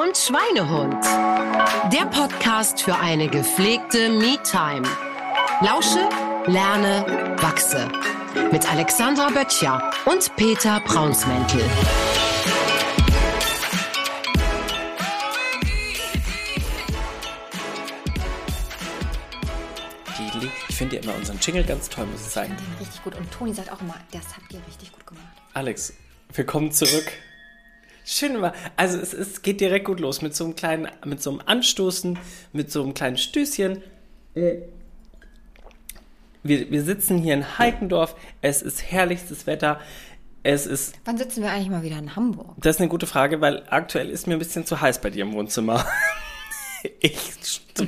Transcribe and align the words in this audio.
und 0.00 0.16
Schweinehund. 0.16 1.04
Der 1.92 2.06
Podcast 2.06 2.82
für 2.82 2.94
eine 2.94 3.26
gepflegte 3.26 4.08
Me-Time. 4.10 4.86
Lausche, 5.60 6.08
lerne, 6.46 7.04
wachse. 7.40 7.88
Mit 8.52 8.70
Alexandra 8.70 9.28
Böttcher 9.30 9.90
und 10.06 10.34
Peter 10.36 10.78
Braunsmäntel. 10.80 11.62
Ich 20.68 20.76
finde 20.76 20.96
ja 20.96 21.02
immer 21.02 21.16
unseren 21.16 21.40
Jingle 21.40 21.64
ganz 21.64 21.88
toll, 21.88 22.06
muss 22.06 22.20
ich 22.20 22.28
sagen. 22.28 22.56
Den 22.56 22.78
richtig 22.78 23.02
gut. 23.02 23.16
Und 23.16 23.28
Toni 23.32 23.52
sagt 23.52 23.72
auch 23.72 23.80
immer, 23.80 23.96
das 24.12 24.22
habt 24.36 24.52
ihr 24.52 24.60
richtig 24.68 24.92
gut 24.92 25.04
gemacht. 25.04 25.26
Alex, 25.54 25.92
willkommen 26.34 26.70
zurück. 26.70 27.10
Schön 28.10 28.40
war. 28.40 28.54
Also 28.76 28.98
es, 28.98 29.12
es 29.12 29.42
geht 29.42 29.60
direkt 29.60 29.84
gut 29.84 30.00
los 30.00 30.22
mit 30.22 30.34
so 30.34 30.44
einem 30.44 30.56
kleinen, 30.56 30.88
mit 31.04 31.22
so 31.22 31.28
einem 31.28 31.42
Anstoßen, 31.44 32.18
mit 32.54 32.72
so 32.72 32.82
einem 32.82 32.94
kleinen 32.94 33.18
Stößchen. 33.18 33.82
Wir, 36.42 36.70
wir 36.70 36.82
sitzen 36.82 37.18
hier 37.18 37.34
in 37.34 37.58
Heikendorf. 37.58 38.16
Es 38.40 38.62
ist 38.62 38.90
herrlichstes 38.90 39.46
Wetter. 39.46 39.78
Es 40.42 40.64
ist. 40.66 40.94
Wann 41.04 41.18
sitzen 41.18 41.42
wir 41.42 41.50
eigentlich 41.50 41.68
mal 41.68 41.82
wieder 41.82 41.98
in 41.98 42.16
Hamburg? 42.16 42.54
Das 42.56 42.76
ist 42.76 42.80
eine 42.80 42.88
gute 42.88 43.06
Frage, 43.06 43.42
weil 43.42 43.64
aktuell 43.68 44.08
ist 44.08 44.26
mir 44.26 44.36
ein 44.36 44.38
bisschen 44.38 44.64
zu 44.64 44.80
heiß 44.80 45.02
bei 45.02 45.10
dir 45.10 45.24
im 45.24 45.34
Wohnzimmer. 45.34 45.84
Ich, 47.00 47.16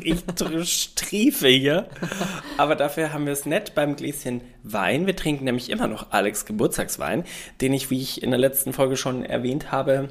ich 0.03 0.73
striefe 0.73 1.49
hier. 1.49 1.89
Aber 2.57 2.77
dafür 2.77 3.13
haben 3.13 3.27
wir 3.27 3.33
es 3.33 3.47
nett 3.47 3.75
beim 3.75 3.97
Gläschen 3.97 4.41
Wein. 4.63 5.07
Wir 5.07 5.17
trinken 5.17 5.45
nämlich 5.45 5.71
immer 5.71 5.87
noch 5.87 6.11
Alex 6.11 6.45
Geburtstagswein, 6.45 7.25
den 7.61 7.73
ich, 7.73 7.91
wie 7.91 8.01
ich 8.01 8.23
in 8.23 8.31
der 8.31 8.41
letzten 8.41 8.73
Folge 8.73 8.97
schon 8.97 9.25
erwähnt 9.25 9.73
habe, 9.73 10.09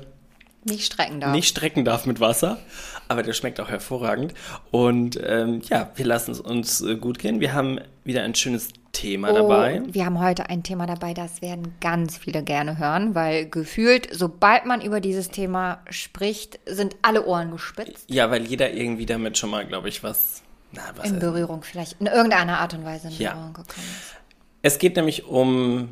nicht 0.65 0.85
strecken 0.85 1.21
darf. 1.21 1.31
Nicht 1.31 1.47
strecken 1.47 1.85
darf 1.85 2.05
mit 2.05 2.19
Wasser, 2.19 2.59
aber 3.07 3.23
der 3.23 3.33
schmeckt 3.33 3.59
auch 3.61 3.69
hervorragend. 3.69 4.33
Und 4.71 5.19
ähm, 5.23 5.61
ja, 5.69 5.91
wir 5.95 6.05
lassen 6.05 6.31
es 6.31 6.41
uns 6.41 6.81
äh, 6.81 6.95
gut 6.95 7.17
gehen. 7.19 7.39
Wir 7.39 7.53
haben 7.53 7.79
wieder 8.03 8.23
ein 8.23 8.35
schönes 8.35 8.69
Thema 8.99 9.31
oh, 9.31 9.35
dabei. 9.35 9.81
Wir 9.87 10.05
haben 10.05 10.19
heute 10.19 10.49
ein 10.49 10.61
Thema 10.61 10.85
dabei, 10.85 11.13
das 11.13 11.41
werden 11.41 11.73
ganz 11.79 12.17
viele 12.17 12.43
gerne 12.43 12.77
hören, 12.77 13.15
weil 13.15 13.49
gefühlt, 13.49 14.09
sobald 14.11 14.65
man 14.65 14.81
über 14.81 14.99
dieses 14.99 15.29
Thema 15.29 15.81
spricht, 15.89 16.59
sind 16.65 16.97
alle 17.01 17.25
Ohren 17.25 17.51
gespitzt. 17.51 18.09
Ja, 18.09 18.29
weil 18.29 18.45
jeder 18.45 18.73
irgendwie 18.73 19.05
damit 19.05 19.37
schon 19.37 19.51
mal, 19.51 19.65
glaube 19.65 19.87
ich, 19.87 20.03
was, 20.03 20.43
na, 20.73 20.81
was 20.97 21.09
in 21.09 21.19
Berührung 21.19 21.63
vielleicht, 21.63 22.01
in 22.01 22.07
irgendeiner 22.07 22.59
Art 22.59 22.73
und 22.73 22.83
Weise 22.83 23.07
in 23.07 23.13
ja. 23.13 23.31
Berührung 23.31 23.53
gekommen 23.53 23.87
ist. 23.87 24.15
Es 24.63 24.79
geht 24.79 24.97
nämlich 24.97 25.25
um 25.25 25.89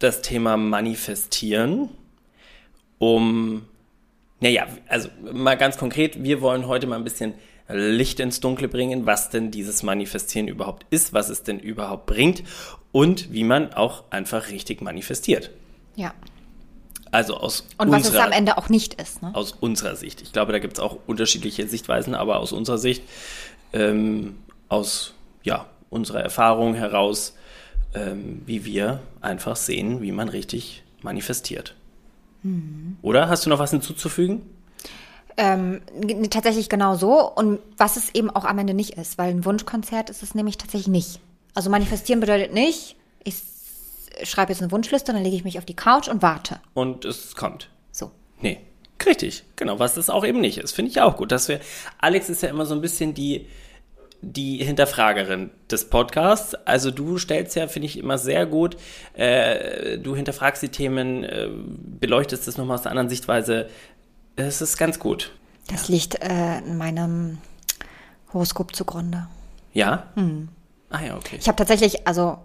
das 0.00 0.20
Thema 0.20 0.56
Manifestieren, 0.56 1.88
um, 2.98 3.64
naja, 4.40 4.66
also 4.88 5.08
mal 5.32 5.56
ganz 5.56 5.78
konkret, 5.78 6.20
wir 6.24 6.40
wollen 6.40 6.66
heute 6.66 6.88
mal 6.88 6.96
ein 6.96 7.04
bisschen 7.04 7.34
Licht 7.68 8.18
ins 8.20 8.40
Dunkle 8.40 8.68
bringen, 8.68 9.06
was 9.06 9.30
denn 9.30 9.50
dieses 9.50 9.82
Manifestieren 9.82 10.48
überhaupt 10.48 10.86
ist, 10.90 11.12
was 11.12 11.28
es 11.28 11.42
denn 11.42 11.58
überhaupt 11.58 12.06
bringt 12.06 12.42
und 12.92 13.32
wie 13.32 13.44
man 13.44 13.74
auch 13.74 14.04
einfach 14.10 14.50
richtig 14.50 14.80
manifestiert. 14.80 15.50
Ja. 15.96 16.14
Also 17.10 17.36
aus 17.36 17.66
Und 17.78 17.90
was 17.90 18.08
es 18.08 18.16
am 18.16 18.32
Ende 18.32 18.58
auch 18.58 18.68
nicht 18.68 18.94
ist. 18.94 19.22
Ne? 19.22 19.34
Aus 19.34 19.52
unserer 19.52 19.96
Sicht. 19.96 20.20
Ich 20.22 20.32
glaube, 20.32 20.52
da 20.52 20.58
gibt 20.58 20.74
es 20.74 20.80
auch 20.80 20.98
unterschiedliche 21.06 21.66
Sichtweisen, 21.66 22.14
aber 22.14 22.38
aus 22.38 22.52
unserer 22.52 22.78
Sicht, 22.78 23.02
ähm, 23.72 24.36
aus 24.68 25.14
ja, 25.42 25.66
unserer 25.90 26.20
Erfahrung 26.20 26.74
heraus, 26.74 27.34
ähm, 27.94 28.42
wie 28.44 28.64
wir 28.64 29.00
einfach 29.20 29.56
sehen, 29.56 30.02
wie 30.02 30.12
man 30.12 30.28
richtig 30.28 30.82
manifestiert. 31.02 31.74
Mhm. 32.42 32.96
Oder 33.02 33.28
hast 33.28 33.46
du 33.46 33.50
noch 33.50 33.58
was 33.58 33.70
hinzuzufügen? 33.70 34.42
Ähm, 35.38 35.80
tatsächlich 36.30 36.68
genau 36.68 36.96
so. 36.96 37.32
Und 37.32 37.60
was 37.76 37.96
es 37.96 38.14
eben 38.14 38.28
auch 38.28 38.44
am 38.44 38.58
Ende 38.58 38.74
nicht 38.74 38.98
ist, 38.98 39.16
weil 39.16 39.30
ein 39.30 39.44
Wunschkonzert 39.44 40.10
ist 40.10 40.22
es 40.22 40.34
nämlich 40.34 40.58
tatsächlich 40.58 40.88
nicht. 40.88 41.20
Also 41.54 41.70
manifestieren 41.70 42.20
bedeutet 42.20 42.52
nicht, 42.52 42.96
ich 43.24 43.42
schreibe 44.24 44.52
jetzt 44.52 44.60
eine 44.60 44.70
Wunschliste, 44.72 45.12
dann 45.12 45.22
lege 45.22 45.36
ich 45.36 45.44
mich 45.44 45.58
auf 45.58 45.64
die 45.64 45.76
Couch 45.76 46.08
und 46.08 46.22
warte. 46.22 46.60
Und 46.74 47.04
es 47.04 47.34
kommt. 47.36 47.70
So. 47.92 48.10
Nee. 48.40 48.58
Richtig, 49.06 49.44
genau, 49.56 49.78
was 49.78 49.96
es 49.96 50.10
auch 50.10 50.24
eben 50.24 50.40
nicht 50.40 50.58
ist. 50.58 50.72
Finde 50.72 50.90
ich 50.90 51.00
auch 51.00 51.16
gut. 51.16 51.30
Dass 51.30 51.48
wir, 51.48 51.60
Alex 51.98 52.28
ist 52.28 52.42
ja 52.42 52.48
immer 52.48 52.66
so 52.66 52.74
ein 52.74 52.80
bisschen 52.80 53.14
die, 53.14 53.46
die 54.20 54.56
Hinterfragerin 54.58 55.50
des 55.70 55.88
Podcasts. 55.88 56.54
Also 56.54 56.90
du 56.90 57.18
stellst 57.18 57.54
ja, 57.54 57.68
finde 57.68 57.86
ich, 57.86 57.98
immer 57.98 58.18
sehr 58.18 58.46
gut. 58.46 58.76
Äh, 59.14 59.98
du 59.98 60.16
hinterfragst 60.16 60.62
die 60.62 60.70
Themen, 60.70 61.22
äh, 61.22 61.48
beleuchtest 62.00 62.48
es 62.48 62.56
nochmal 62.56 62.76
aus 62.76 62.82
einer 62.82 62.92
anderen 62.92 63.08
Sichtweise. 63.08 63.68
Es 64.36 64.60
ist 64.60 64.78
ganz 64.78 64.98
gut. 64.98 65.32
Das 65.68 65.88
liegt 65.88 66.22
äh, 66.22 66.58
in 66.58 66.76
meinem 66.76 67.38
Horoskop 68.32 68.74
zugrunde. 68.74 69.28
Ja? 69.72 70.04
Hm. 70.14 70.48
Ah 70.90 71.02
ja, 71.02 71.16
okay. 71.16 71.36
Ich 71.38 71.46
habe 71.48 71.56
tatsächlich, 71.56 72.06
also 72.06 72.38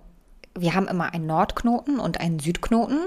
wir 0.58 0.76
haben 0.76 0.88
immer 0.88 1.14
einen 1.14 1.26
Nordknoten 1.26 2.00
und 2.00 2.20
einen 2.20 2.40
Südknoten. 2.40 3.00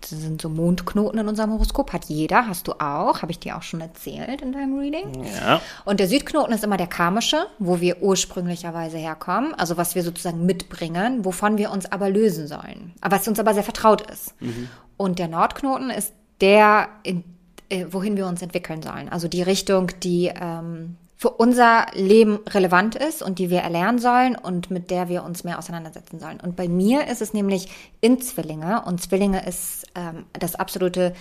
Das 0.00 0.10
sind 0.10 0.42
so 0.42 0.50
Mondknoten 0.50 1.18
in 1.18 1.28
unserem 1.28 1.52
Horoskop. 1.52 1.94
Hat 1.94 2.04
jeder, 2.06 2.46
hast 2.46 2.68
du 2.68 2.72
auch. 2.72 3.22
Habe 3.22 3.32
ich 3.32 3.38
dir 3.38 3.56
auch 3.56 3.62
schon 3.62 3.80
erzählt 3.80 4.42
in 4.42 4.52
deinem 4.52 4.78
Reading. 4.78 5.24
Ja. 5.24 5.62
Und 5.86 5.98
der 5.98 6.08
Südknoten 6.08 6.52
ist 6.52 6.62
immer 6.62 6.76
der 6.76 6.86
karmische, 6.86 7.46
wo 7.58 7.80
wir 7.80 8.02
ursprünglicherweise 8.02 8.98
herkommen. 8.98 9.54
Also 9.54 9.78
was 9.78 9.94
wir 9.94 10.02
sozusagen 10.02 10.44
mitbringen, 10.44 11.24
wovon 11.24 11.56
wir 11.56 11.70
uns 11.70 11.90
aber 11.90 12.10
lösen 12.10 12.46
sollen. 12.46 12.92
Was 13.00 13.26
uns 13.26 13.40
aber 13.40 13.54
sehr 13.54 13.62
vertraut 13.62 14.02
ist. 14.10 14.38
Mhm. 14.42 14.68
Und 14.98 15.18
der 15.18 15.28
Nordknoten 15.28 15.88
ist 15.88 16.12
der, 16.42 16.88
in 17.02 17.24
äh, 17.68 17.86
wohin 17.90 18.16
wir 18.16 18.26
uns 18.26 18.42
entwickeln 18.42 18.82
sollen. 18.82 19.08
Also 19.08 19.28
die 19.28 19.42
Richtung, 19.42 19.90
die 20.02 20.30
ähm, 20.34 20.96
für 21.16 21.30
unser 21.30 21.86
Leben 21.94 22.40
relevant 22.48 22.96
ist 22.96 23.22
und 23.22 23.38
die 23.38 23.48
wir 23.48 23.60
erlernen 23.60 23.98
sollen 23.98 24.36
und 24.36 24.70
mit 24.70 24.90
der 24.90 25.08
wir 25.08 25.24
uns 25.24 25.42
mehr 25.42 25.58
auseinandersetzen 25.58 26.20
sollen. 26.20 26.38
Und 26.40 26.56
bei 26.56 26.68
mir 26.68 27.06
ist 27.06 27.22
es 27.22 27.32
nämlich 27.32 27.68
in 28.00 28.20
Zwillinge 28.20 28.82
und 28.84 29.00
Zwillinge 29.00 29.46
ist 29.46 29.86
ähm, 29.94 30.26
das 30.34 30.54
absolute 30.54 31.14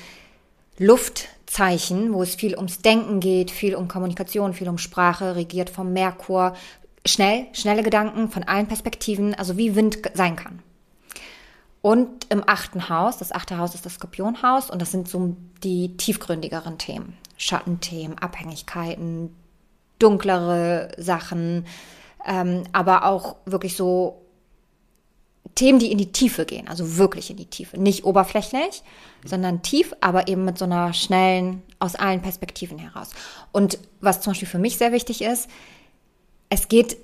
Luftzeichen, 0.78 2.14
wo 2.14 2.24
es 2.24 2.36
viel 2.36 2.58
ums 2.58 2.80
Denken 2.80 3.20
geht, 3.20 3.52
viel 3.52 3.75
um 3.75 3.88
Kommunikation, 3.88 4.54
viel 4.54 4.68
um 4.68 4.78
Sprache, 4.78 5.36
regiert 5.36 5.70
vom 5.70 5.94
Merkur. 5.94 6.54
Schnell, 7.06 7.46
schnelle 7.54 7.84
Gedanken 7.84 8.30
von 8.30 8.44
allen 8.44 8.68
Perspektiven, 8.68 9.34
also 9.36 9.58
wie 9.58 9.75
Wind 9.75 10.00
sein 10.14 10.36
kann. 10.36 10.60
Und 11.84 12.28
im 12.30 12.48
achten 12.48 12.88
Haus, 12.88 13.18
das 13.18 13.34
achte 13.34 13.58
Haus 13.58 13.76
ist 13.76 13.86
das 13.86 13.96
Skorpionhaus 13.96 14.70
und 14.70 14.82
das 14.82 14.92
sind 14.92 15.10
so 15.10 15.36
die 15.64 15.98
tiefgründigeren 15.98 16.78
Themen. 16.78 17.18
Schattenthemen, 17.36 18.18
Abhängigkeiten, 18.18 19.36
dunklere 20.00 20.94
Sachen, 20.98 21.66
ähm, 22.26 22.64
aber 22.72 23.04
auch 23.04 23.36
wirklich 23.46 23.76
so 23.76 24.22
Themen, 25.56 25.78
die 25.78 25.92
in 25.92 25.98
die 25.98 26.14
Tiefe 26.14 26.46
gehen, 26.46 26.70
also 26.70 26.96
wirklich 26.96 27.30
in 27.30 27.36
die 27.36 27.48
Tiefe. 27.48 27.78
Nicht 27.78 28.06
oberflächlich, 28.06 28.82
sondern 29.26 29.62
tief, 29.62 29.94
aber 30.00 30.30
eben 30.30 30.46
mit 30.46 30.58
so 30.58 30.64
einer 30.64 30.94
schnellen, 30.94 31.64
aus 31.80 31.96
allen 31.96 32.22
Perspektiven 32.22 32.80
heraus. 32.80 33.10
Und 33.52 33.78
was 34.00 34.22
zum 34.22 34.32
Beispiel 34.32 34.48
für 34.48 34.58
mich 34.58 34.78
sehr 34.78 34.94
wichtig 34.94 35.22
ist, 35.22 35.50
es 36.48 36.70
geht 36.70 36.96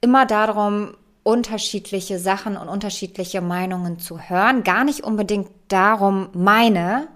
immer 0.00 0.26
darum, 0.26 0.96
unterschiedliche 1.22 2.18
Sachen 2.18 2.56
und 2.56 2.68
unterschiedliche 2.68 3.40
Meinungen 3.40 3.98
zu 3.98 4.18
hören. 4.20 4.64
Gar 4.64 4.84
nicht 4.84 5.04
unbedingt 5.04 5.50
darum, 5.68 6.28
meine 6.32 7.08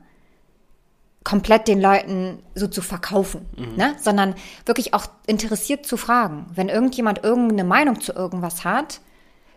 komplett 1.25 1.69
den 1.69 1.81
Leuten 1.81 2.39
so 2.55 2.69
zu 2.69 2.83
verkaufen, 2.83 3.47
mhm. 3.57 3.77
ne? 3.77 3.97
sondern 3.99 4.35
wirklich 4.67 4.93
auch 4.93 5.07
interessiert 5.27 5.87
zu 5.87 5.97
fragen. 5.97 6.47
Wenn 6.55 6.69
irgendjemand 6.69 7.25
irgendeine 7.25 7.65
Meinung 7.65 8.01
zu 8.01 8.13
irgendwas 8.13 8.65
hat, 8.65 9.01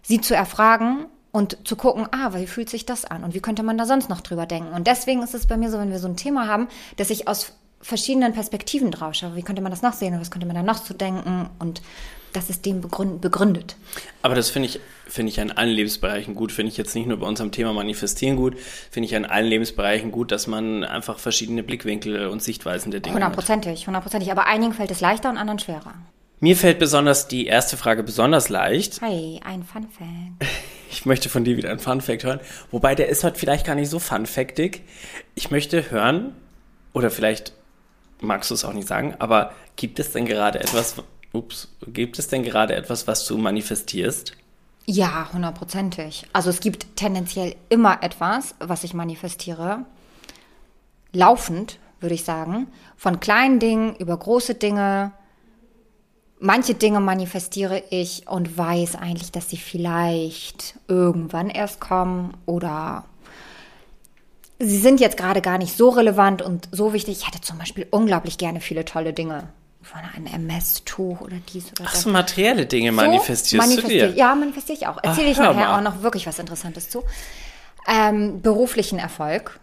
sie 0.01 0.21
zu 0.21 0.33
erfragen 0.33 1.07
und 1.33 1.67
zu 1.67 1.75
gucken, 1.75 2.07
ah, 2.11 2.33
wie 2.33 2.47
fühlt 2.47 2.69
sich 2.69 2.85
das 2.85 3.03
an 3.03 3.25
und 3.25 3.33
wie 3.33 3.41
könnte 3.41 3.63
man 3.63 3.77
da 3.77 3.85
sonst 3.85 4.09
noch 4.09 4.21
drüber 4.21 4.45
denken. 4.45 4.73
Und 4.73 4.87
deswegen 4.87 5.21
ist 5.21 5.35
es 5.35 5.45
bei 5.45 5.57
mir 5.57 5.69
so, 5.69 5.77
wenn 5.77 5.91
wir 5.91 5.99
so 5.99 6.07
ein 6.07 6.15
Thema 6.15 6.47
haben, 6.47 6.69
dass 6.95 7.09
ich 7.09 7.27
aus 7.27 7.51
verschiedenen 7.81 8.33
Perspektiven 8.33 8.89
drauf 8.89 9.13
schaue. 9.13 9.35
Wie 9.35 9.43
könnte 9.43 9.61
man 9.61 9.71
das 9.71 9.81
noch 9.81 9.93
sehen 9.93 10.13
und 10.13 10.21
was 10.21 10.31
könnte 10.31 10.47
man 10.47 10.55
da 10.55 10.63
noch 10.63 10.81
zu 10.81 10.93
denken 10.93 11.49
und 11.59 11.81
das 12.33 12.49
ist 12.49 12.65
dem 12.65 12.81
begründet. 12.81 13.75
Aber 14.21 14.35
das 14.35 14.49
finde 14.49 14.69
ich, 14.69 14.79
finde 15.07 15.31
ich 15.31 15.39
an 15.39 15.51
allen 15.51 15.69
Lebensbereichen 15.69 16.35
gut. 16.35 16.51
Finde 16.51 16.71
ich 16.71 16.77
jetzt 16.77 16.95
nicht 16.95 17.07
nur 17.07 17.17
bei 17.17 17.27
unserem 17.27 17.51
Thema 17.51 17.73
Manifestieren 17.73 18.35
gut, 18.35 18.57
finde 18.91 19.07
ich 19.07 19.15
an 19.15 19.25
allen 19.25 19.47
Lebensbereichen 19.47 20.11
gut, 20.11 20.31
dass 20.31 20.47
man 20.47 20.83
einfach 20.83 21.19
verschiedene 21.19 21.63
Blickwinkel 21.63 22.27
und 22.27 22.43
Sichtweisen 22.43 22.91
der 22.91 22.99
Dinge 22.99 23.15
hundertprozentig, 23.15 23.81
hat. 23.81 23.87
Hundertprozentig, 23.87 24.31
Aber 24.31 24.45
einigen 24.45 24.73
fällt 24.73 24.91
es 24.91 25.01
leichter 25.01 25.29
und 25.29 25.37
anderen 25.37 25.59
schwerer. 25.59 25.93
Mir 26.39 26.55
fällt 26.55 26.77
besonders 26.77 27.27
die 27.27 27.47
erste 27.47 27.77
Frage 27.77 28.03
besonders 28.03 28.49
leicht. 28.49 29.01
Hey, 29.01 29.39
ein 29.43 29.63
Fun 29.63 29.87
Fact. 29.89 30.51
Ich 30.89 31.05
möchte 31.05 31.27
von 31.27 31.43
dir 31.43 31.57
wieder 31.57 31.69
ein 31.69 31.79
Fun 31.79 31.99
Fact 31.99 32.23
hören. 32.23 32.39
Wobei 32.71 32.95
der 32.95 33.09
ist 33.09 33.25
heute 33.25 33.37
vielleicht 33.37 33.65
gar 33.65 33.75
nicht 33.75 33.89
so 33.89 33.99
Fun 33.99 34.25
Factig. 34.25 34.83
Ich 35.35 35.51
möchte 35.51 35.91
hören, 35.91 36.33
oder 36.93 37.11
vielleicht 37.11 37.51
magst 38.21 38.49
du 38.49 38.55
es 38.55 38.63
auch 38.63 38.73
nicht 38.73 38.87
sagen, 38.87 39.13
aber 39.19 39.53
gibt 39.75 39.99
es 39.99 40.13
denn 40.13 40.25
gerade 40.25 40.59
etwas, 40.61 40.95
Ups, 41.33 41.69
gibt 41.87 42.19
es 42.19 42.27
denn 42.27 42.43
gerade 42.43 42.75
etwas, 42.75 43.07
was 43.07 43.25
du 43.25 43.37
manifestierst? 43.37 44.33
Ja, 44.85 45.29
hundertprozentig. 45.33 46.25
Also 46.31 46.49
es 46.49 46.61
gibt 46.61 46.95
tendenziell 46.95 47.55
immer 47.69 48.01
etwas, 48.03 48.55
was 48.59 48.85
ich 48.85 48.93
manifestiere. 48.93 49.85
Laufend, 51.11 51.77
würde 51.99 52.15
ich 52.15 52.23
sagen. 52.23 52.67
Von 52.95 53.19
kleinen 53.19 53.59
Dingen 53.59 53.95
über 53.97 54.15
große 54.15 54.55
Dinge. 54.55 55.11
Manche 56.39 56.75
Dinge 56.75 57.01
manifestiere 57.01 57.83
ich 57.89 58.29
und 58.29 58.57
weiß 58.57 58.95
eigentlich, 58.95 59.31
dass 59.31 59.49
sie 59.49 59.57
vielleicht 59.57 60.79
irgendwann 60.87 61.49
erst 61.49 61.81
kommen 61.81 62.37
oder 62.45 63.05
sie 64.59 64.77
sind 64.77 64.99
jetzt 64.99 65.17
gerade 65.17 65.41
gar 65.41 65.57
nicht 65.57 65.75
so 65.75 65.89
relevant 65.89 66.41
und 66.41 66.69
so 66.71 66.93
wichtig. 66.93 67.17
Ich 67.19 67.27
hätte 67.27 67.41
zum 67.41 67.57
Beispiel 67.57 67.87
unglaublich 67.91 68.37
gerne 68.37 68.61
viele 68.61 68.85
tolle 68.85 69.13
Dinge. 69.13 69.49
Von 69.81 70.01
einem 70.15 70.25
MS-Tuch 70.27 71.21
oder 71.21 71.37
dies 71.53 71.71
oder 71.71 71.85
Ach 71.85 71.91
das. 71.91 72.01
so, 72.01 72.09
materielle 72.09 72.65
Dinge 72.65 72.91
manifestierst 72.91 73.63
so 73.63 73.69
manifestiere, 73.69 74.07
du 74.07 74.13
dir? 74.13 74.19
Ja, 74.19 74.35
manifestiere 74.35 74.77
ich 74.77 74.87
auch. 74.87 74.97
Erzähle 75.01 75.29
ich 75.29 75.37
Ach, 75.39 75.53
nachher 75.53 75.69
mal. 75.69 75.77
auch 75.77 75.81
noch 75.81 76.03
wirklich 76.03 76.27
was 76.27 76.39
Interessantes 76.39 76.89
zu. 76.89 77.03
Ähm, 77.87 78.41
beruflichen 78.41 78.99
Erfolg 78.99 79.59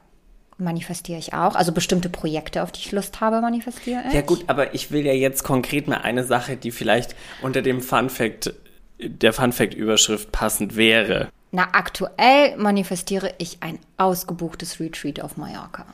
manifestiere 0.56 1.18
ich 1.18 1.34
auch. 1.34 1.56
Also 1.56 1.72
bestimmte 1.72 2.08
Projekte, 2.08 2.62
auf 2.62 2.72
die 2.72 2.80
ich 2.80 2.92
Lust 2.92 3.20
habe, 3.20 3.40
manifestiere 3.40 4.02
ich. 4.08 4.14
Ja 4.14 4.22
gut, 4.22 4.44
aber 4.46 4.74
ich 4.74 4.90
will 4.90 5.04
ja 5.04 5.12
jetzt 5.12 5.42
konkret 5.42 5.88
mal 5.88 5.98
eine 5.98 6.24
Sache, 6.24 6.56
die 6.56 6.70
vielleicht 6.70 7.14
unter 7.42 7.60
dem 7.60 7.80
Fun 7.82 8.08
Fact, 8.08 8.54
der 8.98 9.32
Fun 9.32 9.52
Fact 9.52 9.74
Überschrift 9.74 10.32
passend 10.32 10.76
wäre. 10.76 11.28
Na, 11.50 11.68
aktuell 11.72 12.56
manifestiere 12.56 13.34
ich 13.38 13.58
ein 13.62 13.78
ausgebuchtes 13.96 14.80
Retreat 14.80 15.20
auf 15.20 15.36
Mallorca. 15.36 15.84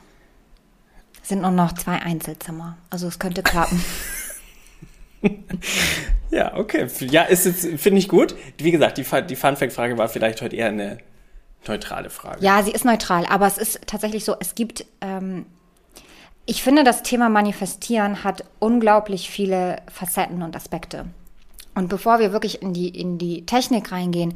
Sind 1.31 1.43
nur 1.43 1.53
noch 1.53 1.75
zwei 1.75 2.03
Einzelzimmer. 2.03 2.77
Also 2.91 3.06
es 3.06 3.21
könnte 3.21 3.44
klappen. 3.44 3.82
Ja, 6.31 6.56
okay. 6.56 6.87
Ja, 7.00 7.25
ist 7.25 7.44
jetzt, 7.44 7.67
finde 7.81 7.99
ich 7.99 8.09
gut. 8.09 8.37
Wie 8.56 8.71
gesagt, 8.71 8.99
die, 8.99 9.05
die 9.27 9.37
Fun 9.37 9.56
Fact 9.56 9.73
Frage 9.73 9.99
war 9.99 10.09
vielleicht 10.09 10.41
heute 10.43 10.55
eher 10.55 10.69
eine 10.69 10.99
neutrale 11.67 12.09
Frage. 12.09 12.43
Ja, 12.43 12.62
sie 12.62 12.71
ist 12.71 12.85
neutral, 12.85 13.27
aber 13.27 13.49
es 13.49 13.59
ist 13.59 13.81
tatsächlich 13.87 14.25
so, 14.25 14.37
es 14.38 14.55
gibt, 14.55 14.87
ähm, 15.00 15.44
ich 16.47 16.62
finde, 16.62 16.85
das 16.85 17.03
Thema 17.03 17.29
Manifestieren 17.29 18.23
hat 18.23 18.44
unglaublich 18.61 19.29
viele 19.29 19.83
Facetten 19.93 20.43
und 20.43 20.55
Aspekte. 20.55 21.06
Und 21.75 21.88
bevor 21.88 22.21
wir 22.21 22.33
wirklich 22.33 22.62
in 22.62 22.73
die, 22.73 22.88
in 22.88 23.19
die 23.19 23.44
Technik 23.44 23.91
reingehen, 23.91 24.35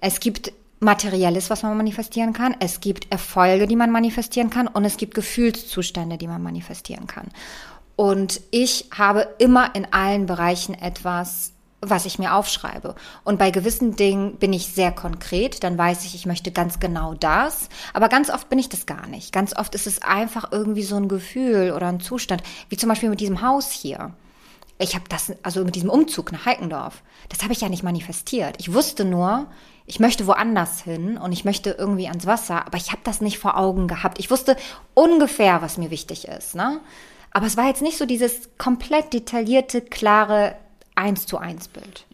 es 0.00 0.18
gibt 0.18 0.52
Materielles, 0.80 1.50
was 1.50 1.62
man 1.62 1.76
manifestieren 1.76 2.32
kann, 2.32 2.54
es 2.60 2.80
gibt 2.80 3.10
Erfolge, 3.10 3.66
die 3.66 3.76
man 3.76 3.90
manifestieren 3.90 4.50
kann 4.50 4.68
und 4.68 4.84
es 4.84 4.96
gibt 4.96 5.14
Gefühlszustände, 5.14 6.18
die 6.18 6.28
man 6.28 6.42
manifestieren 6.42 7.06
kann. 7.06 7.28
Und 7.96 8.40
ich 8.52 8.90
habe 8.96 9.28
immer 9.38 9.74
in 9.74 9.92
allen 9.92 10.26
Bereichen 10.26 10.74
etwas, 10.74 11.52
was 11.80 12.06
ich 12.06 12.18
mir 12.18 12.34
aufschreibe. 12.34 12.94
Und 13.24 13.38
bei 13.38 13.50
gewissen 13.50 13.96
Dingen 13.96 14.36
bin 14.36 14.52
ich 14.52 14.68
sehr 14.68 14.92
konkret, 14.92 15.62
dann 15.64 15.78
weiß 15.78 16.04
ich, 16.04 16.14
ich 16.14 16.26
möchte 16.26 16.50
ganz 16.50 16.80
genau 16.80 17.14
das. 17.14 17.68
Aber 17.92 18.08
ganz 18.08 18.30
oft 18.30 18.48
bin 18.48 18.58
ich 18.58 18.68
das 18.68 18.86
gar 18.86 19.06
nicht. 19.06 19.32
Ganz 19.32 19.56
oft 19.56 19.74
ist 19.74 19.86
es 19.86 20.02
einfach 20.02 20.52
irgendwie 20.52 20.82
so 20.82 20.96
ein 20.96 21.08
Gefühl 21.08 21.72
oder 21.74 21.86
ein 21.86 22.00
Zustand, 22.00 22.42
wie 22.68 22.76
zum 22.76 22.88
Beispiel 22.88 23.10
mit 23.10 23.20
diesem 23.20 23.42
Haus 23.42 23.70
hier. 23.70 24.12
Ich 24.80 24.94
habe 24.94 25.04
das, 25.08 25.32
also 25.42 25.64
mit 25.64 25.74
diesem 25.74 25.90
Umzug 25.90 26.30
nach 26.30 26.46
Heikendorf, 26.46 27.02
das 27.28 27.42
habe 27.42 27.52
ich 27.52 27.60
ja 27.60 27.68
nicht 27.68 27.82
manifestiert. 27.82 28.56
Ich 28.58 28.72
wusste 28.72 29.04
nur, 29.04 29.48
ich 29.88 29.98
möchte 30.00 30.26
woanders 30.26 30.82
hin 30.82 31.16
und 31.16 31.32
ich 31.32 31.44
möchte 31.46 31.70
irgendwie 31.70 32.06
ans 32.08 32.26
Wasser, 32.26 32.66
aber 32.66 32.76
ich 32.76 32.90
habe 32.92 33.00
das 33.04 33.20
nicht 33.22 33.38
vor 33.38 33.56
Augen 33.56 33.88
gehabt. 33.88 34.18
Ich 34.18 34.30
wusste 34.30 34.56
ungefähr, 34.94 35.62
was 35.62 35.78
mir 35.78 35.90
wichtig 35.90 36.28
ist, 36.28 36.54
ne? 36.54 36.80
Aber 37.30 37.46
es 37.46 37.56
war 37.56 37.66
jetzt 37.66 37.82
nicht 37.82 37.96
so 37.98 38.04
dieses 38.06 38.50
komplett 38.58 39.12
detaillierte, 39.12 39.80
klare 39.80 40.54
eins 40.94 41.26
zu 41.26 41.38
eins 41.38 41.68
Bild. 41.68 42.04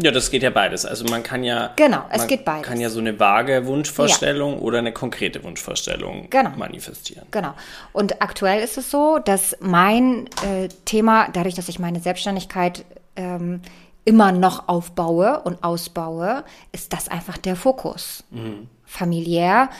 Ja, 0.00 0.10
das 0.10 0.30
geht 0.30 0.42
ja 0.42 0.50
beides. 0.50 0.84
Also 0.84 1.04
man 1.04 1.22
kann 1.22 1.44
ja. 1.44 1.72
Genau, 1.76 2.02
es 2.10 2.26
geht 2.26 2.44
beides. 2.44 2.66
kann 2.66 2.80
ja 2.80 2.90
so 2.90 2.98
eine 2.98 3.18
vage 3.20 3.64
Wunschvorstellung 3.66 4.58
oder 4.58 4.78
eine 4.78 4.92
konkrete 4.92 5.42
Wunschvorstellung 5.44 6.28
Genau. 6.30 6.50
manifestieren. 6.56 7.26
Genau. 7.30 7.54
Und 7.92 8.20
aktuell 8.20 8.62
ist 8.62 8.76
es 8.76 8.90
so, 8.90 9.18
dass 9.18 9.56
mein 9.60 10.26
äh, 10.44 10.68
Thema, 10.84 11.28
dadurch, 11.32 11.54
dass 11.54 11.68
ich 11.68 11.78
meine 11.78 12.00
Selbstständigkeit 12.00 12.84
ähm, 13.16 13.60
immer 14.04 14.32
noch 14.32 14.68
aufbaue 14.68 15.40
und 15.40 15.62
ausbaue, 15.64 16.44
ist 16.72 16.92
das 16.92 17.08
einfach 17.08 17.38
der 17.38 17.56
Fokus. 17.56 18.24
Familiär 18.84 19.70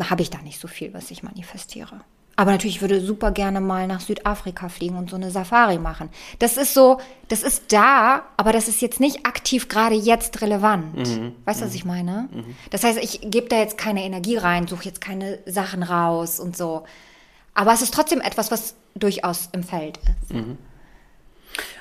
habe 0.00 0.22
ich 0.22 0.30
da 0.30 0.38
nicht 0.38 0.60
so 0.60 0.68
viel, 0.68 0.92
was 0.94 1.10
ich 1.10 1.22
manifestiere. 1.22 2.00
Aber 2.36 2.50
natürlich 2.50 2.80
würde 2.80 3.00
super 3.00 3.30
gerne 3.30 3.60
mal 3.60 3.86
nach 3.86 4.00
Südafrika 4.00 4.68
fliegen 4.68 4.96
und 4.96 5.08
so 5.08 5.14
eine 5.14 5.30
Safari 5.30 5.78
machen. 5.78 6.08
Das 6.40 6.56
ist 6.56 6.74
so, 6.74 6.98
das 7.28 7.44
ist 7.44 7.72
da, 7.72 8.24
aber 8.36 8.50
das 8.52 8.66
ist 8.66 8.80
jetzt 8.82 8.98
nicht 8.98 9.24
aktiv 9.24 9.68
gerade 9.68 9.94
jetzt 9.94 10.40
relevant. 10.42 10.96
Weißt 11.44 11.60
du, 11.60 11.66
was 11.66 11.74
ich 11.76 11.84
meine? 11.84 12.28
Das 12.70 12.82
heißt, 12.82 12.98
ich 12.98 13.20
gebe 13.22 13.48
da 13.48 13.56
jetzt 13.58 13.78
keine 13.78 14.02
Energie 14.02 14.36
rein, 14.36 14.66
suche 14.66 14.84
jetzt 14.84 15.00
keine 15.00 15.38
Sachen 15.46 15.84
raus 15.84 16.40
und 16.40 16.56
so. 16.56 16.82
Aber 17.54 17.72
es 17.72 17.82
ist 17.82 17.94
trotzdem 17.94 18.20
etwas, 18.20 18.50
was 18.50 18.74
durchaus 18.96 19.48
im 19.52 19.62
Feld 19.62 19.98
ist. 19.98 20.34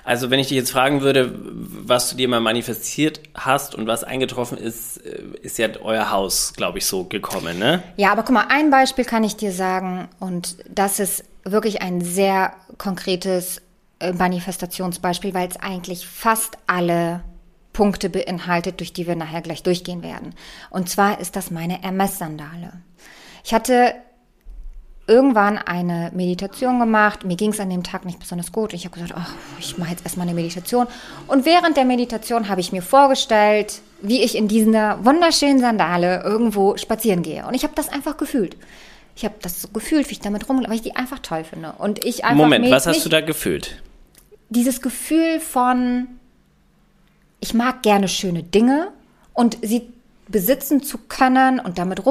Also 0.04 0.30
wenn 0.30 0.40
ich 0.40 0.48
dich 0.48 0.58
jetzt 0.58 0.72
fragen 0.72 1.02
würde, 1.02 1.34
was 1.36 2.10
du 2.10 2.18
dir 2.18 2.28
mal 2.28 2.40
manifestiert 2.40 3.22
hast 3.34 3.76
und 3.76 3.88
was 3.88 4.04
eingetroffen 4.04 4.58
ist, 4.58 4.98
äh, 4.98 5.24
ist 5.42 5.58
ja 5.58 5.70
euer 5.82 6.12
Haus, 6.12 6.54
glaube 6.56 6.78
ich, 6.80 6.86
so 6.86 7.06
gekommen, 7.06 7.60
ne? 7.60 7.84
Ja, 7.96 8.12
aber 8.12 8.24
guck 8.24 8.34
mal, 8.34 8.48
ein 8.50 8.70
Beispiel 8.70 9.06
kann 9.06 9.24
ich 9.24 9.36
dir 9.36 9.52
sagen 9.52 10.10
und 10.20 10.58
das 10.70 11.00
ist 11.00 11.24
wirklich 11.44 11.82
ein 11.82 12.02
sehr 12.02 12.54
konkretes 12.78 13.62
äh, 14.00 14.14
Manifestationsbeispiel, 14.14 15.34
weil 15.34 15.48
es 15.48 15.58
eigentlich 15.58 16.08
fast 16.08 16.58
alle 16.68 17.24
Punkte 17.72 18.10
beinhaltet, 18.10 18.80
durch 18.80 18.94
die 18.94 19.08
wir 19.08 19.16
nachher 19.16 19.42
gleich 19.42 19.64
durchgehen 19.64 20.04
werden. 20.04 20.36
Und 20.70 20.90
zwar 20.90 21.20
ist 21.20 21.36
das 21.36 21.52
meine 21.52 21.82
Hermes-Sandale. 21.82 22.74
Ich 23.44 23.54
hatte 23.54 23.94
irgendwann 25.08 25.58
eine 25.58 26.12
Meditation 26.14 26.80
gemacht. 26.80 27.26
Mir 27.26 27.36
ging 27.36 27.52
es 27.52 27.60
an 27.60 27.70
dem 27.70 27.84
Tag 27.84 28.06
nicht 28.06 28.20
besonders 28.20 28.52
gut. 28.52 28.74
Ich 28.74 28.86
habe 28.86 28.94
gesagt, 28.94 29.14
ach, 29.16 29.34
ich 29.60 29.78
mache 29.78 29.92
jetzt 29.92 30.04
erstmal 30.06 30.28
eine 30.28 30.36
Meditation. 30.36 30.88
Und 31.28 31.46
während 31.46 31.76
der 31.76 31.86
Meditation 31.86 32.48
habe 32.48 32.62
ich 32.62 32.72
mir 32.72 32.82
vorgestellt, 32.82 33.82
wie 34.02 34.22
ich 34.22 34.36
in 34.36 34.48
dieser 34.48 35.04
wunderschönen 35.04 35.60
Sandale 35.60 36.24
irgendwo 36.24 36.78
spazieren 36.78 37.22
gehe. 37.22 37.46
Und 37.46 37.54
ich 37.54 37.64
habe 37.64 37.74
das 37.76 37.90
einfach 37.90 38.18
gefühlt. 38.18 38.56
Ich 39.16 39.26
habe 39.26 39.36
das 39.42 39.62
so 39.62 39.68
gefühlt, 39.68 40.10
wie 40.10 40.14
ich 40.14 40.20
damit 40.22 40.48
rumlaufe, 40.50 40.70
weil 40.70 40.78
ich 40.78 40.82
die 40.82 40.96
einfach 40.96 41.20
toll 41.20 41.44
finde. 41.44 41.74
Und 41.78 42.04
ich 42.04 42.24
einfach 42.24 42.38
Moment, 42.38 42.72
was 42.72 42.88
hast 42.88 43.06
du 43.06 43.10
da 43.10 43.22
gefühlt? 43.22 43.84
dieses 44.54 44.82
Gefühl 44.82 45.40
von, 45.40 46.08
ich 47.40 47.54
mag 47.54 47.82
gerne 47.82 48.08
schöne 48.08 48.44
Dinge 48.44 48.92
und 49.34 49.58
sie 49.62 49.90
besitzen 50.28 50.84
zu 50.84 50.98
können 50.98 51.60
und 51.60 51.78
damit 51.78 52.06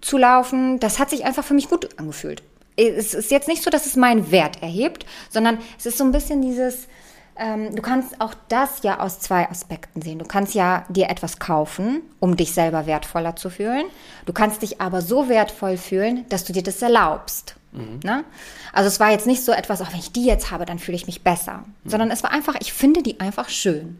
rumzulaufen, 0.00 0.80
das 0.80 0.98
hat 0.98 1.10
sich 1.10 1.24
einfach 1.24 1.44
für 1.44 1.54
mich 1.54 1.68
gut 1.68 1.88
angefühlt. 1.98 2.42
Es 2.76 3.14
ist 3.14 3.30
jetzt 3.30 3.48
nicht 3.48 3.62
so, 3.62 3.70
dass 3.70 3.86
es 3.86 3.96
meinen 3.96 4.30
Wert 4.30 4.62
erhebt, 4.62 5.04
sondern 5.28 5.58
es 5.78 5.86
ist 5.86 5.98
so 5.98 6.04
ein 6.04 6.12
bisschen 6.12 6.40
dieses, 6.40 6.88
ähm, 7.36 7.74
du 7.74 7.82
kannst 7.82 8.20
auch 8.20 8.34
das 8.48 8.82
ja 8.82 9.00
aus 9.00 9.20
zwei 9.20 9.48
Aspekten 9.50 10.00
sehen. 10.00 10.18
Du 10.18 10.24
kannst 10.24 10.54
ja 10.54 10.84
dir 10.88 11.10
etwas 11.10 11.38
kaufen, 11.38 12.00
um 12.20 12.36
dich 12.36 12.52
selber 12.52 12.86
wertvoller 12.86 13.36
zu 13.36 13.50
fühlen. 13.50 13.84
Du 14.24 14.32
kannst 14.32 14.62
dich 14.62 14.80
aber 14.80 15.02
so 15.02 15.28
wertvoll 15.28 15.76
fühlen, 15.76 16.24
dass 16.30 16.44
du 16.44 16.52
dir 16.52 16.62
das 16.62 16.80
erlaubst. 16.80 17.56
Ne? 18.02 18.24
Also 18.72 18.88
es 18.88 18.98
war 18.98 19.10
jetzt 19.10 19.26
nicht 19.26 19.44
so 19.44 19.52
etwas, 19.52 19.80
auch 19.82 19.92
wenn 19.92 20.00
ich 20.00 20.12
die 20.12 20.24
jetzt 20.24 20.50
habe, 20.50 20.64
dann 20.64 20.78
fühle 20.78 20.96
ich 20.96 21.06
mich 21.06 21.22
besser. 21.22 21.64
Sondern 21.84 22.10
es 22.10 22.22
war 22.22 22.32
einfach, 22.32 22.54
ich 22.60 22.72
finde 22.72 23.02
die 23.02 23.20
einfach 23.20 23.48
schön. 23.48 23.98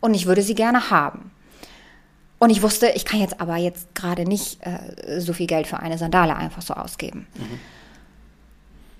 Und 0.00 0.14
ich 0.14 0.26
würde 0.26 0.42
sie 0.42 0.54
gerne 0.54 0.90
haben. 0.90 1.30
Und 2.42 2.50
ich 2.50 2.60
wusste, 2.60 2.88
ich 2.88 3.04
kann 3.04 3.20
jetzt 3.20 3.40
aber 3.40 3.56
jetzt 3.56 3.94
gerade 3.94 4.24
nicht 4.24 4.58
äh, 4.66 5.20
so 5.20 5.32
viel 5.32 5.46
Geld 5.46 5.68
für 5.68 5.78
eine 5.78 5.96
Sandale 5.96 6.34
einfach 6.34 6.60
so 6.60 6.74
ausgeben. 6.74 7.28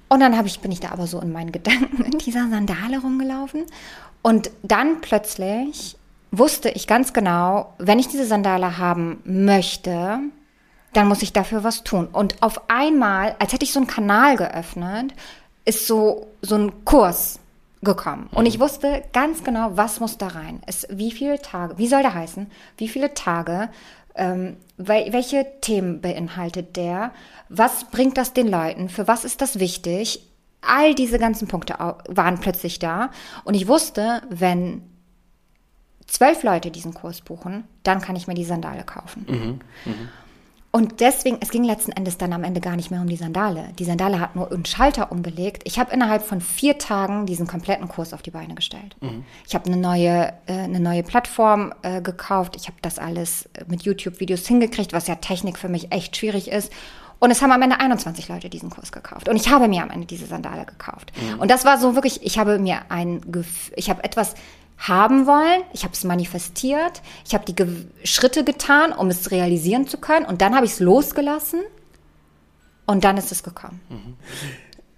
Und 0.08 0.20
dann 0.20 0.46
ich, 0.46 0.60
bin 0.60 0.70
ich 0.70 0.78
da 0.78 0.92
aber 0.92 1.08
so 1.08 1.18
in 1.18 1.32
meinen 1.32 1.50
Gedanken 1.50 2.04
in 2.04 2.18
dieser 2.18 2.48
Sandale 2.48 3.00
rumgelaufen. 3.00 3.64
Und 4.22 4.52
dann 4.62 5.00
plötzlich 5.00 5.96
wusste 6.30 6.68
ich 6.68 6.86
ganz 6.86 7.12
genau, 7.12 7.74
wenn 7.78 7.98
ich 7.98 8.06
diese 8.06 8.26
Sandale 8.26 8.78
haben 8.78 9.20
möchte, 9.24 10.20
dann 10.92 11.08
muss 11.08 11.22
ich 11.22 11.32
dafür 11.32 11.64
was 11.64 11.82
tun. 11.82 12.06
Und 12.12 12.40
auf 12.44 12.70
einmal, 12.70 13.34
als 13.40 13.52
hätte 13.52 13.64
ich 13.64 13.72
so 13.72 13.80
einen 13.80 13.88
Kanal 13.88 14.36
geöffnet, 14.36 15.14
ist 15.64 15.88
so, 15.88 16.28
so 16.42 16.54
ein 16.54 16.84
Kurs 16.84 17.40
gekommen. 17.82 18.28
Und 18.32 18.46
ich 18.46 18.60
wusste 18.60 19.02
ganz 19.12 19.42
genau, 19.44 19.76
was 19.76 20.00
muss 20.00 20.16
da 20.18 20.28
rein. 20.28 20.60
Es, 20.66 20.86
wie 20.90 21.10
viele 21.10 21.40
Tage, 21.40 21.78
wie 21.78 21.88
soll 21.88 22.02
der 22.02 22.14
heißen? 22.14 22.46
Wie 22.76 22.88
viele 22.88 23.12
Tage? 23.14 23.68
Ähm, 24.14 24.56
wel, 24.76 25.12
welche 25.12 25.46
Themen 25.60 26.00
beinhaltet 26.00 26.76
der? 26.76 27.12
Was 27.48 27.84
bringt 27.90 28.16
das 28.18 28.32
den 28.32 28.48
Leuten? 28.48 28.88
Für 28.88 29.08
was 29.08 29.24
ist 29.24 29.40
das 29.40 29.58
wichtig? 29.58 30.28
All 30.60 30.94
diese 30.94 31.18
ganzen 31.18 31.48
Punkte 31.48 31.74
waren 31.78 32.38
plötzlich 32.38 32.78
da. 32.78 33.10
Und 33.44 33.54
ich 33.54 33.66
wusste, 33.66 34.22
wenn 34.28 34.82
zwölf 36.06 36.44
Leute 36.44 36.70
diesen 36.70 36.94
Kurs 36.94 37.20
buchen, 37.20 37.64
dann 37.82 38.00
kann 38.00 38.14
ich 38.14 38.28
mir 38.28 38.34
die 38.34 38.44
Sandale 38.44 38.84
kaufen. 38.84 39.60
Und 40.74 41.00
deswegen, 41.00 41.36
es 41.42 41.50
ging 41.50 41.64
letzten 41.64 41.92
Endes 41.92 42.16
dann 42.16 42.32
am 42.32 42.44
Ende 42.44 42.62
gar 42.62 42.76
nicht 42.76 42.90
mehr 42.90 43.02
um 43.02 43.06
die 43.06 43.16
Sandale. 43.16 43.68
Die 43.78 43.84
Sandale 43.84 44.18
hat 44.20 44.34
nur 44.34 44.50
einen 44.50 44.64
Schalter 44.64 45.12
umgelegt. 45.12 45.62
Ich 45.66 45.78
habe 45.78 45.92
innerhalb 45.92 46.22
von 46.22 46.40
vier 46.40 46.78
Tagen 46.78 47.26
diesen 47.26 47.46
kompletten 47.46 47.88
Kurs 47.88 48.14
auf 48.14 48.22
die 48.22 48.30
Beine 48.30 48.54
gestellt. 48.54 48.96
Ich 49.46 49.54
habe 49.54 49.66
eine 49.66 49.76
neue, 49.76 50.32
äh, 50.46 50.52
eine 50.52 50.80
neue 50.80 51.02
Plattform 51.02 51.74
äh, 51.82 52.00
gekauft. 52.00 52.56
Ich 52.56 52.68
habe 52.68 52.78
das 52.80 52.98
alles 52.98 53.50
mit 53.66 53.82
YouTube-Videos 53.82 54.46
hingekriegt, 54.46 54.94
was 54.94 55.08
ja 55.08 55.16
Technik 55.16 55.58
für 55.58 55.68
mich 55.68 55.92
echt 55.92 56.16
schwierig 56.16 56.48
ist. 56.50 56.72
Und 57.18 57.30
es 57.30 57.42
haben 57.42 57.52
am 57.52 57.60
Ende 57.62 57.78
21 57.78 58.28
Leute 58.28 58.48
diesen 58.48 58.70
Kurs 58.70 58.90
gekauft. 58.92 59.28
Und 59.28 59.36
ich 59.36 59.50
habe 59.50 59.68
mir 59.68 59.82
am 59.82 59.90
Ende 59.90 60.06
diese 60.06 60.26
Sandale 60.26 60.64
gekauft. 60.64 61.12
Und 61.38 61.50
das 61.50 61.66
war 61.66 61.78
so 61.78 61.94
wirklich, 61.94 62.24
ich 62.24 62.38
habe 62.38 62.58
mir 62.58 62.78
ein, 62.88 63.20
Gef- 63.20 63.72
ich 63.76 63.90
habe 63.90 64.02
etwas 64.04 64.34
haben 64.78 65.26
wollen, 65.26 65.62
ich 65.72 65.84
habe 65.84 65.92
es 65.92 66.04
manifestiert, 66.04 67.02
ich 67.26 67.34
habe 67.34 67.44
die 67.44 67.54
Ge 67.54 67.68
Schritte 68.04 68.44
getan, 68.44 68.92
um 68.92 69.08
es 69.08 69.30
realisieren 69.30 69.86
zu 69.86 69.98
können. 69.98 70.26
Und 70.26 70.40
dann 70.40 70.54
habe 70.54 70.66
ich 70.66 70.72
es 70.72 70.80
losgelassen 70.80 71.60
und 72.86 73.04
dann 73.04 73.16
ist 73.16 73.30
es 73.30 73.42
gekommen. 73.42 73.80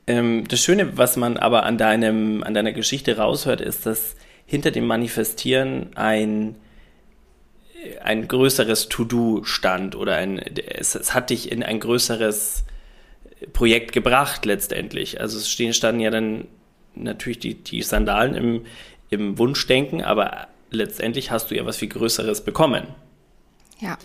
Ähm, 0.06 0.44
das 0.48 0.60
Schöne, 0.60 0.96
was 0.96 1.16
man 1.16 1.36
aber 1.36 1.64
an 1.64 1.78
deinem, 1.78 2.42
an 2.42 2.54
deiner 2.54 2.72
Geschichte 2.72 3.16
raushört, 3.16 3.60
ist, 3.60 3.86
dass 3.86 4.16
hinter 4.46 4.70
dem 4.70 4.86
Manifestieren 4.86 5.90
ein, 5.96 6.56
ein 8.02 8.28
größeres 8.28 8.88
To-Do 8.88 9.44
stand 9.44 9.96
oder 9.96 10.16
ein, 10.16 10.38
es, 10.38 10.94
es 10.94 11.14
hat 11.14 11.30
dich 11.30 11.52
in 11.52 11.62
ein 11.62 11.80
größeres 11.80 12.64
Projekt 13.52 13.92
gebracht 13.92 14.44
letztendlich. 14.44 15.20
Also 15.20 15.38
es 15.38 15.48
stehen, 15.48 15.74
standen 15.74 16.00
ja 16.00 16.10
dann 16.10 16.46
natürlich 16.94 17.38
die, 17.38 17.54
die 17.54 17.82
Sandalen 17.82 18.34
im, 18.34 18.66
im 19.14 19.38
Wunschdenken, 19.38 20.02
aber 20.02 20.48
letztendlich 20.70 21.30
hast 21.30 21.50
du 21.50 21.54
ja 21.56 21.64
was 21.66 21.76
viel 21.78 21.88
Größeres 21.88 22.42
bekommen. 22.44 22.86
Ja. 23.80 23.96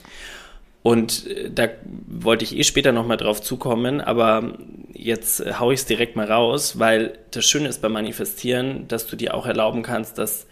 Und 0.82 1.28
äh, 1.28 1.52
da 1.52 1.68
wollte 2.08 2.44
ich 2.46 2.56
eh 2.58 2.64
später 2.64 2.92
nochmal 2.92 3.18
drauf 3.18 3.42
zukommen, 3.42 4.00
aber 4.02 4.54
jetzt 4.94 5.42
äh, 5.42 5.54
hau 5.60 5.72
ich 5.72 5.82
es 5.82 5.86
direkt 5.86 6.16
mal 6.16 6.32
raus, 6.32 6.80
weil 6.80 7.18
das 7.32 7.46
Schöne 7.46 7.68
ist 7.68 7.82
beim 7.82 7.92
Manifestieren, 7.92 8.88
dass 8.88 9.06
du 9.08 9.16
dir 9.16 9.34
auch 9.34 9.46
erlauben 9.46 9.84
kannst, 9.84 10.18
dass 10.18 10.48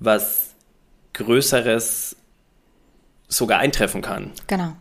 was 0.00 0.54
Größeres 1.14 2.16
sogar 3.28 3.58
eintreffen 3.60 4.02
kann. 4.02 4.32
Genau. 4.46 4.72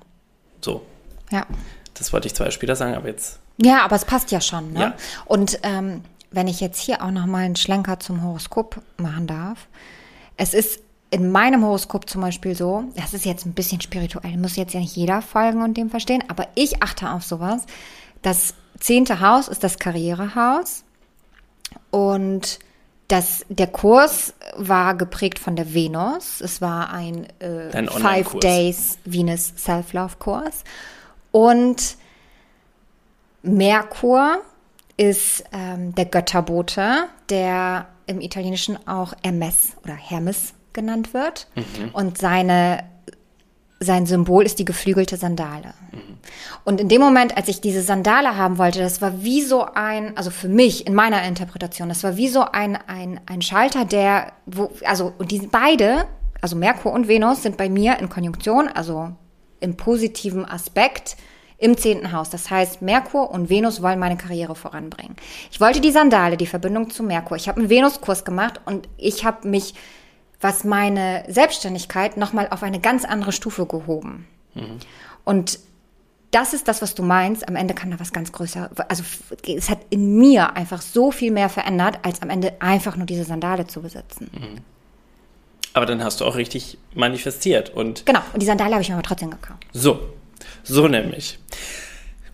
So, 0.61 0.85
Ja. 1.31 1.45
das 1.93 2.11
wollte 2.13 2.27
ich 2.27 2.33
zwar 2.33 2.49
später 2.51 2.75
sagen, 2.75 2.95
aber 2.95 3.07
jetzt. 3.09 3.39
Ja, 3.61 3.83
aber 3.83 3.95
es 3.95 4.05
passt 4.05 4.31
ja 4.31 4.39
schon. 4.41 4.73
Ne? 4.73 4.79
Ja. 4.79 4.95
Und 5.25 5.59
ähm, 5.63 6.01
wenn 6.31 6.47
ich 6.47 6.59
jetzt 6.59 6.79
hier 6.79 7.03
auch 7.03 7.11
noch 7.11 7.25
mal 7.25 7.45
einen 7.45 7.55
Schlenker 7.55 7.99
zum 7.99 8.23
Horoskop 8.23 8.81
machen 8.97 9.27
darf, 9.27 9.67
es 10.35 10.53
ist 10.53 10.81
in 11.09 11.31
meinem 11.31 11.63
Horoskop 11.63 12.09
zum 12.09 12.21
Beispiel 12.21 12.55
so, 12.55 12.83
das 12.95 13.13
ist 13.13 13.25
jetzt 13.25 13.45
ein 13.45 13.53
bisschen 13.53 13.81
spirituell, 13.81 14.37
muss 14.37 14.55
jetzt 14.57 14.73
ja 14.73 14.79
nicht 14.79 14.95
jeder 14.95 15.21
folgen 15.21 15.61
und 15.61 15.77
dem 15.77 15.89
verstehen, 15.89 16.23
aber 16.27 16.47
ich 16.55 16.83
achte 16.83 17.11
auf 17.11 17.23
sowas. 17.23 17.65
Das 18.21 18.53
zehnte 18.79 19.21
Haus 19.21 19.47
ist 19.47 19.63
das 19.63 19.79
Karrierehaus 19.79 20.83
und 21.91 22.59
das, 23.07 23.45
der 23.47 23.67
Kurs 23.67 24.33
war 24.57 24.95
geprägt 24.95 25.39
von 25.39 25.55
der 25.55 25.73
Venus. 25.73 26.41
Es 26.41 26.61
war 26.61 26.91
ein 26.91 27.25
äh, 27.39 27.87
Five. 27.87 28.37
Days 28.39 28.97
Venus 29.05 29.53
Self-Love-Kurs. 29.55 30.65
Und 31.31 31.95
Merkur 33.43 34.41
ist 34.97 35.43
ähm, 35.53 35.93
der 35.95 36.05
Götterbote, 36.05 37.05
der 37.29 37.87
im 38.07 38.19
Italienischen 38.19 38.87
auch 38.87 39.13
Hermes 39.23 39.77
oder 39.83 39.93
Hermes 39.93 40.53
genannt 40.73 41.13
wird. 41.13 41.47
Und 41.93 42.17
seine, 42.17 42.83
sein 43.79 44.05
Symbol 44.05 44.45
ist 44.45 44.59
die 44.59 44.65
geflügelte 44.65 45.17
Sandale. 45.17 45.73
Und 46.63 46.79
in 46.81 46.89
dem 46.89 47.01
Moment, 47.01 47.35
als 47.35 47.47
ich 47.47 47.61
diese 47.61 47.81
Sandale 47.81 48.37
haben 48.37 48.57
wollte, 48.57 48.79
das 48.79 49.01
war 49.01 49.23
wie 49.23 49.41
so 49.41 49.65
ein, 49.73 50.15
also 50.17 50.29
für 50.29 50.49
mich 50.49 50.87
in 50.87 50.93
meiner 50.93 51.23
Interpretation, 51.23 51.89
das 51.89 52.03
war 52.03 52.15
wie 52.17 52.27
so 52.27 52.41
ein, 52.41 52.77
ein, 52.87 53.19
ein 53.25 53.41
Schalter, 53.41 53.85
der, 53.85 54.33
wo, 54.45 54.71
also, 54.85 55.13
und 55.17 55.31
die 55.31 55.39
beide, 55.39 56.05
also 56.41 56.55
Merkur 56.55 56.91
und 56.91 57.07
Venus 57.07 57.43
sind 57.43 57.57
bei 57.57 57.69
mir 57.69 57.99
in 57.99 58.09
Konjunktion, 58.09 58.67
also 58.67 59.11
im 59.59 59.75
positiven 59.75 60.45
Aspekt 60.45 61.17
im 61.59 61.77
zehnten 61.77 62.11
Haus. 62.11 62.29
Das 62.29 62.49
heißt, 62.49 62.81
Merkur 62.81 63.31
und 63.31 63.49
Venus 63.49 63.81
wollen 63.81 63.99
meine 63.99 64.17
Karriere 64.17 64.55
voranbringen. 64.55 65.15
Ich 65.51 65.59
wollte 65.59 65.81
die 65.81 65.91
Sandale, 65.91 66.37
die 66.37 66.45
Verbindung 66.45 66.89
zu 66.89 67.03
Merkur. 67.03 67.37
Ich 67.37 67.47
habe 67.47 67.59
einen 67.59 67.69
Venuskurs 67.69 68.25
gemacht 68.25 68.61
und 68.65 68.87
ich 68.97 69.25
habe 69.25 69.47
mich, 69.47 69.73
was 70.39 70.63
meine 70.63 71.23
Selbstständigkeit, 71.27 72.17
nochmal 72.17 72.47
auf 72.51 72.61
eine 72.61 72.79
ganz 72.79 73.05
andere 73.05 73.31
Stufe 73.31 73.65
gehoben. 73.65 74.27
Und 75.23 75.59
das 76.31 76.53
ist 76.53 76.67
das, 76.67 76.81
was 76.81 76.93
du 76.93 77.03
meinst. 77.03 77.47
Am 77.47 77.55
Ende 77.55 77.73
kann 77.73 77.89
da 77.89 77.99
was 77.99 78.11
ganz 78.11 78.31
größer. 78.31 78.69
Also 78.87 79.03
es 79.47 79.69
hat 79.69 79.79
in 79.89 80.17
mir 80.17 80.55
einfach 80.55 80.81
so 80.81 81.11
viel 81.11 81.31
mehr 81.31 81.49
verändert, 81.49 81.99
als 82.03 82.21
am 82.21 82.29
Ende 82.29 82.53
einfach 82.59 82.95
nur 82.97 83.05
diese 83.05 83.23
Sandale 83.23 83.65
zu 83.65 83.81
besitzen. 83.81 84.29
Aber 85.73 85.85
dann 85.85 86.03
hast 86.03 86.21
du 86.21 86.25
auch 86.25 86.35
richtig 86.35 86.77
manifestiert 86.95 87.69
und 87.69 88.05
Genau. 88.05 88.21
Und 88.33 88.41
die 88.41 88.45
Sandale 88.47 88.73
habe 88.73 88.81
ich 88.81 88.89
mir 88.89 88.95
aber 88.95 89.03
trotzdem 89.03 89.29
gekauft. 89.29 89.63
So, 89.73 89.99
so 90.67 90.87
nämlich. 90.87 91.39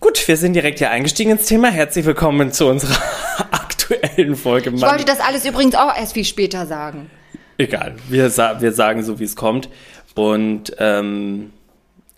Gut, 0.00 0.26
wir 0.28 0.36
sind 0.36 0.52
direkt 0.52 0.78
hier 0.78 0.90
eingestiegen 0.90 1.32
ins 1.32 1.46
Thema. 1.46 1.68
Herzlich 1.68 2.04
willkommen 2.04 2.52
zu 2.52 2.66
unserer 2.66 2.96
aktuellen 3.50 4.36
Folge. 4.36 4.70
Ich 4.74 4.82
wollte 4.82 5.04
das 5.04 5.20
alles 5.20 5.46
übrigens 5.46 5.74
auch 5.74 5.96
erst 5.96 6.14
viel 6.14 6.24
später 6.24 6.66
sagen. 6.66 7.10
Egal, 7.56 7.94
wir, 8.08 8.28
sa 8.30 8.60
wir 8.60 8.72
sagen 8.72 9.02
so, 9.02 9.18
wie 9.18 9.24
es 9.24 9.36
kommt. 9.36 9.68
Und 10.14 10.74
ähm, 10.78 11.52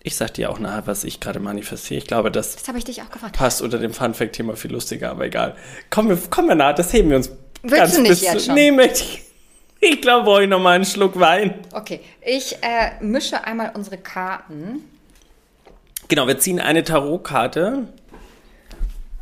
ich 0.03 0.15
sag 0.15 0.33
dir 0.33 0.49
auch 0.49 0.59
nachher, 0.59 0.87
was 0.87 1.03
ich 1.03 1.19
gerade 1.19 1.39
manifestiere. 1.39 1.99
Ich 1.99 2.07
glaube, 2.07 2.31
das 2.31 2.55
Das 2.55 2.67
habe 2.67 2.77
ich 2.77 2.83
dich 2.83 3.01
auch 3.01 3.09
gefragt. 3.09 3.35
passt 3.37 3.61
unter 3.61 3.77
dem 3.77 3.93
Fun-Fact-Thema 3.93 4.55
viel 4.55 4.71
lustiger, 4.71 5.11
aber 5.11 5.25
egal. 5.25 5.55
Kommen 5.89 6.09
wir, 6.09 6.17
kommen 6.29 6.47
wir 6.49 6.55
nach, 6.55 6.75
das 6.75 6.91
heben 6.93 7.09
wir 7.09 7.17
uns 7.17 7.31
Willst 7.63 7.97
du 7.97 8.01
nicht 8.01 8.09
bis 8.09 8.21
jetzt 8.21 8.45
schon? 8.45 8.55
Nee, 8.55 8.71
möchte 8.71 9.03
ich. 9.03 9.23
Ich 9.79 10.01
glaube, 10.01 10.25
brauche 10.25 10.43
ich 10.43 10.49
noch 10.49 10.59
mal 10.59 10.71
einen 10.75 10.85
Schluck 10.85 11.19
Wein. 11.19 11.53
Okay, 11.71 12.01
ich 12.25 12.55
äh, 12.61 13.03
mische 13.03 13.43
einmal 13.43 13.71
unsere 13.75 13.97
Karten. 13.97 14.83
Genau, 16.07 16.27
wir 16.27 16.39
ziehen 16.39 16.59
eine 16.59 16.83
Tarotkarte. 16.83 17.87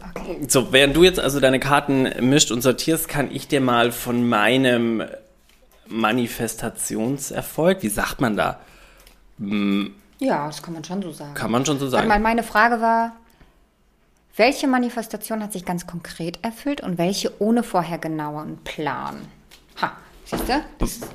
Okay. 0.09 0.45
So, 0.47 0.71
während 0.71 0.95
du 0.95 1.03
jetzt 1.03 1.19
also 1.19 1.39
deine 1.39 1.59
Karten 1.59 2.09
mischt 2.21 2.51
und 2.51 2.61
sortierst, 2.61 3.07
kann 3.07 3.31
ich 3.31 3.47
dir 3.47 3.61
mal 3.61 3.91
von 3.91 4.27
meinem 4.27 5.03
Manifestationserfolg, 5.87 7.83
wie 7.83 7.89
sagt 7.89 8.21
man 8.21 8.37
da? 8.37 8.59
Ja, 10.19 10.47
das 10.47 10.61
kann 10.61 10.73
man 10.73 10.83
schon 10.83 11.01
so 11.01 11.11
sagen. 11.11 11.33
Kann 11.33 11.51
man 11.51 11.65
schon 11.65 11.79
so 11.79 11.87
sagen. 11.87 12.07
mal, 12.07 12.19
meine 12.19 12.43
Frage 12.43 12.81
war, 12.81 13.13
welche 14.37 14.67
Manifestation 14.67 15.41
hat 15.41 15.53
sich 15.53 15.65
ganz 15.65 15.87
konkret 15.87 16.39
erfüllt 16.41 16.81
und 16.81 16.97
welche 16.97 17.31
ohne 17.41 17.63
vorher 17.63 17.97
genauen 17.97 18.57
Plan? 18.63 19.27
Ha, 19.81 19.93
siehst 20.25 20.43
du? 20.47 20.63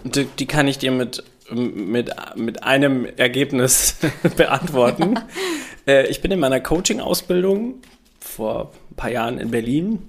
Die, 0.08 0.24
die 0.24 0.46
kann 0.46 0.68
ich 0.68 0.78
dir 0.78 0.90
mit, 0.90 1.22
mit, 1.50 2.10
mit 2.36 2.62
einem 2.62 3.06
Ergebnis 3.16 3.96
beantworten. 4.36 5.18
äh, 5.86 6.06
ich 6.08 6.20
bin 6.20 6.30
in 6.30 6.40
meiner 6.40 6.60
Coaching-Ausbildung 6.60 7.76
vor 8.20 8.72
ein 8.90 8.96
paar 8.96 9.10
Jahren 9.10 9.38
in 9.38 9.50
Berlin 9.50 10.02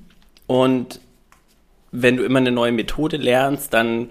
und 0.48 1.00
wenn 1.92 2.16
du 2.16 2.24
immer 2.24 2.40
eine 2.40 2.52
neue 2.52 2.72
Methode 2.72 3.18
lernst, 3.18 3.74
dann 3.74 4.10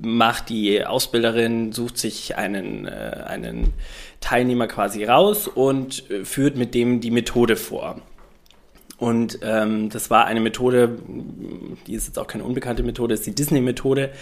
macht 0.00 0.48
die 0.48 0.84
Ausbilderin, 0.84 1.72
sucht 1.72 1.98
sich 1.98 2.36
einen, 2.36 2.86
äh, 2.86 3.24
einen 3.26 3.74
Teilnehmer 4.20 4.66
quasi 4.68 5.04
raus 5.04 5.48
und 5.48 6.10
äh, 6.10 6.24
führt 6.24 6.56
mit 6.56 6.74
dem 6.74 7.00
die 7.00 7.10
Methode 7.10 7.56
vor. 7.56 8.00
Und 8.96 9.40
ähm, 9.42 9.90
das 9.90 10.10
war 10.10 10.26
eine 10.26 10.40
Methode, 10.40 10.96
die 11.86 11.94
ist 11.94 12.06
jetzt 12.06 12.18
auch 12.18 12.28
keine 12.28 12.44
unbekannte 12.44 12.84
Methode, 12.84 13.14
ist 13.14 13.26
die 13.26 13.34
Disney-Methode, 13.34 14.12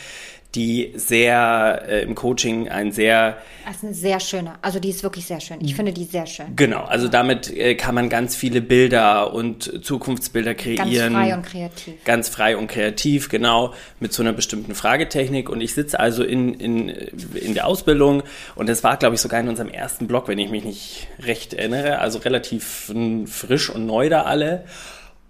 die 0.54 0.92
sehr 0.96 1.82
äh, 1.88 2.02
im 2.02 2.14
Coaching 2.14 2.68
ein 2.68 2.90
sehr 2.90 3.38
Das 3.64 3.76
ist 3.76 3.84
eine 3.84 3.94
sehr 3.94 4.20
schöne. 4.20 4.54
Also 4.62 4.80
die 4.80 4.90
ist 4.90 5.02
wirklich 5.02 5.26
sehr 5.26 5.40
schön. 5.40 5.58
Ich 5.60 5.76
finde 5.76 5.92
die 5.92 6.04
sehr 6.04 6.26
schön. 6.26 6.56
Genau, 6.56 6.82
also 6.82 7.06
damit 7.06 7.56
äh, 7.56 7.76
kann 7.76 7.94
man 7.94 8.08
ganz 8.08 8.34
viele 8.34 8.60
Bilder 8.60 9.32
und 9.32 9.84
Zukunftsbilder 9.84 10.54
Ganz 10.54 10.80
kreieren. 10.80 11.12
frei 11.12 11.34
und 11.34 11.42
kreativ. 11.46 12.04
Ganz 12.04 12.28
frei 12.28 12.56
und 12.56 12.66
kreativ, 12.66 13.28
genau, 13.28 13.74
mit 14.00 14.12
so 14.12 14.22
einer 14.22 14.32
bestimmten 14.32 14.74
Fragetechnik. 14.74 15.48
Und 15.48 15.60
ich 15.60 15.74
sitze 15.74 16.00
also 16.00 16.24
in, 16.24 16.54
in, 16.54 16.88
in 16.88 17.54
der 17.54 17.66
Ausbildung 17.66 18.24
und 18.56 18.68
das 18.68 18.82
war, 18.82 18.96
glaube 18.96 19.14
ich, 19.14 19.20
sogar 19.20 19.38
in 19.40 19.48
unserem 19.48 19.68
ersten 19.70 20.08
Blog, 20.08 20.26
wenn 20.26 20.38
ich 20.38 20.50
mich 20.50 20.64
nicht 20.64 21.06
recht 21.20 21.54
erinnere. 21.54 22.00
Also 22.00 22.18
relativ 22.18 22.92
frisch 23.26 23.70
und 23.70 23.86
neu 23.86 24.08
da 24.08 24.22
alle. 24.22 24.64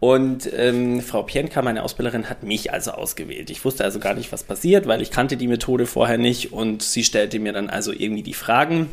Und 0.01 0.51
ähm, 0.57 1.03
Frau 1.03 1.23
Pienka, 1.23 1.61
meine 1.61 1.83
Ausbilderin, 1.83 2.31
hat 2.31 2.43
mich 2.43 2.73
also 2.73 2.93
ausgewählt. 2.93 3.51
Ich 3.51 3.65
wusste 3.67 3.85
also 3.85 3.99
gar 4.01 4.15
nicht, 4.15 4.33
was 4.33 4.43
passiert, 4.43 4.87
weil 4.87 5.03
ich 5.03 5.11
kannte 5.11 5.37
die 5.37 5.47
Methode 5.47 5.85
vorher 5.85 6.17
nicht 6.17 6.55
und 6.55 6.83
sie 6.83 7.05
stellte 7.05 7.39
mir 7.39 7.53
dann 7.53 7.69
also 7.69 7.93
irgendwie 7.93 8.23
die 8.23 8.35
Fragen. 8.35 8.89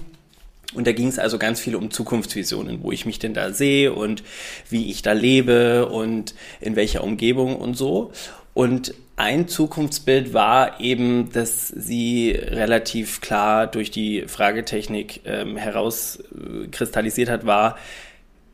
Und 0.73 0.85
da 0.85 0.91
ging 0.91 1.07
es 1.07 1.17
also 1.17 1.37
ganz 1.37 1.61
viel 1.61 1.77
um 1.77 1.91
Zukunftsvisionen, 1.91 2.83
wo 2.83 2.91
ich 2.91 3.05
mich 3.05 3.19
denn 3.19 3.33
da 3.33 3.53
sehe 3.53 3.93
und 3.93 4.21
wie 4.69 4.91
ich 4.91 5.01
da 5.01 5.13
lebe 5.13 5.87
und 5.87 6.35
in 6.59 6.75
welcher 6.75 7.05
Umgebung 7.05 7.55
und 7.55 7.75
so. 7.75 8.11
Und 8.53 8.93
ein 9.15 9.47
Zukunftsbild 9.47 10.33
war 10.33 10.79
eben, 10.81 11.31
dass 11.31 11.69
sie 11.69 12.31
relativ 12.31 13.21
klar 13.21 13.65
durch 13.65 13.91
die 13.91 14.25
Fragetechnik 14.27 15.21
ähm, 15.25 15.55
herauskristallisiert 15.55 17.29
hat, 17.29 17.45
war, 17.45 17.77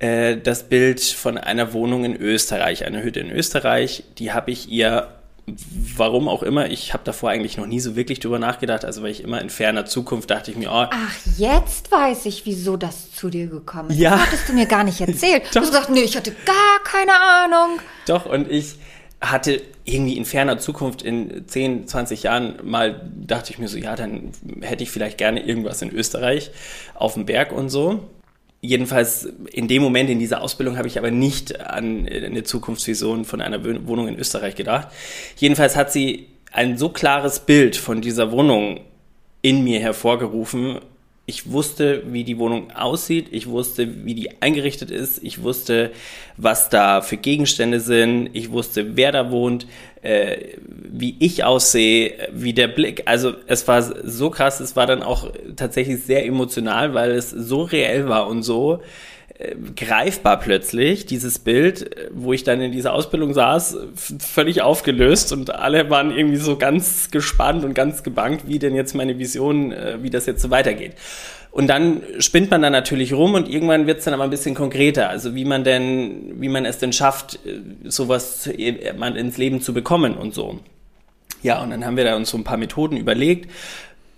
äh, 0.03 0.37
das 0.37 0.63
Bild 0.63 1.01
von 1.01 1.37
einer 1.37 1.71
Wohnung 1.71 2.03
in 2.03 2.15
Österreich, 2.15 2.85
eine 2.85 3.03
Hütte 3.03 3.21
in 3.21 3.31
Österreich, 3.31 4.03
die 4.17 4.33
habe 4.33 4.51
ich 4.51 4.69
ihr 4.69 5.07
warum 5.97 6.29
auch 6.29 6.41
immer, 6.41 6.69
ich 6.71 6.93
habe 6.93 7.03
davor 7.03 7.29
eigentlich 7.29 7.57
noch 7.57 7.65
nie 7.65 7.81
so 7.81 7.97
wirklich 7.97 8.21
drüber 8.21 8.39
nachgedacht. 8.39 8.85
Also 8.85 9.03
weil 9.03 9.11
ich 9.11 9.21
immer 9.21 9.41
in 9.41 9.49
ferner 9.49 9.85
Zukunft 9.85 10.29
dachte 10.29 10.51
ich 10.51 10.57
mir, 10.57 10.69
oh, 10.69 10.85
Ach, 10.89 11.15
jetzt 11.37 11.91
weiß 11.91 12.27
ich, 12.27 12.45
wieso 12.45 12.77
das 12.77 13.11
zu 13.11 13.29
dir 13.29 13.47
gekommen 13.47 13.89
ist. 13.89 13.97
Ja. 13.97 14.11
Das 14.11 14.27
hattest 14.27 14.49
du 14.49 14.53
mir 14.53 14.65
gar 14.65 14.85
nicht 14.85 15.01
erzählt. 15.07 15.43
du 15.53 15.59
hast 15.59 15.67
gesagt, 15.67 15.89
nee, 15.89 16.01
ich 16.01 16.15
hatte 16.15 16.31
gar 16.45 16.83
keine 16.85 17.11
Ahnung. 17.13 17.79
Doch, 18.07 18.25
und 18.25 18.49
ich 18.49 18.75
hatte 19.19 19.61
irgendwie 19.83 20.15
in 20.15 20.23
ferner 20.23 20.59
Zukunft 20.59 21.01
in 21.01 21.45
10, 21.45 21.87
20 21.87 22.23
Jahren 22.23 22.55
mal, 22.63 23.09
dachte 23.13 23.51
ich 23.51 23.59
mir 23.59 23.67
so, 23.67 23.77
ja, 23.77 23.97
dann 23.97 24.31
hätte 24.61 24.83
ich 24.83 24.91
vielleicht 24.91 25.17
gerne 25.17 25.45
irgendwas 25.45 25.81
in 25.81 25.91
Österreich 25.91 26.51
auf 26.93 27.15
dem 27.15 27.25
Berg 27.25 27.51
und 27.51 27.67
so. 27.67 27.99
Jedenfalls 28.65 29.27
in 29.51 29.67
dem 29.67 29.81
Moment 29.81 30.09
in 30.09 30.19
dieser 30.19 30.41
Ausbildung 30.41 30.77
habe 30.77 30.87
ich 30.87 30.97
aber 30.97 31.11
nicht 31.11 31.59
an 31.59 32.07
eine 32.07 32.43
Zukunftsvision 32.43 33.25
von 33.25 33.41
einer 33.41 33.61
Wohnung 33.85 34.07
in 34.07 34.17
Österreich 34.17 34.55
gedacht. 34.55 34.87
Jedenfalls 35.35 35.75
hat 35.75 35.91
sie 35.91 36.29
ein 36.53 36.77
so 36.77 36.87
klares 36.87 37.41
Bild 37.41 37.75
von 37.75 37.99
dieser 37.99 38.31
Wohnung 38.31 38.79
in 39.41 39.65
mir 39.65 39.81
hervorgerufen. 39.81 40.79
Ich 41.25 41.49
wusste, 41.49 42.03
wie 42.07 42.25
die 42.25 42.37
Wohnung 42.37 42.71
aussieht, 42.71 43.27
ich 43.31 43.47
wusste, 43.47 44.05
wie 44.05 44.13
die 44.13 44.41
eingerichtet 44.41 44.91
ist, 44.91 45.23
ich 45.23 45.41
wusste, 45.41 45.91
was 46.35 46.67
da 46.67 47.01
für 47.01 47.15
Gegenstände 47.15 47.79
sind, 47.79 48.29
ich 48.33 48.51
wusste, 48.51 48.97
wer 48.97 49.13
da 49.13 49.31
wohnt, 49.31 49.65
äh, 50.01 50.57
wie 50.67 51.15
ich 51.19 51.45
aussehe, 51.45 52.27
wie 52.33 52.51
der 52.51 52.67
Blick. 52.67 53.03
Also 53.05 53.35
es 53.47 53.65
war 53.69 53.81
so 53.81 54.29
krass, 54.31 54.59
es 54.59 54.75
war 54.75 54.85
dann 54.85 55.01
auch 55.01 55.31
tatsächlich 55.55 56.03
sehr 56.03 56.25
emotional, 56.25 56.93
weil 56.93 57.11
es 57.11 57.29
so 57.29 57.61
reell 57.61 58.09
war 58.09 58.27
und 58.27 58.43
so 58.43 58.81
greifbar 59.75 60.39
plötzlich, 60.39 61.05
dieses 61.05 61.39
Bild, 61.39 61.97
äh, 61.97 62.09
wo 62.13 62.33
ich 62.33 62.43
dann 62.43 62.61
in 62.61 62.71
dieser 62.71 62.93
Ausbildung 62.93 63.33
saß, 63.33 63.77
völlig 63.95 64.61
aufgelöst 64.61 65.33
und 65.33 65.53
alle 65.53 65.89
waren 65.89 66.11
irgendwie 66.11 66.37
so 66.37 66.57
ganz 66.57 67.11
gespannt 67.11 67.63
und 67.63 67.73
ganz 67.73 68.03
gebangt, 68.03 68.47
wie 68.47 68.59
denn 68.59 68.75
jetzt 68.75 68.95
meine 68.95 69.19
Vision, 69.19 69.71
äh, 69.71 69.97
wie 70.01 70.09
das 70.09 70.25
jetzt 70.25 70.41
so 70.41 70.49
weitergeht. 70.49 70.93
Und 71.51 71.67
dann 71.67 72.01
spinnt 72.17 72.49
man 72.49 72.63
da 72.63 72.71
natürlich 72.71 73.13
rum 73.13 73.35
und 73.35 73.47
irgendwann 73.47 73.85
wird 73.85 73.99
es 73.99 74.05
dann 74.05 74.15
aber 74.15 74.23
ein 74.23 74.31
bisschen 74.31 74.55
konkreter. 74.55 75.09
Also 75.09 75.35
wie 75.35 75.45
man 75.45 75.63
denn, 75.63 76.41
wie 76.41 76.49
man 76.49 76.65
es 76.65 76.79
denn 76.79 76.93
schafft, 76.93 77.35
äh, 77.45 77.59
sowas 77.83 78.47
äh, 78.47 78.93
mal 78.93 79.15
ins 79.15 79.37
Leben 79.37 79.61
zu 79.61 79.73
bekommen 79.73 80.15
und 80.15 80.33
so. 80.33 80.59
Ja, 81.43 81.61
und 81.61 81.69
dann 81.69 81.85
haben 81.85 81.97
wir 81.97 82.05
da 82.05 82.15
uns 82.15 82.29
so 82.29 82.37
ein 82.37 82.43
paar 82.43 82.57
Methoden 82.57 82.97
überlegt. 82.97 83.51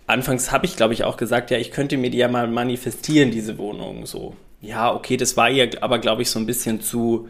Anfangs 0.07 0.51
habe 0.51 0.65
ich, 0.65 0.75
glaube 0.75 0.93
ich, 0.93 1.03
auch 1.03 1.17
gesagt, 1.17 1.51
ja, 1.51 1.57
ich 1.57 1.71
könnte 1.71 1.97
mir 1.97 2.09
die 2.09 2.19
ja 2.19 2.27
mal 2.27 2.47
manifestieren, 2.47 3.31
diese 3.31 3.57
Wohnung. 3.57 4.05
So, 4.05 4.35
ja, 4.61 4.93
okay, 4.93 5.17
das 5.17 5.35
war 5.35 5.49
ihr 5.49 5.81
aber, 5.81 5.99
glaube 5.99 6.21
ich, 6.21 6.29
so 6.29 6.39
ein 6.39 6.45
bisschen 6.45 6.81
zu, 6.81 7.27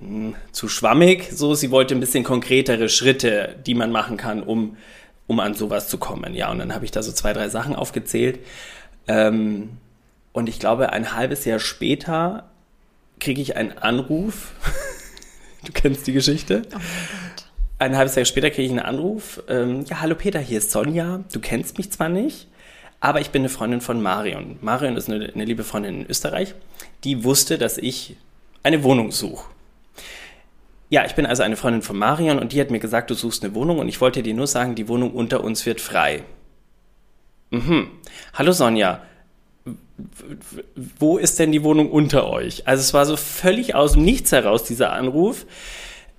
hm, 0.00 0.34
zu 0.52 0.68
schwammig. 0.68 1.30
So, 1.32 1.54
sie 1.54 1.70
wollte 1.70 1.94
ein 1.94 2.00
bisschen 2.00 2.24
konkretere 2.24 2.88
Schritte, 2.88 3.56
die 3.66 3.74
man 3.74 3.92
machen 3.92 4.16
kann, 4.16 4.42
um, 4.42 4.76
um 5.26 5.40
an 5.40 5.54
sowas 5.54 5.88
zu 5.88 5.98
kommen. 5.98 6.34
Ja, 6.34 6.50
und 6.50 6.58
dann 6.58 6.74
habe 6.74 6.84
ich 6.84 6.90
da 6.90 7.02
so 7.02 7.12
zwei, 7.12 7.32
drei 7.32 7.48
Sachen 7.48 7.76
aufgezählt. 7.76 8.38
Ähm, 9.06 9.70
und 10.32 10.48
ich 10.48 10.58
glaube, 10.58 10.90
ein 10.90 11.14
halbes 11.14 11.44
Jahr 11.44 11.58
später 11.58 12.50
kriege 13.20 13.42
ich 13.42 13.56
einen 13.56 13.76
Anruf. 13.78 14.52
du 15.64 15.72
kennst 15.72 16.06
die 16.06 16.12
Geschichte? 16.12 16.62
Ein 17.78 17.96
halbes 17.96 18.14
Jahr 18.14 18.24
später 18.24 18.50
kriege 18.50 18.62
ich 18.62 18.70
einen 18.70 18.78
Anruf. 18.78 19.42
Ähm, 19.48 19.84
ja, 19.88 20.00
hallo 20.00 20.14
Peter, 20.14 20.38
hier 20.38 20.58
ist 20.58 20.70
Sonja. 20.70 21.24
Du 21.32 21.40
kennst 21.40 21.76
mich 21.76 21.90
zwar 21.90 22.08
nicht, 22.08 22.46
aber 23.00 23.20
ich 23.20 23.30
bin 23.30 23.42
eine 23.42 23.48
Freundin 23.48 23.80
von 23.80 24.00
Marion. 24.00 24.58
Marion 24.60 24.96
ist 24.96 25.10
eine, 25.10 25.32
eine 25.34 25.44
liebe 25.44 25.64
Freundin 25.64 26.02
in 26.02 26.06
Österreich, 26.06 26.54
die 27.02 27.24
wusste, 27.24 27.58
dass 27.58 27.76
ich 27.76 28.16
eine 28.62 28.84
Wohnung 28.84 29.10
suche. 29.10 29.44
Ja, 30.88 31.04
ich 31.04 31.16
bin 31.16 31.26
also 31.26 31.42
eine 31.42 31.56
Freundin 31.56 31.82
von 31.82 31.98
Marion 31.98 32.38
und 32.38 32.52
die 32.52 32.60
hat 32.60 32.70
mir 32.70 32.78
gesagt, 32.78 33.10
du 33.10 33.14
suchst 33.14 33.44
eine 33.44 33.54
Wohnung 33.54 33.80
und 33.80 33.88
ich 33.88 34.00
wollte 34.00 34.22
dir 34.22 34.34
nur 34.34 34.46
sagen, 34.46 34.76
die 34.76 34.86
Wohnung 34.86 35.12
unter 35.12 35.42
uns 35.42 35.66
wird 35.66 35.80
frei. 35.80 36.22
Mhm. 37.50 37.88
Hallo 38.34 38.52
Sonja, 38.52 39.02
wo 41.00 41.18
ist 41.18 41.40
denn 41.40 41.50
die 41.50 41.64
Wohnung 41.64 41.90
unter 41.90 42.28
euch? 42.28 42.68
Also 42.68 42.82
es 42.82 42.94
war 42.94 43.04
so 43.04 43.16
völlig 43.16 43.74
aus 43.74 43.94
dem 43.94 44.04
Nichts 44.04 44.30
heraus, 44.30 44.62
dieser 44.62 44.92
Anruf, 44.92 45.46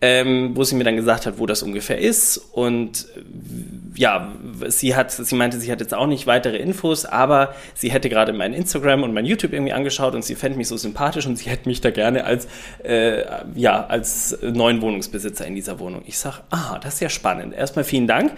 ähm, 0.06 0.52
wo 0.54 0.64
sie 0.64 0.76
mir 0.76 0.84
dann 0.84 0.96
gesagt 0.96 1.26
hat, 1.26 1.40
wo 1.40 1.48
das 1.48 1.64
ungefähr 1.64 1.98
ist. 1.98 2.38
Und 2.38 3.08
äh, 3.16 4.00
ja, 4.00 4.32
sie 4.68 4.96
hat, 4.96 5.12
sie 5.12 5.36
meinte, 5.36 5.60
sie 5.60 5.72
hat 5.72 5.80
jetzt 5.80 5.96
auch 5.96 6.06
nicht 6.06 6.28
weitere 6.28 6.58
Infos, 6.58 7.06
aber 7.06 7.56
sie 7.74 7.92
hätte 7.92 8.08
gerade 8.08 8.32
mein 8.32 8.54
Instagram 8.54 9.02
und 9.02 9.16
mein 9.16 9.26
YouTube 9.26 9.52
irgendwie 9.52 9.74
angeschaut 9.74 10.14
und 10.14 10.24
sie 10.24 10.36
fände 10.36 10.60
mich 10.60 10.68
so 10.68 10.78
sympathisch 10.78 11.26
und 11.26 11.38
sie 11.38 11.50
hätte 11.50 11.68
mich 11.68 11.82
da 11.82 11.90
gerne 11.90 12.24
als, 12.26 12.48
äh, 12.84 13.24
ja, 13.56 13.88
als 13.88 14.38
neuen 14.44 14.84
Wohnungsbesitzer 14.84 15.48
in 15.48 15.56
dieser 15.56 15.80
Wohnung. 15.80 16.04
Ich 16.06 16.20
sag, 16.20 16.42
ah, 16.52 16.78
das 16.78 16.96
ist 16.96 17.00
ja 17.00 17.10
spannend. 17.10 17.56
Erstmal 17.56 17.84
vielen 17.84 18.06
Dank, 18.06 18.34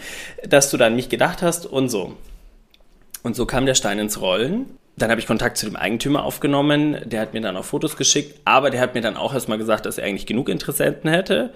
dass 0.47 0.71
du 0.71 0.77
da 0.77 0.87
an 0.87 0.95
mich 0.95 1.09
gedacht 1.09 1.41
hast 1.41 1.65
und 1.65 1.89
so. 1.89 2.15
Und 3.23 3.35
so 3.35 3.45
kam 3.45 3.65
der 3.65 3.75
Stein 3.75 3.99
ins 3.99 4.21
Rollen. 4.21 4.67
Dann 4.97 5.11
habe 5.11 5.21
ich 5.21 5.27
Kontakt 5.27 5.57
zu 5.57 5.67
dem 5.67 5.75
Eigentümer 5.75 6.23
aufgenommen. 6.23 6.97
Der 7.05 7.21
hat 7.21 7.33
mir 7.33 7.41
dann 7.41 7.55
auch 7.55 7.65
Fotos 7.65 7.97
geschickt, 7.97 8.39
aber 8.45 8.71
der 8.71 8.81
hat 8.81 8.95
mir 8.95 9.01
dann 9.01 9.15
auch 9.15 9.33
erstmal 9.33 9.59
gesagt, 9.59 9.85
dass 9.85 9.97
er 9.97 10.05
eigentlich 10.05 10.25
genug 10.25 10.49
Interessenten 10.49 11.09
hätte. 11.09 11.51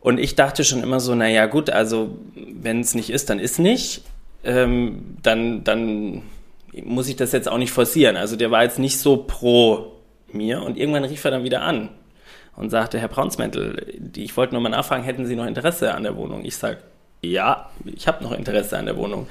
Und 0.00 0.18
ich 0.18 0.34
dachte 0.34 0.64
schon 0.64 0.82
immer 0.82 1.00
so, 1.00 1.14
naja 1.14 1.46
gut, 1.46 1.70
also 1.70 2.18
wenn 2.34 2.80
es 2.80 2.94
nicht 2.94 3.10
ist, 3.10 3.30
dann 3.30 3.38
ist 3.38 3.58
nicht. 3.58 4.02
Ähm, 4.44 5.16
dann, 5.22 5.64
dann 5.64 6.22
muss 6.72 7.08
ich 7.08 7.16
das 7.16 7.32
jetzt 7.32 7.48
auch 7.48 7.58
nicht 7.58 7.72
forcieren. 7.72 8.16
Also 8.16 8.36
der 8.36 8.50
war 8.50 8.62
jetzt 8.62 8.78
nicht 8.78 8.98
so 8.98 9.18
pro 9.18 9.92
mir. 10.32 10.62
Und 10.62 10.76
irgendwann 10.76 11.04
rief 11.04 11.24
er 11.24 11.30
dann 11.30 11.44
wieder 11.44 11.62
an 11.62 11.90
und 12.56 12.70
sagte, 12.70 12.98
Herr 12.98 13.08
Braunsmäntel, 13.08 14.00
ich 14.16 14.36
wollte 14.36 14.54
nur 14.54 14.62
mal 14.62 14.68
nachfragen, 14.68 15.04
hätten 15.04 15.26
Sie 15.26 15.36
noch 15.36 15.46
Interesse 15.46 15.94
an 15.94 16.02
der 16.02 16.16
Wohnung? 16.16 16.44
Ich 16.44 16.56
sage, 16.56 16.78
ja, 17.22 17.70
ich 17.84 18.06
habe 18.06 18.22
noch 18.22 18.32
Interesse 18.32 18.78
an 18.78 18.86
der 18.86 18.96
Wohnung. 18.96 19.28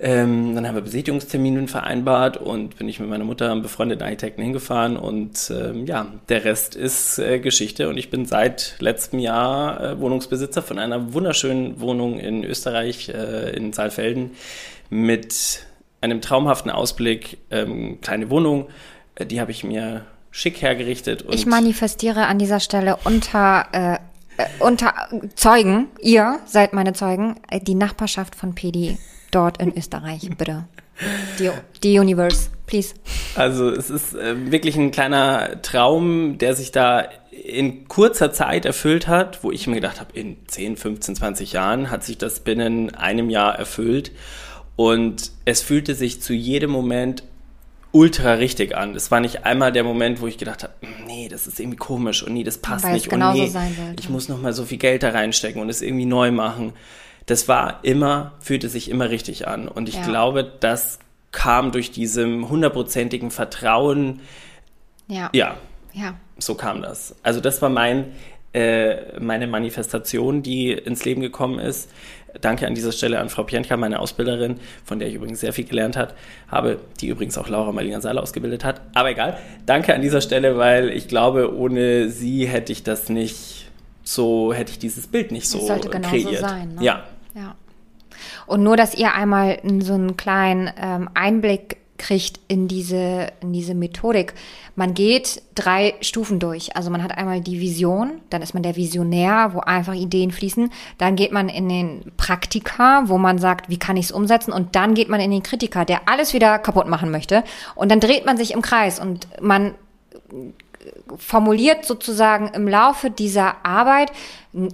Ähm, 0.00 0.54
dann 0.54 0.66
haben 0.66 0.76
wir 0.76 0.82
Besichtigungstermine 0.82 1.66
vereinbart 1.66 2.36
und 2.36 2.78
bin 2.78 2.88
ich 2.88 3.00
mit 3.00 3.08
meiner 3.08 3.24
Mutter, 3.24 3.50
einem 3.50 3.62
befreundeten 3.62 4.04
Architekten, 4.04 4.42
hingefahren 4.42 4.96
und 4.96 5.50
ähm, 5.50 5.86
ja, 5.86 6.06
der 6.28 6.44
Rest 6.44 6.76
ist 6.76 7.18
äh, 7.18 7.40
Geschichte 7.40 7.88
und 7.88 7.98
ich 7.98 8.08
bin 8.08 8.24
seit 8.24 8.76
letztem 8.78 9.18
Jahr 9.18 9.80
äh, 9.80 10.00
Wohnungsbesitzer 10.00 10.62
von 10.62 10.78
einer 10.78 11.14
wunderschönen 11.14 11.80
Wohnung 11.80 12.20
in 12.20 12.44
Österreich, 12.44 13.08
äh, 13.08 13.50
in 13.56 13.72
Saalfelden, 13.72 14.32
mit 14.88 15.66
einem 16.00 16.20
traumhaften 16.20 16.70
Ausblick, 16.70 17.38
ähm, 17.50 18.00
kleine 18.00 18.30
Wohnung, 18.30 18.68
äh, 19.16 19.26
die 19.26 19.40
habe 19.40 19.50
ich 19.50 19.64
mir 19.64 20.04
schick 20.30 20.62
hergerichtet 20.62 21.22
und 21.22 21.34
Ich 21.34 21.46
manifestiere 21.46 22.26
an 22.26 22.38
dieser 22.38 22.60
Stelle 22.60 22.98
unter, 23.02 23.66
äh, 23.72 23.94
äh, 24.40 24.46
unter 24.60 24.94
Zeugen, 25.34 25.88
ihr 26.00 26.38
seid 26.46 26.72
meine 26.72 26.92
Zeugen, 26.92 27.40
die 27.62 27.74
Nachbarschaft 27.74 28.36
von 28.36 28.54
Pedi 28.54 28.96
dort 29.30 29.60
in 29.60 29.76
Österreich, 29.76 30.28
bitte. 30.36 30.66
Die, 31.38 31.50
die 31.82 31.98
Universe, 31.98 32.50
please. 32.66 32.94
Also 33.36 33.70
es 33.70 33.88
ist 33.88 34.14
äh, 34.14 34.50
wirklich 34.50 34.76
ein 34.76 34.90
kleiner 34.90 35.62
Traum, 35.62 36.38
der 36.38 36.54
sich 36.54 36.72
da 36.72 37.08
in 37.30 37.86
kurzer 37.86 38.32
Zeit 38.32 38.64
erfüllt 38.64 39.06
hat, 39.06 39.44
wo 39.44 39.52
ich 39.52 39.66
mir 39.68 39.76
gedacht 39.76 40.00
habe, 40.00 40.18
in 40.18 40.36
10, 40.48 40.76
15, 40.76 41.16
20 41.16 41.52
Jahren 41.52 41.90
hat 41.90 42.02
sich 42.02 42.18
das 42.18 42.40
binnen 42.40 42.94
einem 42.94 43.30
Jahr 43.30 43.56
erfüllt. 43.56 44.10
Und 44.74 45.30
es 45.44 45.62
fühlte 45.62 45.94
sich 45.94 46.20
zu 46.20 46.32
jedem 46.32 46.70
Moment 46.70 47.22
ultra 47.92 48.34
richtig 48.34 48.76
an. 48.76 48.94
Es 48.94 49.10
war 49.10 49.20
nicht 49.20 49.44
einmal 49.44 49.72
der 49.72 49.82
Moment, 49.82 50.20
wo 50.20 50.26
ich 50.26 50.36
gedacht 50.36 50.62
habe, 50.62 50.74
"Mm, 50.82 51.06
nee, 51.06 51.28
das 51.28 51.46
ist 51.46 51.58
irgendwie 51.58 51.78
komisch 51.78 52.22
und 52.22 52.34
nee, 52.34 52.44
das 52.44 52.58
passt 52.58 52.84
Weil 52.84 52.94
nicht 52.94 53.12
und 53.12 53.20
nee, 53.32 53.50
ich 53.98 54.08
muss 54.08 54.28
noch 54.28 54.40
mal 54.40 54.52
so 54.52 54.64
viel 54.64 54.78
Geld 54.78 55.02
da 55.02 55.10
reinstecken 55.10 55.60
und 55.60 55.68
es 55.70 55.80
irgendwie 55.80 56.04
neu 56.06 56.30
machen. 56.30 56.74
Das 57.28 57.46
war 57.46 57.78
immer, 57.82 58.32
fühlte 58.40 58.68
sich 58.68 58.90
immer 58.90 59.10
richtig 59.10 59.46
an. 59.46 59.68
Und 59.68 59.88
ich 59.88 59.94
Ja. 59.96 60.02
glaube, 60.02 60.50
das 60.60 60.98
kam 61.30 61.70
durch 61.72 61.90
diesem 61.92 62.48
hundertprozentigen 62.48 63.30
Vertrauen. 63.30 64.20
Ja. 65.06 65.30
Ja, 65.32 65.56
Ja. 65.92 66.14
so 66.38 66.54
kam 66.54 66.82
das. 66.82 67.14
Also 67.22 67.40
das 67.40 67.60
war 67.62 67.68
mein, 67.68 68.06
äh, 68.54 69.18
meine 69.20 69.46
Manifestation, 69.46 70.42
die 70.42 70.72
ins 70.72 71.04
Leben 71.04 71.20
gekommen 71.20 71.58
ist. 71.58 71.90
Danke 72.40 72.66
an 72.66 72.74
dieser 72.74 72.92
Stelle 72.92 73.18
an 73.20 73.28
Frau 73.30 73.42
Pienka, 73.42 73.76
meine 73.76 74.00
Ausbilderin, 74.00 74.58
von 74.84 74.98
der 74.98 75.08
ich 75.08 75.14
übrigens 75.14 75.40
sehr 75.40 75.52
viel 75.52 75.64
gelernt 75.64 75.96
hat, 75.96 76.14
habe, 76.48 76.78
die 77.00 77.08
übrigens 77.08 77.36
auch 77.36 77.48
Laura 77.48 77.72
Marlina 77.72 78.00
Seiler 78.00 78.22
ausgebildet 78.22 78.64
hat. 78.64 78.80
Aber 78.94 79.10
egal. 79.10 79.36
Danke 79.66 79.94
an 79.94 80.00
dieser 80.02 80.20
Stelle, 80.20 80.56
weil 80.56 80.90
ich 80.90 81.08
glaube, 81.08 81.54
ohne 81.54 82.08
sie 82.10 82.46
hätte 82.46 82.72
ich 82.72 82.82
das 82.82 83.08
nicht 83.10 83.70
so, 84.02 84.52
hätte 84.54 84.72
ich 84.72 84.78
dieses 84.78 85.06
Bild 85.08 85.30
nicht 85.32 85.48
so 85.48 85.58
Es 85.58 85.66
sollte 85.66 85.88
genauso 85.90 86.10
kreiert. 86.16 86.40
sein. 86.40 86.74
Ne? 86.76 86.84
Ja. 86.84 87.04
Ja. 87.38 87.54
Und 88.46 88.62
nur, 88.62 88.76
dass 88.76 88.94
ihr 88.94 89.14
einmal 89.14 89.60
so 89.80 89.94
einen 89.94 90.16
kleinen 90.16 90.70
ähm, 90.76 91.08
Einblick 91.14 91.76
kriegt 91.98 92.40
in 92.48 92.68
diese, 92.68 93.28
in 93.40 93.52
diese 93.52 93.74
Methodik. 93.74 94.34
Man 94.76 94.94
geht 94.94 95.42
drei 95.54 95.94
Stufen 96.00 96.38
durch. 96.38 96.76
Also 96.76 96.90
man 96.90 97.02
hat 97.02 97.16
einmal 97.16 97.40
die 97.40 97.60
Vision, 97.60 98.20
dann 98.30 98.40
ist 98.40 98.54
man 98.54 98.62
der 98.62 98.76
Visionär, 98.76 99.50
wo 99.52 99.60
einfach 99.60 99.94
Ideen 99.94 100.30
fließen. 100.30 100.70
Dann 100.96 101.16
geht 101.16 101.32
man 101.32 101.48
in 101.48 101.68
den 101.68 102.12
Praktika, 102.16 103.02
wo 103.06 103.18
man 103.18 103.38
sagt, 103.38 103.68
wie 103.68 103.78
kann 103.78 103.96
ich 103.96 104.06
es 104.06 104.12
umsetzen? 104.12 104.52
Und 104.52 104.76
dann 104.76 104.94
geht 104.94 105.08
man 105.08 105.20
in 105.20 105.32
den 105.32 105.42
Kritiker, 105.42 105.84
der 105.84 106.08
alles 106.08 106.32
wieder 106.32 106.58
kaputt 106.60 106.86
machen 106.86 107.10
möchte. 107.10 107.42
Und 107.74 107.90
dann 107.90 108.00
dreht 108.00 108.24
man 108.24 108.36
sich 108.36 108.52
im 108.52 108.62
Kreis 108.62 109.00
und 109.00 109.26
man 109.40 109.74
formuliert 111.16 111.84
sozusagen 111.84 112.48
im 112.48 112.68
Laufe 112.68 113.10
dieser 113.10 113.64
Arbeit 113.64 114.12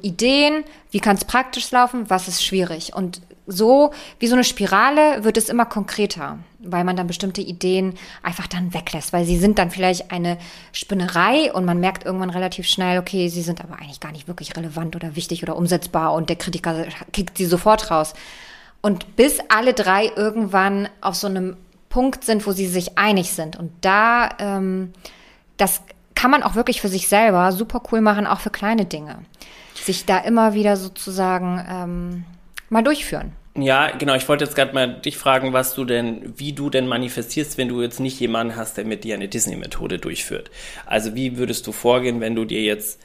Ideen, 0.02 0.64
wie 0.90 1.00
kann 1.00 1.16
es 1.16 1.24
praktisch 1.24 1.70
laufen, 1.70 2.08
was 2.08 2.28
ist 2.28 2.44
schwierig. 2.44 2.94
Und 2.94 3.20
so 3.46 3.92
wie 4.18 4.26
so 4.26 4.34
eine 4.34 4.44
Spirale 4.44 5.24
wird 5.24 5.36
es 5.36 5.48
immer 5.48 5.66
konkreter, 5.66 6.38
weil 6.60 6.84
man 6.84 6.96
dann 6.96 7.06
bestimmte 7.06 7.42
Ideen 7.42 7.94
einfach 8.22 8.46
dann 8.46 8.72
weglässt, 8.72 9.12
weil 9.12 9.24
sie 9.24 9.36
sind 9.36 9.58
dann 9.58 9.70
vielleicht 9.70 10.10
eine 10.10 10.38
Spinnerei 10.72 11.52
und 11.52 11.64
man 11.64 11.80
merkt 11.80 12.06
irgendwann 12.06 12.30
relativ 12.30 12.66
schnell, 12.66 12.98
okay, 12.98 13.28
sie 13.28 13.42
sind 13.42 13.62
aber 13.62 13.74
eigentlich 13.76 14.00
gar 14.00 14.12
nicht 14.12 14.28
wirklich 14.28 14.56
relevant 14.56 14.96
oder 14.96 15.16
wichtig 15.16 15.42
oder 15.42 15.56
umsetzbar 15.56 16.14
und 16.14 16.30
der 16.30 16.36
Kritiker 16.36 16.86
kickt 17.12 17.36
sie 17.36 17.46
sofort 17.46 17.90
raus. 17.90 18.14
Und 18.80 19.16
bis 19.16 19.38
alle 19.48 19.72
drei 19.72 20.10
irgendwann 20.14 20.88
auf 21.00 21.14
so 21.14 21.26
einem 21.26 21.56
Punkt 21.88 22.24
sind, 22.24 22.46
wo 22.46 22.52
sie 22.52 22.66
sich 22.66 22.98
einig 22.98 23.32
sind. 23.32 23.56
Und 23.56 23.72
da, 23.80 24.30
ähm, 24.38 24.92
das 25.56 25.82
kann 26.14 26.30
man 26.30 26.42
auch 26.42 26.54
wirklich 26.54 26.80
für 26.80 26.88
sich 26.88 27.08
selber 27.08 27.52
super 27.52 27.82
cool 27.92 28.00
machen, 28.00 28.26
auch 28.26 28.40
für 28.40 28.50
kleine 28.50 28.84
Dinge. 28.84 29.18
Sich 29.74 30.06
da 30.06 30.18
immer 30.18 30.54
wieder 30.54 30.76
sozusagen 30.76 31.64
ähm, 31.68 32.24
mal 32.70 32.82
durchführen. 32.82 33.32
Ja, 33.56 33.90
genau. 33.90 34.14
Ich 34.14 34.28
wollte 34.28 34.44
jetzt 34.44 34.56
gerade 34.56 34.74
mal 34.74 35.00
dich 35.00 35.16
fragen, 35.16 35.52
was 35.52 35.74
du 35.74 35.84
denn, 35.84 36.34
wie 36.36 36.52
du 36.52 36.70
denn 36.70 36.88
manifestierst, 36.88 37.56
wenn 37.56 37.68
du 37.68 37.82
jetzt 37.82 38.00
nicht 38.00 38.18
jemanden 38.18 38.56
hast, 38.56 38.76
der 38.76 38.84
mit 38.84 39.04
dir 39.04 39.14
eine 39.14 39.28
Disney-Methode 39.28 39.98
durchführt. 39.98 40.50
Also 40.86 41.14
wie 41.14 41.36
würdest 41.36 41.66
du 41.66 41.72
vorgehen, 41.72 42.20
wenn 42.20 42.34
du 42.34 42.44
dir 42.44 42.62
jetzt 42.62 43.00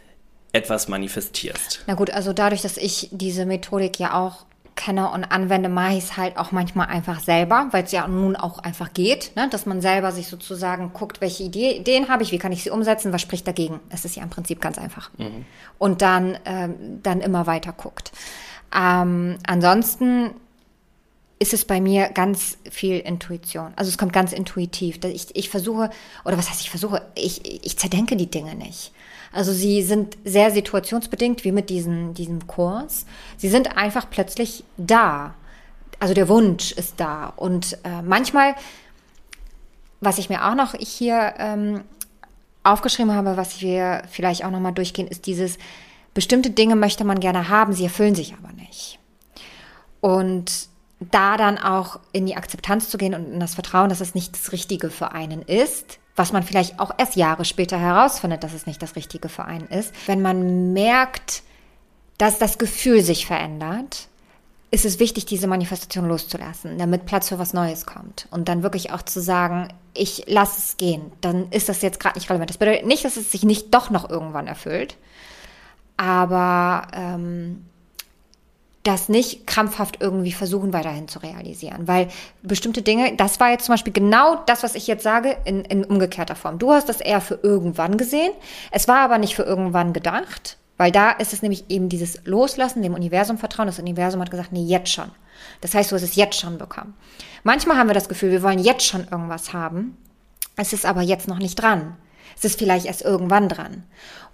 etwas 0.51 0.87
manifestierst? 0.87 1.83
Na 1.85 1.93
gut, 1.93 2.09
also 2.09 2.33
dadurch, 2.33 2.63
dass 2.63 2.77
ich 2.77 3.09
diese 3.11 3.45
Methodik 3.45 3.99
ja 3.99 4.13
auch 4.13 4.45
kenne 4.79 5.11
und 5.11 5.25
anwende, 5.25 5.67
mache 5.67 5.93
ich 5.93 6.05
es 6.05 6.17
halt 6.17 6.37
auch 6.37 6.53
manchmal 6.53 6.87
einfach 6.87 7.19
selber, 7.19 7.67
weil 7.71 7.83
es 7.83 7.91
ja 7.91 8.07
nun 8.07 8.37
auch 8.37 8.59
einfach 8.59 8.93
geht, 8.93 9.35
ne? 9.35 9.49
dass 9.51 9.65
man 9.65 9.81
selber 9.81 10.13
sich 10.13 10.27
sozusagen 10.27 10.93
guckt, 10.93 11.19
welche 11.19 11.43
Idee, 11.43 11.71
Ideen 11.71 12.07
habe 12.07 12.23
ich, 12.23 12.31
wie 12.31 12.37
kann 12.37 12.53
ich 12.53 12.63
sie 12.63 12.69
umsetzen, 12.69 13.11
was 13.11 13.21
spricht 13.21 13.45
dagegen. 13.45 13.81
Es 13.89 14.05
ist 14.05 14.15
ja 14.15 14.23
im 14.23 14.29
Prinzip 14.29 14.61
ganz 14.61 14.77
einfach. 14.77 15.11
Mhm. 15.17 15.45
Und 15.77 16.01
dann, 16.01 16.37
ähm, 16.45 16.99
dann 17.03 17.19
immer 17.19 17.45
weiter 17.45 17.73
guckt. 17.73 18.13
Ähm, 18.73 19.37
ansonsten 19.45 20.31
ist 21.39 21.53
es 21.53 21.65
bei 21.65 21.81
mir 21.81 22.09
ganz 22.09 22.57
viel 22.69 22.99
Intuition. 22.99 23.73
Also 23.75 23.89
es 23.89 23.97
kommt 23.97 24.13
ganz 24.13 24.31
intuitiv. 24.31 25.03
Ich, 25.03 25.35
ich 25.35 25.49
versuche, 25.49 25.89
oder 26.23 26.37
was 26.37 26.49
heißt 26.49 26.61
ich 26.61 26.69
versuche, 26.69 27.01
ich, 27.15 27.65
ich 27.65 27.77
zerdenke 27.77 28.15
die 28.15 28.31
Dinge 28.31 28.55
nicht. 28.55 28.93
Also 29.31 29.51
sie 29.53 29.83
sind 29.83 30.17
sehr 30.23 30.51
situationsbedingt, 30.51 31.43
wie 31.43 31.51
mit 31.51 31.69
diesem, 31.69 32.13
diesem 32.13 32.47
Kurs. 32.47 33.05
Sie 33.37 33.49
sind 33.49 33.77
einfach 33.77 34.09
plötzlich 34.09 34.63
da. 34.77 35.35
Also 35.99 36.13
der 36.13 36.27
Wunsch 36.29 36.71
ist 36.71 36.99
da. 36.99 37.33
Und 37.35 37.77
äh, 37.83 38.01
manchmal, 38.01 38.55
was 40.01 40.17
ich 40.17 40.29
mir 40.29 40.45
auch 40.45 40.55
noch 40.55 40.73
hier 40.73 41.33
ähm, 41.37 41.81
aufgeschrieben 42.63 43.13
habe, 43.13 43.37
was 43.37 43.61
wir 43.61 44.03
vielleicht 44.09 44.43
auch 44.45 44.51
nochmal 44.51 44.73
durchgehen, 44.73 45.07
ist 45.07 45.25
dieses, 45.27 45.57
bestimmte 46.13 46.49
Dinge 46.49 46.75
möchte 46.75 47.03
man 47.03 47.19
gerne 47.19 47.49
haben, 47.49 47.73
sie 47.73 47.83
erfüllen 47.83 48.15
sich 48.15 48.33
aber 48.33 48.51
nicht. 48.53 48.99
Und 50.01 50.67
da 50.99 51.37
dann 51.37 51.57
auch 51.57 51.99
in 52.11 52.25
die 52.25 52.35
Akzeptanz 52.35 52.89
zu 52.89 52.97
gehen 52.97 53.13
und 53.13 53.31
in 53.33 53.39
das 53.39 53.55
Vertrauen, 53.55 53.89
dass 53.89 54.01
es 54.01 54.15
nicht 54.15 54.33
das 54.33 54.51
Richtige 54.51 54.89
für 54.89 55.13
einen 55.13 55.41
ist, 55.41 55.99
was 56.15 56.33
man 56.33 56.43
vielleicht 56.43 56.79
auch 56.79 56.91
erst 56.97 57.15
Jahre 57.15 57.45
später 57.45 57.77
herausfindet, 57.77 58.43
dass 58.43 58.53
es 58.53 58.65
nicht 58.65 58.81
das 58.81 58.95
Richtige 58.95 59.29
für 59.29 59.45
einen 59.45 59.67
ist. 59.67 59.93
Wenn 60.05 60.21
man 60.21 60.73
merkt, 60.73 61.43
dass 62.17 62.37
das 62.37 62.57
Gefühl 62.57 63.01
sich 63.01 63.25
verändert, 63.25 64.09
ist 64.71 64.85
es 64.85 64.99
wichtig, 64.99 65.25
diese 65.25 65.47
Manifestation 65.47 66.07
loszulassen, 66.07 66.77
damit 66.77 67.05
Platz 67.05 67.29
für 67.29 67.39
was 67.39 67.53
Neues 67.53 67.85
kommt. 67.85 68.27
Und 68.29 68.49
dann 68.49 68.61
wirklich 68.61 68.91
auch 68.91 69.01
zu 69.01 69.19
sagen, 69.21 69.69
ich 69.95 70.25
lasse 70.27 70.59
es 70.59 70.77
gehen. 70.77 71.11
Dann 71.21 71.49
ist 71.51 71.69
das 71.69 71.81
jetzt 71.81 71.99
gerade 71.99 72.19
nicht 72.19 72.29
relevant. 72.29 72.49
Das 72.49 72.57
bedeutet 72.57 72.85
nicht, 72.85 73.03
dass 73.03 73.17
es 73.17 73.31
sich 73.31 73.43
nicht 73.43 73.73
doch 73.73 73.89
noch 73.89 74.09
irgendwann 74.09 74.45
erfüllt. 74.45 74.97
Aber 75.97 76.87
ähm, 76.93 77.65
das 78.83 79.09
nicht 79.09 79.45
krampfhaft 79.45 79.97
irgendwie 80.01 80.31
versuchen 80.31 80.71
weiterhin 80.71 81.07
zu 81.07 81.19
realisieren. 81.19 81.87
Weil 81.87 82.07
bestimmte 82.41 82.81
Dinge, 82.81 83.15
das 83.15 83.39
war 83.39 83.51
jetzt 83.51 83.65
zum 83.65 83.73
Beispiel 83.73 83.93
genau 83.93 84.35
das, 84.45 84.63
was 84.63 84.75
ich 84.75 84.87
jetzt 84.87 85.03
sage, 85.03 85.37
in, 85.43 85.65
in 85.65 85.83
umgekehrter 85.83 86.35
Form. 86.35 86.59
Du 86.59 86.71
hast 86.71 86.87
das 86.87 87.01
eher 87.01 87.19
für 87.19 87.39
irgendwann 87.43 87.97
gesehen. 87.97 88.31
Es 88.71 88.87
war 88.87 88.99
aber 88.99 89.17
nicht 89.17 89.35
für 89.35 89.43
irgendwann 89.43 89.91
gedacht, 89.91 90.57
weil 90.77 90.91
da 90.91 91.11
ist 91.11 91.33
es 91.33 91.41
nämlich 91.41 91.65
eben 91.69 91.89
dieses 91.89 92.25
Loslassen, 92.25 92.81
dem 92.81 92.93
Universum 92.93 93.37
vertrauen. 93.37 93.67
Das 93.67 93.79
Universum 93.79 94.21
hat 94.21 94.31
gesagt, 94.31 94.53
nee, 94.53 94.63
jetzt 94.63 94.91
schon. 94.91 95.11
Das 95.59 95.73
heißt, 95.73 95.91
du 95.91 95.95
hast 95.95 96.03
es 96.03 96.15
jetzt 96.15 96.39
schon 96.39 96.57
bekommen. 96.57 96.93
Manchmal 97.43 97.77
haben 97.77 97.89
wir 97.89 97.93
das 97.93 98.09
Gefühl, 98.09 98.31
wir 98.31 98.43
wollen 98.43 98.59
jetzt 98.59 98.85
schon 98.85 99.07
irgendwas 99.09 99.51
haben. 99.51 99.97
Es 100.55 100.71
ist 100.71 100.85
aber 100.85 101.01
jetzt 101.01 101.27
noch 101.27 101.39
nicht 101.39 101.55
dran. 101.55 101.97
Es 102.37 102.45
ist 102.45 102.57
vielleicht 102.57 102.85
erst 102.85 103.01
irgendwann 103.01 103.49
dran. 103.49 103.83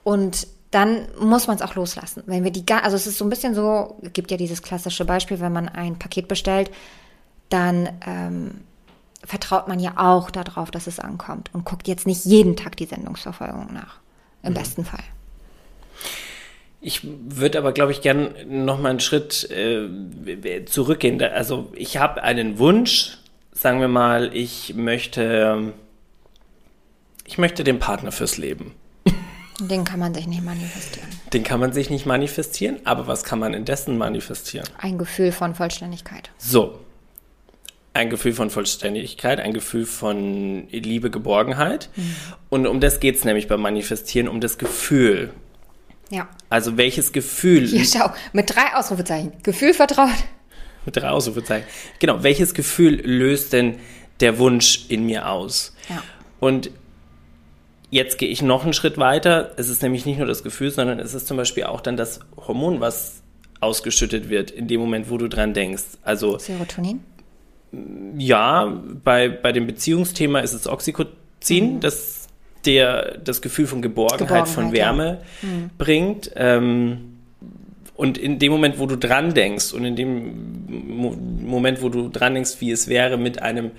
Und 0.04 0.48
dann 0.72 1.08
muss 1.20 1.48
man 1.48 1.56
es 1.56 1.62
auch 1.62 1.76
loslassen. 1.76 2.24
Wenn 2.26 2.44
wir 2.44 2.52
die, 2.52 2.66
also 2.74 2.96
es 2.96 3.08
ist 3.08 3.18
so 3.18 3.26
ein 3.26 3.30
bisschen 3.30 3.56
so, 3.56 3.98
es 4.02 4.14
gibt 4.14 4.32
ja 4.32 4.38
dieses 4.38 4.62
klassische 4.62 5.06
Beispiel, 5.06 5.40
wenn 5.40 5.54
man 5.54 5.70
ein 5.70 5.98
Paket 5.98 6.28
bestellt, 6.28 6.72
dann 7.50 7.90
ähm, 8.06 8.62
vertraut 9.24 9.68
man 9.68 9.80
ja 9.80 9.94
auch 9.96 10.32
darauf, 10.32 10.72
dass 10.72 10.88
es 10.88 11.00
ankommt 11.00 11.50
und 11.54 11.66
guckt 11.66 11.88
jetzt 11.88 12.08
nicht 12.08 12.26
jeden 12.26 12.56
Tag 12.56 12.78
die 12.78 12.86
Sendungsverfolgung 12.86 13.74
nach. 13.74 14.00
Im 14.44 14.52
mhm. 14.52 14.58
besten 14.58 14.86
Fall. 14.86 15.04
Ich 16.82 17.02
würde 17.04 17.58
aber, 17.58 17.72
glaube 17.72 17.92
ich, 17.92 18.02
gern 18.02 18.36
noch 18.48 18.80
mal 18.80 18.90
einen 18.90 19.00
Schritt 19.00 19.50
äh, 19.50 20.66
zurückgehen. 20.66 21.22
Also 21.22 21.72
ich 21.74 21.98
habe 21.98 22.22
einen 22.22 22.60
Wunsch, 22.60 23.18
sagen 23.54 23.80
wir 23.80 23.88
mal, 23.88 24.36
ich 24.36 24.76
möchte, 24.76 25.74
ich 27.26 27.40
möchte 27.40 27.64
den 27.64 27.80
Partner 27.80 28.12
fürs 28.12 28.38
Leben. 28.38 28.74
Den 29.60 29.86
kann 29.86 30.00
man 30.00 30.14
sich 30.14 30.28
nicht 30.28 30.44
manifestieren. 30.44 31.08
Den 31.32 31.44
kann 31.44 31.60
man 31.60 31.72
sich 31.72 31.90
nicht 31.90 32.06
manifestieren, 32.06 32.80
aber 32.84 33.08
was 33.08 33.24
kann 33.24 33.40
man 33.40 33.54
indessen 33.54 33.98
manifestieren? 33.98 34.68
Ein 34.78 34.98
Gefühl 34.98 35.32
von 35.32 35.56
Vollständigkeit. 35.56 36.30
So. 36.38 36.80
Ein 37.94 38.10
Gefühl 38.10 38.34
von 38.34 38.50
Vollständigkeit, 38.50 39.40
ein 39.40 39.54
Gefühl 39.54 39.86
von 39.86 40.68
Liebe, 40.70 41.10
Geborgenheit. 41.10 41.90
Mhm. 41.96 42.16
Und 42.50 42.68
um 42.68 42.82
das 42.82 43.00
geht 43.00 43.16
es 43.16 43.24
nämlich 43.24 43.48
beim 43.48 43.62
Manifestieren, 43.62 44.28
um 44.28 44.42
das 44.42 44.58
Gefühl. 44.58 45.32
Ja. 46.10 46.28
Also 46.50 46.76
welches 46.76 47.14
Gefühl. 47.14 47.66
Hier, 47.66 47.86
schau, 47.86 48.12
mit 48.34 48.54
drei 48.54 48.76
Ausrufezeichen. 48.76 49.32
Gefühl 49.44 49.74
vertraut. 49.74 50.10
Mit 50.86 50.98
drei 50.98 51.10
Ausrufezeichen. 51.10 51.66
Genau, 52.00 52.22
welches 52.22 52.54
Gefühl 52.54 53.02
löst 53.06 53.54
denn 53.54 53.80
der 54.20 54.38
Wunsch 54.38 54.86
in 54.90 55.06
mir 55.06 55.30
aus? 55.30 55.74
Ja. 55.90 56.04
Und 56.42 56.70
Jetzt 57.96 58.18
gehe 58.18 58.28
ich 58.28 58.42
noch 58.42 58.66
einen 58.66 58.74
Schritt 58.74 58.98
weiter. 58.98 59.52
Es 59.56 59.70
ist 59.70 59.82
nämlich 59.82 60.06
nicht 60.06 60.18
nur 60.18 60.28
das 60.28 60.44
Gefühl, 60.44 60.70
sondern 60.70 61.00
es 61.00 61.14
ist 61.14 61.28
zum 61.28 61.38
Beispiel 61.38 61.64
auch 61.64 61.80
dann 61.80 61.96
das 61.96 62.20
Hormon, 62.36 62.82
was 62.82 63.22
ausgeschüttet 63.62 64.28
wird 64.28 64.52
in 64.52 64.68
dem 64.68 64.82
Moment, 64.82 65.10
wo 65.10 65.18
du 65.18 65.30
dran 65.30 65.54
denkst. 65.54 65.84
Also 66.04 66.38
Serotonin? 66.38 67.00
Ja, 68.18 68.82
bei, 69.02 69.30
bei 69.30 69.54
dem 69.54 69.66
Beziehungsthema 69.66 70.42
ist 70.42 70.52
es 70.52 70.68
Oxytocin, 70.68 71.76
mhm. 71.76 71.80
das 71.80 72.28
der 72.66 73.18
das 73.20 73.42
Gefühl 73.42 73.66
von 73.66 73.82
Geborgenheit, 73.82 74.28
Geborgenheit 74.28 74.50
von 74.50 74.74
Wärme 74.74 75.22
ja. 75.42 75.48
mhm. 75.48 75.70
bringt. 75.78 76.32
Ähm, 76.36 77.16
und 77.96 78.18
in 78.18 78.40
dem 78.40 78.52
Moment, 78.52 78.78
wo 78.78 78.88
du 78.88 78.98
dran 78.98 79.34
denkst 79.34 79.72
und 79.72 79.86
in 79.86 79.96
dem 79.96 80.98
Mo 80.98 81.16
Moment, 81.16 81.82
wo 81.82 81.88
du 81.88 82.10
dran 82.10 82.34
denkst, 82.34 82.58
wie 82.60 82.72
es 82.72 82.90
wäre, 82.90 83.16
mit 83.16 83.42
einem 83.42 83.72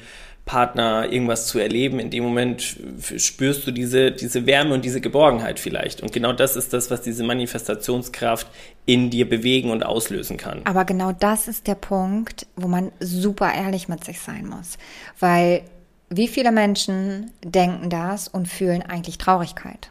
Partner 0.46 1.11
irgendwas 1.11 1.48
zu 1.48 1.59
erleben, 1.59 1.98
in 1.98 2.09
dem 2.11 2.22
Moment 2.22 2.78
spürst 3.16 3.66
du 3.66 3.72
diese, 3.72 4.12
diese 4.12 4.46
Wärme 4.46 4.74
und 4.74 4.85
diese 4.85 5.00
Geborgenheit 5.00 5.59
vielleicht. 5.59 6.00
Und 6.00 6.12
genau 6.12 6.32
das 6.32 6.54
ist 6.54 6.72
das, 6.72 6.88
was 6.88 7.02
diese 7.02 7.24
Manifestationskraft 7.24 8.46
in 8.87 9.11
dir 9.11 9.28
bewegen 9.28 9.70
und 9.70 9.85
auslösen 9.85 10.37
kann. 10.37 10.61
Aber 10.64 10.85
genau 10.85 11.11
das 11.11 11.48
ist 11.48 11.66
der 11.66 11.74
Punkt, 11.74 12.46
wo 12.54 12.68
man 12.68 12.92
super 13.00 13.52
ehrlich 13.52 13.88
mit 13.88 14.04
sich 14.04 14.20
sein 14.20 14.46
muss. 14.46 14.78
Weil 15.18 15.62
wie 16.11 16.28
viele 16.28 16.52
Menschen 16.52 17.32
denken 17.44 17.90
das 17.90 18.28
und 18.28 18.46
fühlen 18.46 18.82
eigentlich 18.82 19.18
Traurigkeit? 19.18 19.90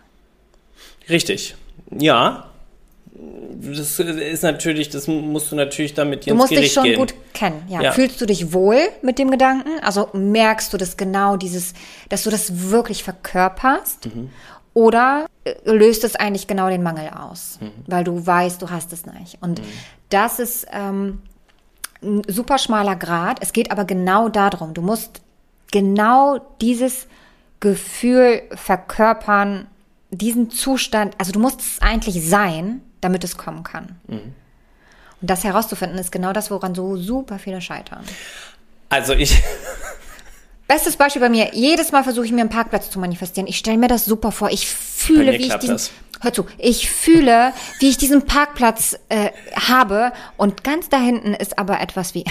Richtig. 1.10 1.56
Ja, 1.92 2.50
das 3.18 4.00
ist 4.00 4.44
natürlich, 4.44 4.90
das 4.90 5.08
musst 5.08 5.52
du 5.52 5.56
natürlich 5.56 5.94
damit 5.94 6.30
Du 6.30 6.36
musst 6.36 6.52
dich 6.52 6.74
schon 6.74 6.84
gehen. 6.84 6.98
gut 6.98 7.14
kennen, 7.34 7.64
ja. 7.68 7.82
ja. 7.82 7.92
Fühlst 7.92 8.20
du 8.20 8.26
dich 8.26 8.54
wohl 8.54 8.78
mit 9.02 9.20
dem 9.20 9.32
Gedanken? 9.32 9.80
Also 9.82 10.10
merkst 10.14 10.74
du 10.74 10.78
das 10.78 10.98
genau, 10.98 11.38
dieses, 11.38 11.74
dass 12.10 12.24
du 12.24 12.30
das 12.30 12.70
wirklich 12.70 13.04
verkörperst? 13.04 14.14
Mhm. 14.14 14.30
Oder 14.74 15.28
äh, 15.46 15.54
löst 15.66 16.04
es 16.04 16.16
eigentlich 16.16 16.48
genau 16.48 16.70
den 16.70 16.84
Mangel 16.84 17.10
aus, 17.10 17.60
mhm. 17.62 17.72
weil 17.88 18.04
du 18.04 18.26
weißt, 18.26 18.62
du 18.62 18.70
hast 18.70 18.92
es 18.92 19.06
nicht. 19.06 19.38
Und 19.42 19.60
mhm. 19.60 19.66
das 20.10 20.40
ist 20.40 20.68
ähm, 20.72 21.22
ein 22.04 22.22
super 22.28 22.58
schmaler 22.58 22.98
Grad. 22.98 23.42
Es 23.42 23.54
geht 23.54 23.72
aber 23.72 23.86
genau 23.86 24.28
darum, 24.28 24.74
du 24.74 24.82
musst 24.82 25.22
genau 25.72 26.40
dieses 26.60 27.08
Gefühl 27.62 28.44
verkörpern, 28.54 29.68
diesen 30.12 30.50
Zustand, 30.50 31.16
also 31.18 31.32
du 31.32 31.40
musst 31.40 31.62
es 31.62 31.82
eigentlich 31.82 32.28
sein, 32.30 32.82
damit 33.02 33.24
es 33.24 33.38
kommen 33.38 33.64
kann. 33.64 34.00
Mhm. 34.08 34.34
Und 35.22 35.30
das 35.30 35.44
herauszufinden, 35.44 35.98
ist 35.98 36.12
genau 36.12 36.34
das, 36.34 36.52
woran 36.52 36.76
so 36.76 36.98
super 36.98 37.40
viele 37.40 37.62
scheitern. 37.62 38.04
Also 38.90 39.14
ich, 39.14 39.42
Bestes 40.68 40.96
Beispiel 40.96 41.22
bei 41.22 41.30
mir. 41.30 41.54
Jedes 41.54 41.92
Mal 41.92 42.04
versuche 42.04 42.26
ich 42.26 42.32
mir 42.32 42.42
einen 42.42 42.50
Parkplatz 42.50 42.90
zu 42.90 43.00
manifestieren. 43.00 43.48
Ich 43.48 43.58
stelle 43.58 43.78
mir 43.78 43.88
das 43.88 44.06
super 44.06 44.32
vor. 44.32 44.50
Ich 44.50 44.68
fühle, 44.68 45.34
wie 45.34 45.48
ich 45.48 45.54
diesen, 45.56 45.76
das. 45.76 45.92
hör 46.22 46.34
zu, 46.34 46.48
ich 46.58 46.90
fühle, 46.90 47.54
wie 47.80 47.90
ich 47.90 47.98
diesen 47.98 48.24
Parkplatz 48.24 48.98
äh, 49.10 49.30
habe. 49.54 50.12
Und 50.38 50.64
ganz 50.64 50.90
da 50.90 51.00
hinten 51.00 51.36
ist 51.36 51.60
aber 51.60 51.82
etwas 51.82 52.16
wie 52.16 52.26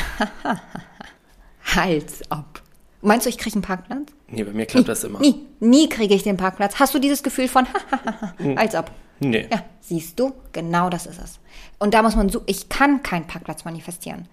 Hals 1.77 2.29
ab. 2.29 2.61
Meinst 3.03 3.27
du, 3.27 3.31
ich 3.31 3.38
kriege 3.38 3.55
einen 3.55 3.62
Parkplatz? 3.62 4.09
Nee, 4.29 4.42
bei 4.42 4.53
mir 4.53 4.66
klappt 4.66 4.88
das 4.88 5.05
immer. 5.05 5.20
Nie, 5.20 5.46
nie 5.61 5.88
kriege 5.88 6.14
ich 6.14 6.24
den 6.24 6.37
Parkplatz. 6.37 6.81
Hast 6.81 6.92
du 6.92 6.98
dieses 6.98 7.22
Gefühl 7.22 7.46
von 7.46 7.66
Hals 8.57 8.74
ab? 8.74 8.90
Nee. 9.30 9.48
Ja, 9.50 9.62
siehst 9.80 10.18
du, 10.20 10.32
genau 10.52 10.90
das 10.90 11.06
ist 11.06 11.20
es. 11.22 11.38
Und 11.78 11.94
da 11.94 12.02
muss 12.02 12.16
man 12.16 12.28
so, 12.28 12.42
ich 12.46 12.68
kann 12.68 13.02
keinen 13.02 13.26
Parkplatz 13.26 13.64
manifestieren, 13.64 14.28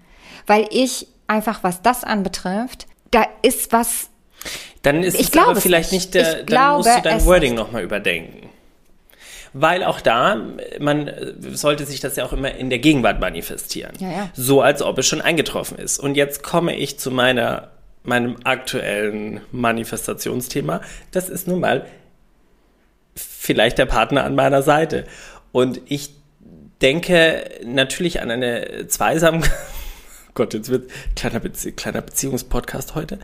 weil 0.48 0.68
ich 0.72 1.08
einfach, 1.28 1.64
was 1.64 1.82
das 1.82 2.04
anbetrifft, 2.04 2.88
da 3.12 3.26
ist 3.42 3.72
was, 3.72 4.10
Dann 4.84 5.04
ist 5.04 5.16
Ich 5.16 5.26
es 5.28 5.32
glaube 5.32 5.50
aber 5.50 5.58
es 5.58 5.64
vielleicht 5.64 5.92
nicht. 5.92 6.14
nicht 6.14 6.16
der, 6.16 6.40
Ich 6.42 6.46
dann 6.46 6.78
musst 6.78 6.90
du 6.90 7.02
dein 7.02 7.26
Wording 7.26 7.54
nochmal 7.56 7.84
überdenken. 7.84 8.50
Weil 9.54 9.84
auch 9.84 10.00
da, 10.00 10.42
man 10.80 11.08
äh, 11.10 11.34
sollte 11.52 11.86
sich 11.86 12.00
das 12.00 12.16
ja 12.16 12.24
auch 12.26 12.32
immer 12.32 12.56
in 12.56 12.70
der 12.70 12.80
Gegenwart 12.80 13.20
manifestieren. 13.20 13.92
Ja, 14.00 14.10
ja. 14.10 14.30
So 14.34 14.62
als 14.62 14.82
ob 14.82 14.98
es 14.98 15.08
schon 15.08 15.20
eingetroffen 15.20 15.78
ist. 15.78 16.00
Und 16.00 16.16
jetzt 16.16 16.42
komme 16.42 16.74
ich 16.78 16.98
zu 17.00 17.12
meiner, 17.12 17.70
meinem 18.04 18.38
aktuellen 18.46 19.42
Manifestationsthema. 19.52 20.80
Das 21.12 21.28
ist 21.28 21.48
nun 21.50 21.60
mal 21.60 21.86
vielleicht 23.42 23.80
der 23.80 23.88
Partner 23.88 24.24
an 24.24 24.36
meiner 24.36 24.62
Seite. 24.62 25.06
Und 25.52 25.82
ich 25.86 26.12
denke 26.80 27.44
natürlich 27.66 28.22
an 28.22 28.30
eine 28.30 28.86
Zweisamkeit. 28.88 29.52
Gott, 30.34 30.54
jetzt 30.54 30.70
wird 30.70 30.90
kleiner, 31.16 31.40
Bezie 31.42 31.74
kleiner 31.74 32.02
Beziehungspodcast 32.02 32.96
heute. 32.96 33.20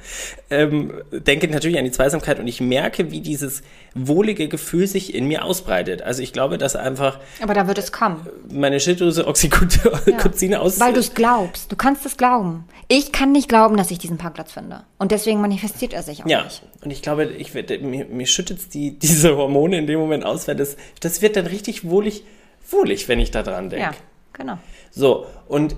Ähm, 0.50 0.92
denke 1.12 1.48
natürlich 1.48 1.78
an 1.78 1.86
die 1.86 1.92
Zweisamkeit 1.92 2.40
und 2.40 2.48
ich 2.48 2.60
merke, 2.60 3.12
wie 3.12 3.22
dieses 3.22 3.62
wohlige 3.96 4.48
Gefühl 4.50 4.88
sich 4.88 5.14
in 5.14 5.28
mir 5.28 5.46
ausbreitet. 5.46 6.02
Also 6.02 6.22
ich 6.22 6.34
glaube, 6.34 6.58
dass 6.58 6.76
einfach 6.76 7.20
aber 7.42 7.54
da 7.54 7.68
wird 7.68 7.78
es 7.78 7.92
kommen. 7.92 8.28
meine 8.52 8.80
Schilddrüse 8.80 9.26
Oxytocin 9.26 10.56
aus... 10.56 10.80
Weil 10.80 10.94
du 10.94 11.00
es 11.00 11.14
glaubst. 11.14 11.72
Du 11.72 11.76
kannst 11.76 12.06
es 12.06 12.18
glauben. 12.18 12.66
Ich 12.90 13.12
kann 13.12 13.32
nicht 13.32 13.48
glauben, 13.48 13.78
dass 13.78 13.92
ich 13.92 14.00
diesen 14.00 14.18
Parkplatz 14.18 14.52
finde. 14.52 14.84
Und 14.98 15.12
deswegen 15.12 15.40
manifestiert 15.42 15.94
er 15.94 16.04
sich 16.04 16.24
auch 16.24 16.28
Ja, 16.28 16.44
nicht. 16.44 16.62
und 16.84 16.92
ich 16.92 17.02
glaube, 17.02 17.26
ich 17.26 17.54
mir, 17.54 18.06
mir 18.06 18.28
schüttet 18.28 18.74
die, 18.74 18.92
diese 19.00 19.36
Hormone 19.36 19.78
in 19.78 19.88
dem 19.88 20.00
Moment 20.00 20.26
aus, 20.26 20.48
weil 20.48 20.56
das, 20.56 20.76
das 21.00 21.22
wird 21.22 21.36
dann 21.36 21.48
richtig 21.48 21.86
wohlig, 21.90 22.24
wohlig, 22.70 23.08
wenn 23.08 23.20
ich 23.20 23.32
da 23.32 23.44
dran 23.44 23.70
denke. 23.70 23.86
Ja, 23.86 23.92
genau. 24.34 24.58
So, 24.92 25.26
und 25.48 25.76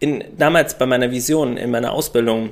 in, 0.00 0.24
damals 0.36 0.76
bei 0.78 0.86
meiner 0.86 1.10
Vision, 1.10 1.56
in 1.56 1.70
meiner 1.70 1.92
Ausbildung 1.92 2.50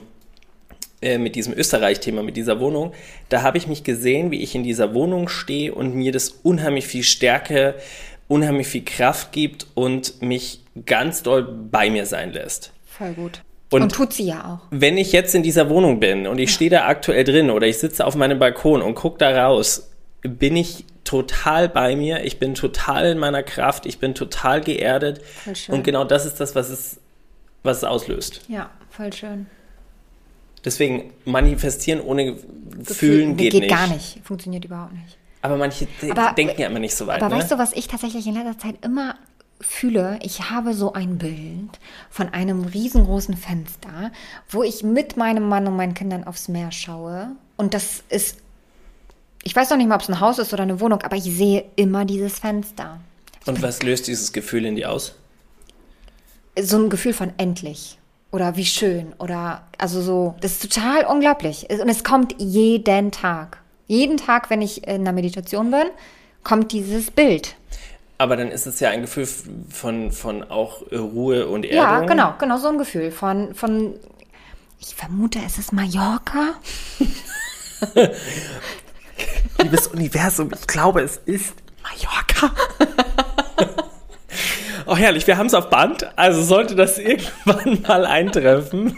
äh, 1.03 1.19
mit 1.19 1.37
diesem 1.37 1.53
Österreich-Thema, 1.55 2.23
mit 2.23 2.37
dieser 2.37 2.59
Wohnung, 2.61 2.93
da 3.29 3.43
habe 3.43 3.59
ich 3.59 3.67
mich 3.67 3.85
gesehen, 3.85 4.31
wie 4.31 4.43
ich 4.43 4.55
in 4.55 4.63
dieser 4.65 4.95
Wohnung 4.95 5.29
stehe 5.29 5.75
und 5.75 5.95
mir 5.95 6.13
das 6.13 6.29
unheimlich 6.43 6.87
viel 6.87 7.03
Stärke, 7.05 7.75
unheimlich 8.29 8.67
viel 8.67 8.85
Kraft 8.85 9.33
gibt 9.33 9.67
und 9.75 10.21
mich 10.23 10.61
ganz 10.87 11.23
doll 11.23 11.43
bei 11.71 11.91
mir 11.91 12.07
sein 12.07 12.33
lässt. 12.33 12.73
Voll 12.87 13.13
gut. 13.13 13.43
Und- 13.71 13.83
Und, 13.83 13.93
tut 13.95 14.13
sie 14.13 14.27
ja 14.29 14.45
auch. 14.63 14.67
Wenn 14.71 14.97
ich 14.97 15.13
jetzt 15.13 15.35
in 15.35 15.43
dieser 15.43 15.69
Wohnung 15.69 15.99
bin 16.01 16.27
und 16.29 16.39
ich 16.39 16.53
stehe 16.53 16.71
da 16.71 16.87
aktuell 16.87 17.25
drin 17.25 17.51
oder 17.51 17.67
ich 17.67 17.79
sitze 17.79 18.07
auf 18.07 18.15
meinem 18.15 18.39
Balkon 18.39 18.81
und 18.81 18.95
gucke 18.95 19.19
da 19.19 19.45
raus, 19.47 19.91
bin 20.23 20.57
ich 20.57 20.85
total 21.05 21.69
bei 21.69 21.95
mir, 21.97 22.25
ich 22.25 22.39
bin 22.39 22.55
total 22.55 23.07
in 23.13 23.19
meiner 23.19 23.43
Kraft, 23.43 23.87
ich 23.87 23.99
bin 23.99 24.15
total 24.15 24.61
geerdet. 24.61 25.21
Und 25.75 25.83
genau 25.85 26.05
das 26.05 26.27
ist 26.27 26.41
das, 26.41 26.55
was 26.55 26.71
es, 26.71 27.01
was 27.67 27.79
es 27.79 27.85
auslöst. 27.85 28.41
Ja, 28.49 28.71
voll 28.91 29.13
schön. 29.13 29.47
Deswegen 30.65 31.13
manifestieren 31.25 32.01
ohne 32.01 32.37
Fühlen 32.85 33.31
Nee, 33.31 33.35
geht, 33.37 33.53
geht 33.53 33.61
nicht. 33.63 33.71
gar 33.71 33.87
nicht. 33.87 34.21
Funktioniert 34.25 34.65
überhaupt 34.65 34.93
nicht. 34.95 35.17
Aber 35.43 35.57
manche 35.57 35.87
Aber- 36.11 36.33
denken 36.33 36.61
ja 36.61 36.67
immer 36.69 36.81
nicht 36.81 36.95
so 36.97 37.07
weit. 37.07 37.23
Aber 37.23 37.35
ne? 37.35 37.41
weißt 37.41 37.53
du, 37.53 37.59
was 37.59 37.73
ich 37.73 37.87
tatsächlich 37.87 38.27
in 38.27 38.35
letzter 38.35 38.59
Zeit 38.59 38.85
immer 38.85 39.15
fühle? 39.61 40.19
Ich 40.23 40.51
habe 40.51 40.75
so 40.75 40.93
ein 40.93 41.19
Bild 41.19 41.79
von 42.11 42.31
einem 42.31 42.65
riesengroßen 42.65 43.37
Fenster, 43.37 44.11
wo 44.49 44.65
ich 44.65 44.83
mit 44.83 45.17
meinem 45.17 45.49
Mann 45.49 45.67
und 45.69 45.77
meinen 45.77 45.95
Kindern 45.95 46.25
aufs 46.25 46.49
Meer 46.49 46.73
schaue. 46.73 47.29
Und 47.57 47.73
das 47.75 48.03
ist, 48.09 48.39
ich 49.45 49.55
weiß 49.55 49.71
noch 49.71 49.77
nicht 49.77 49.87
mal, 49.89 49.95
ob 49.95 50.03
es 50.03 50.09
ein 50.09 50.19
Haus 50.21 50.41
ist 50.41 50.53
oder 50.53 50.65
eine 50.65 50.81
Wohnung, 50.81 51.01
aber 51.03 51.15
ich 51.17 51.25
sehe 51.25 51.65
immer 51.77 52.05
dieses 52.05 52.41
Fenster. 52.41 52.99
Und 53.47 53.63
was 53.63 53.83
löst 53.85 54.09
dieses 54.09 54.33
Gefühl 54.33 54.65
in 54.65 54.75
dir 54.75 54.91
aus? 54.91 55.15
So 56.61 56.79
ein 56.79 56.91
Gefühl 56.91 57.13
von 57.13 57.33
endlich. 57.39 57.99
Oder 58.33 58.57
wie 58.57 58.65
schön. 58.65 59.15
Oder, 59.19 59.67
also 59.79 60.03
so, 60.03 60.35
das 60.41 60.53
ist 60.53 60.75
total 60.75 61.05
unglaublich. 61.07 61.69
Und 61.71 61.89
es 61.89 62.05
kommt 62.05 62.35
jeden 62.39 63.13
Tag. 63.13 63.59
Jeden 63.87 64.17
Tag, 64.17 64.51
wenn 64.51 64.63
ich 64.63 64.87
in 64.87 65.03
einer 65.03 65.13
Meditation 65.13 65.71
bin, 65.71 65.87
kommt 66.43 66.73
dieses 66.73 67.11
Bild. 67.11 67.57
Aber 68.19 68.37
dann 68.37 68.49
ist 68.51 68.67
es 68.67 68.81
ja 68.81 68.91
ein 68.91 69.03
Gefühl 69.03 69.27
von, 69.69 70.11
von 70.11 70.43
auch 70.43 70.83
äh, 70.91 70.97
Ruhe 70.97 71.47
und 71.47 71.65
Erdung. 71.65 71.77
Ja, 71.77 72.01
genau, 72.01 72.35
genau 72.39 72.57
so 72.57 72.69
ein 72.69 72.79
Gefühl 72.79 73.11
von, 73.11 73.55
von 73.55 73.95
ich 74.81 74.95
vermute, 74.95 75.39
es 75.45 75.59
ist 75.59 75.73
Mallorca. 75.73 76.55
Liebes 79.63 79.87
Universum, 79.89 80.51
ich 80.55 80.67
glaube, 80.67 81.03
es 81.03 81.19
ist 81.27 81.55
Mallorca. 81.83 82.55
oh, 84.87 84.97
herrlich, 84.97 85.27
wir 85.27 85.37
haben 85.39 85.47
es 85.47 85.55
auf 85.55 85.69
Band, 85.71 86.09
also 86.17 86.43
sollte 86.43 86.75
das 86.75 86.99
irgendwann 86.99 87.83
mal 87.83 88.05
eintreffen. 88.07 88.97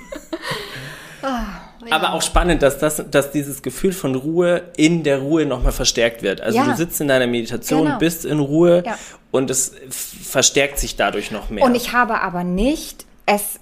Aber 1.91 2.13
auch 2.13 2.23
spannend, 2.23 2.63
dass, 2.63 2.79
das, 2.79 3.03
dass 3.11 3.31
dieses 3.33 3.63
Gefühl 3.63 3.93
von 3.93 4.15
Ruhe 4.15 4.63
in 4.77 5.05
der 5.05 5.19
Ruhe 5.21 5.47
nochmal 5.47 5.73
verstärkt 5.73 6.23
wird. 6.23 6.41
Also 6.41 6.59
Ja. 6.59 6.65
du 6.67 6.77
sitzt 6.77 7.01
in 7.01 7.09
deiner 7.09 7.27
Meditation, 7.27 7.85
Genau. 7.85 7.99
bist 7.99 8.25
in 8.25 8.41
Ruhe 8.41 8.83
Ja. 8.85 8.99
und 9.31 9.51
es 9.51 9.73
verstärkt 9.91 10.79
sich 10.79 10.97
dadurch 10.97 11.31
noch 11.31 11.51
mehr. 11.51 11.65
Und 11.65 11.75
ich 11.75 11.93
habe 11.93 12.21
aber 12.21 12.45
nicht 12.45 13.07
es 13.27 13.59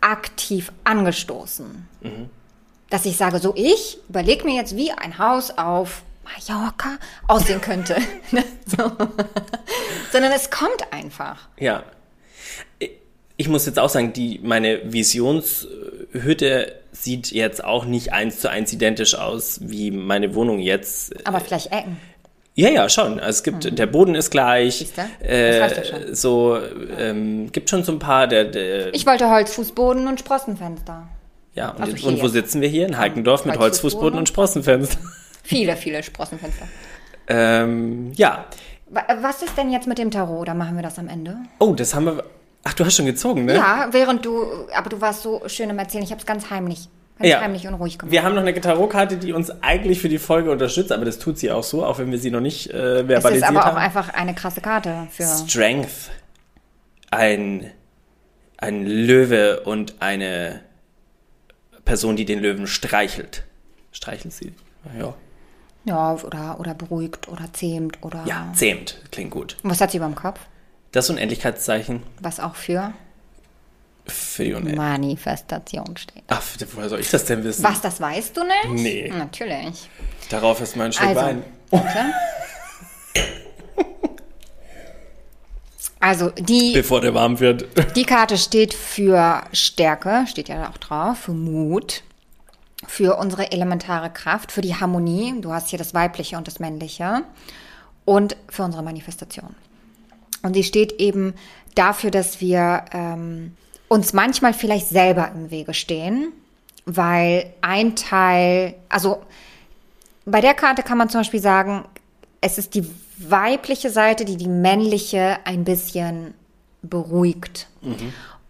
aktiv 0.00 0.72
angestoßen. 0.84 1.86
Mhm. 2.02 2.30
Dass 2.90 3.06
ich 3.06 3.16
sage, 3.16 3.38
so 3.38 3.54
ich 3.56 3.98
überlege 4.08 4.44
mir 4.44 4.56
jetzt, 4.56 4.76
wie 4.76 4.90
ein 4.90 5.18
Haus 5.18 5.56
auf 5.56 6.02
Mallorca 6.24 6.98
aussehen 7.28 7.60
könnte. 7.60 7.96
Ne? 8.30 8.44
so. 8.66 8.90
Sondern 10.12 10.32
es 10.32 10.50
kommt 10.50 10.90
einfach. 10.92 11.48
Ja. 11.58 11.82
Ich 13.36 13.48
muss 13.48 13.66
jetzt 13.66 13.78
auch 13.78 13.88
sagen, 13.88 14.12
die, 14.12 14.40
meine 14.42 14.92
Visionshütte 14.92 16.72
sieht 16.92 17.30
jetzt 17.32 17.64
auch 17.64 17.84
nicht 17.84 18.12
eins 18.12 18.38
zu 18.40 18.48
eins 18.50 18.72
identisch 18.72 19.14
aus 19.14 19.60
wie 19.62 19.90
meine 19.90 20.34
Wohnung 20.34 20.58
jetzt. 20.58 21.26
Aber 21.26 21.40
vielleicht 21.40 21.72
Ecken. 21.72 21.96
Ja, 22.54 22.68
ja, 22.68 22.88
schon. 22.90 23.18
Also 23.18 23.38
es 23.38 23.42
gibt, 23.42 23.78
der 23.78 23.86
Boden 23.86 24.14
ist 24.14 24.30
gleich. 24.30 24.92
Das 24.94 25.06
Äh, 25.26 25.58
reicht 25.62 25.76
ja 25.78 25.84
schon. 25.84 26.14
so, 26.14 26.58
ähm, 26.98 27.50
gibt 27.50 27.70
schon 27.70 27.82
so 27.82 27.92
ein 27.92 27.98
paar, 27.98 28.26
der, 28.28 28.44
der 28.44 28.94
Ich 28.94 29.06
wollte 29.06 29.28
Holzfußboden 29.30 30.06
und 30.06 30.20
Sprossenfenster. 30.20 31.08
ja, 31.54 31.70
und, 31.70 31.80
also 31.82 32.08
und 32.08 32.20
wo 32.22 32.28
sitzen 32.28 32.60
wir 32.60 32.68
hier? 32.68 32.86
In 32.86 32.98
Heikendorf 32.98 33.46
mit 33.46 33.56
Holzfußboden. 33.58 34.18
Holzfußboden 34.18 34.18
und 34.18 34.28
Sprossenfenster. 34.28 34.98
Viele, 35.42 35.76
viele 35.76 36.02
Sprossenfenster. 36.02 36.66
ähm, 37.28 38.12
ja. 38.14 38.46
Wa- 38.88 39.04
Was 39.20 39.42
ist 39.42 39.56
denn 39.56 39.70
jetzt 39.70 39.86
mit 39.86 39.98
dem 39.98 40.10
Tarot? 40.10 40.40
Oder 40.40 40.54
machen 40.54 40.76
wir 40.76 40.82
das 40.82 40.98
am 40.98 41.08
Ende? 41.08 41.36
Oh, 41.58 41.74
das 41.74 41.94
haben 41.94 42.06
wir. 42.06 42.24
Ach, 42.64 42.74
du 42.74 42.84
hast 42.84 42.96
schon 42.96 43.06
gezogen, 43.06 43.44
ne? 43.46 43.54
Ja, 43.56 43.88
während 43.90 44.24
du, 44.24 44.46
aber 44.74 44.88
du 44.88 45.00
warst 45.00 45.22
so 45.22 45.42
schön 45.48 45.68
im 45.70 45.78
Erzählen. 45.78 46.04
Ich 46.04 46.10
habe 46.10 46.20
es 46.20 46.26
ganz 46.26 46.48
heimlich, 46.50 46.88
ganz 47.18 47.28
Ja. 47.30 47.40
heimlich 47.40 47.66
und 47.66 47.74
ruhig 47.74 47.98
gemacht. 47.98 48.12
Wir 48.12 48.22
haben 48.22 48.34
noch 48.36 48.42
eine 48.42 48.54
Tarotkarte, 48.60 49.16
die 49.16 49.32
uns 49.32 49.50
eigentlich 49.62 50.00
für 50.00 50.08
die 50.08 50.18
Folge 50.18 50.50
unterstützt, 50.52 50.92
aber 50.92 51.04
das 51.04 51.18
tut 51.18 51.38
sie 51.38 51.50
auch 51.50 51.64
so, 51.64 51.84
auch 51.84 51.98
wenn 51.98 52.12
wir 52.12 52.18
sie 52.20 52.30
noch 52.30 52.40
nicht 52.40 52.70
äh, 52.70 53.00
es 53.00 53.06
verbalisiert 53.08 53.34
ist 53.36 53.42
aber 53.44 53.60
auch 53.62 53.64
haben. 53.70 53.76
einfach 53.78 54.10
eine 54.14 54.34
krasse 54.34 54.60
Karte 54.60 55.08
für. 55.10 55.24
Strength. 55.24 56.10
Ein, 57.10 57.70
ein 58.58 58.86
Löwe 58.86 59.60
und 59.60 59.96
eine 60.00 60.60
Person, 61.84 62.14
die 62.16 62.24
den 62.24 62.38
Löwen 62.38 62.66
streichelt. 62.66 63.42
Streichelt 63.90 64.32
sie? 64.32 64.52
Ja. 64.98 65.14
Ja, 65.84 66.12
oder, 66.14 66.60
oder 66.60 66.74
beruhigt 66.74 67.28
oder 67.28 67.52
zähmt 67.52 67.98
oder. 68.02 68.24
Ja, 68.26 68.52
zähmt. 68.54 68.98
Klingt 69.10 69.30
gut. 69.30 69.56
Was 69.62 69.80
hat 69.80 69.90
sie 69.90 69.98
beim 69.98 70.14
Kopf? 70.14 70.38
Das 70.92 71.08
Unendlichkeitszeichen 71.10 72.02
Was 72.20 72.38
auch 72.40 72.54
für 72.54 72.92
für 74.06 74.44
die 74.44 74.52
Unendlichkeit. 74.52 74.90
Manifestation 75.00 75.96
steht. 75.96 76.24
Ach, 76.28 76.42
woher 76.74 76.88
soll 76.88 77.00
ich 77.00 77.10
das 77.10 77.24
denn 77.24 77.44
wissen? 77.44 77.62
Was, 77.64 77.80
das 77.80 78.00
weißt 78.00 78.36
du 78.36 78.42
nicht? 78.42 78.82
Nee. 78.82 79.12
Natürlich. 79.16 79.88
Darauf 80.28 80.60
ist 80.60 80.76
mein 80.76 80.92
Stück 80.92 81.06
Also, 81.06 81.20
Wein. 81.20 81.42
warte. 81.70 81.98
Also, 86.00 86.30
die, 86.30 86.72
Bevor 86.72 87.00
der 87.00 87.14
warm 87.14 87.38
wird. 87.38 87.64
die 87.96 88.02
Karte 88.04 88.36
steht 88.36 88.74
für 88.74 89.42
Stärke, 89.52 90.24
steht 90.28 90.48
ja 90.48 90.68
auch 90.68 90.78
drauf, 90.78 91.18
für 91.18 91.32
Mut, 91.32 92.02
für 92.86 93.16
unsere 93.18 93.52
elementare 93.52 94.10
Kraft, 94.10 94.52
für 94.52 94.60
die 94.60 94.74
Harmonie. 94.74 95.40
Du 95.40 95.52
hast 95.52 95.68
hier 95.68 95.78
das 95.78 95.94
Weibliche 95.94 96.36
und 96.36 96.46
das 96.46 96.60
Männliche. 96.60 97.22
Und 98.04 98.36
für 98.48 98.64
unsere 98.64 98.82
Manifestation. 98.82 99.54
Und 100.42 100.54
sie 100.54 100.64
steht 100.64 101.00
eben 101.00 101.34
dafür, 101.74 102.10
dass 102.10 102.40
wir 102.40 102.84
ähm, 102.92 103.56
uns 103.88 104.12
manchmal 104.12 104.54
vielleicht 104.54 104.88
selber 104.88 105.30
im 105.32 105.50
Wege 105.50 105.72
stehen, 105.72 106.32
weil 106.84 107.52
ein 107.60 107.94
Teil, 107.94 108.74
also 108.88 109.22
bei 110.24 110.40
der 110.40 110.54
Karte 110.54 110.82
kann 110.82 110.98
man 110.98 111.08
zum 111.08 111.20
Beispiel 111.20 111.40
sagen, 111.40 111.84
es 112.40 112.58
ist 112.58 112.74
die 112.74 112.88
weibliche 113.18 113.90
Seite, 113.90 114.24
die 114.24 114.36
die 114.36 114.48
männliche 114.48 115.38
ein 115.44 115.64
bisschen 115.64 116.34
beruhigt. 116.82 117.68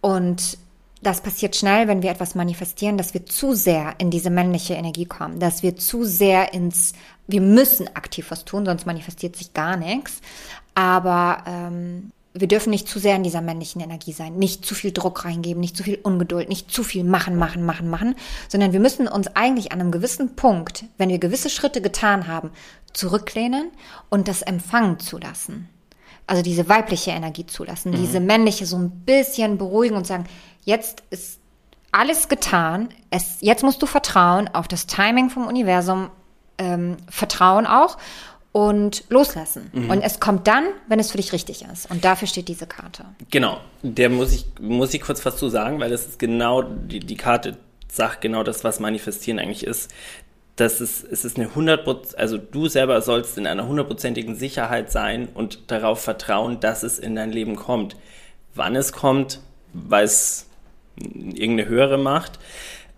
Und 0.00 0.58
das 1.02 1.20
passiert 1.20 1.56
schnell, 1.56 1.88
wenn 1.88 2.02
wir 2.02 2.10
etwas 2.10 2.34
manifestieren, 2.34 2.96
dass 2.96 3.12
wir 3.12 3.26
zu 3.26 3.54
sehr 3.54 3.94
in 3.98 4.10
diese 4.10 4.30
männliche 4.30 4.74
Energie 4.74 5.04
kommen, 5.04 5.40
dass 5.40 5.62
wir 5.62 5.76
zu 5.76 6.04
sehr 6.04 6.54
ins, 6.54 6.92
wir 7.26 7.40
müssen 7.40 7.88
aktiv 7.96 8.26
was 8.30 8.44
tun, 8.44 8.64
sonst 8.64 8.86
manifestiert 8.86 9.36
sich 9.36 9.52
gar 9.52 9.76
nichts. 9.76 10.20
Aber 10.74 11.42
ähm, 11.46 12.12
wir 12.34 12.48
dürfen 12.48 12.70
nicht 12.70 12.88
zu 12.88 12.98
sehr 12.98 13.16
in 13.16 13.24
dieser 13.24 13.40
männlichen 13.40 13.82
Energie 13.82 14.12
sein, 14.12 14.36
nicht 14.36 14.64
zu 14.64 14.74
viel 14.74 14.92
Druck 14.92 15.24
reingeben, 15.24 15.60
nicht 15.60 15.76
zu 15.76 15.82
viel 15.82 15.98
Ungeduld, 16.02 16.48
nicht 16.48 16.70
zu 16.70 16.84
viel 16.84 17.04
machen, 17.04 17.36
machen, 17.36 17.64
machen, 17.64 17.90
machen, 17.90 18.14
sondern 18.48 18.72
wir 18.72 18.80
müssen 18.80 19.08
uns 19.08 19.26
eigentlich 19.34 19.72
an 19.72 19.80
einem 19.80 19.90
gewissen 19.90 20.36
Punkt, 20.36 20.84
wenn 20.98 21.10
wir 21.10 21.18
gewisse 21.18 21.50
Schritte 21.50 21.82
getan 21.82 22.28
haben, 22.28 22.50
zurücklehnen 22.92 23.70
und 24.08 24.28
das 24.28 24.42
empfangen 24.42 24.98
zu 24.98 25.18
lassen. 25.18 25.68
Also 26.26 26.42
diese 26.42 26.68
weibliche 26.68 27.10
Energie 27.10 27.44
zulassen, 27.44 27.92
diese 27.92 28.20
männliche 28.20 28.64
so 28.64 28.76
ein 28.76 28.90
bisschen 29.04 29.58
beruhigen 29.58 29.96
und 29.96 30.06
sagen, 30.06 30.24
jetzt 30.64 31.02
ist 31.10 31.40
alles 31.92 32.28
getan, 32.28 32.88
es, 33.10 33.38
jetzt 33.40 33.62
musst 33.62 33.82
du 33.82 33.86
vertrauen 33.86 34.48
auf 34.52 34.66
das 34.66 34.86
Timing 34.86 35.30
vom 35.30 35.46
Universum, 35.46 36.10
ähm, 36.58 36.96
Vertrauen 37.10 37.66
auch 37.66 37.98
und 38.52 39.04
loslassen. 39.08 39.70
Und 39.88 40.02
es 40.02 40.20
kommt 40.20 40.46
dann, 40.46 40.64
wenn 40.86 41.00
es 41.00 41.10
für 41.10 41.16
dich 41.16 41.32
richtig 41.32 41.64
ist. 41.72 41.90
Und 41.90 42.04
dafür 42.04 42.28
steht 42.28 42.48
diese 42.48 42.66
Karte. 42.66 43.06
Genau, 43.30 43.58
der 43.82 44.10
muss 44.10 44.32
ich, 44.32 44.46
muss 44.60 44.92
ich 44.92 45.00
kurz 45.00 45.24
was 45.24 45.36
zu 45.38 45.48
sagen, 45.48 45.80
weil 45.80 45.90
das 45.90 46.06
ist 46.06 46.18
genau, 46.18 46.62
die, 46.62 47.00
die 47.00 47.16
Karte 47.16 47.56
sagt 47.90 48.20
genau 48.20 48.42
das, 48.42 48.62
was 48.62 48.78
Manifestieren 48.78 49.38
eigentlich 49.38 49.64
ist. 49.64 49.90
Das 50.56 50.82
ist, 50.82 51.02
es 51.04 51.24
ist 51.24 51.38
eine 51.38 51.48
100%, 51.48 52.16
also 52.16 52.36
du 52.36 52.68
selber 52.68 53.00
sollst 53.00 53.38
in 53.38 53.46
einer 53.46 53.66
hundertprozentigen 53.66 54.36
Sicherheit 54.36 54.92
sein 54.92 55.28
und 55.32 55.70
darauf 55.70 56.02
vertrauen, 56.02 56.60
dass 56.60 56.82
es 56.82 56.98
in 56.98 57.16
dein 57.16 57.32
Leben 57.32 57.56
kommt. 57.56 57.96
Wann 58.54 58.76
es 58.76 58.92
kommt, 58.92 59.40
weiß 59.72 60.46
irgendeine 60.96 61.68
höhere 61.68 61.98
Macht. 61.98 62.38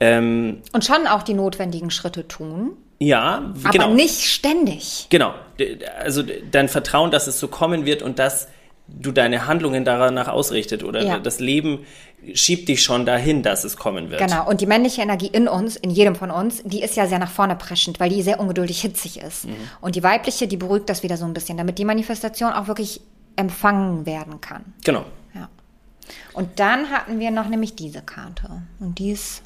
Ähm, 0.01 0.63
Und 0.73 0.85
schon 0.85 1.07
auch 1.07 1.23
die 1.23 1.35
notwendigen 1.35 1.91
Schritte 1.91 2.27
tun, 2.27 2.73
ja, 2.99 3.53
aber 3.63 3.71
genau. 3.71 3.95
nicht 3.95 4.23
ständig. 4.23 5.07
Genau. 5.11 5.35
Also 6.01 6.23
dein 6.51 6.69
Vertrauen, 6.69 7.11
dass 7.11 7.27
es 7.27 7.39
so 7.39 7.49
kommen 7.49 7.85
wird 7.85 8.03
und 8.03 8.19
dass 8.19 8.49
du 8.87 9.13
deine 9.13 9.47
Handlungen 9.47 9.85
danach 9.85 10.29
ausrichtet 10.29 10.85
oder 10.85 11.03
Ja. 11.03 11.19
das 11.19 11.41
Leben 11.41 11.81
schiebt 12.35 12.69
dich 12.69 12.83
schon 12.83 13.05
dahin, 13.07 13.43
dass 13.43 13.65
es 13.65 13.77
kommen 13.77 14.11
wird. 14.11 14.21
Genau. 14.21 14.49
Und 14.49 14.61
die 14.61 14.67
männliche 14.67 15.03
Energie 15.03 15.27
in 15.27 15.49
uns, 15.49 15.77
in 15.77 15.91
jedem 15.91 16.15
von 16.15 16.31
uns, 16.31 16.63
die 16.65 16.83
ist 16.83 16.97
ja 16.97 17.07
sehr 17.07 17.19
nach 17.19 17.31
vorne 17.31 17.55
preschend, 17.57 18.01
weil 18.01 18.11
die 18.11 18.23
sehr 18.23 18.41
ungeduldig 18.41 18.81
hitzig 18.81 19.21
ist. 19.21 19.47
Und 19.81 19.95
die 19.95 20.03
weibliche, 20.03 20.49
die 20.49 20.57
beruhigt 20.57 20.89
das 20.89 21.03
wieder 21.03 21.17
so 21.17 21.25
ein 21.25 21.35
bisschen, 21.35 21.57
damit 21.59 21.79
die 21.79 21.85
Manifestation 21.85 22.53
auch 22.53 22.67
wirklich 22.67 23.01
empfangen 23.37 24.07
werden 24.07 24.41
kann. 24.41 24.65
Genau. 24.85 25.05
Und 26.33 26.61
dann 26.61 26.90
hatten 26.90 27.19
wir 27.19 27.31
noch 27.31 27.49
nämlich 27.49 27.75
diese 27.75 28.03
Karte. 28.03 28.62
Und 28.81 28.99
die 28.99 29.12
ist 29.12 29.43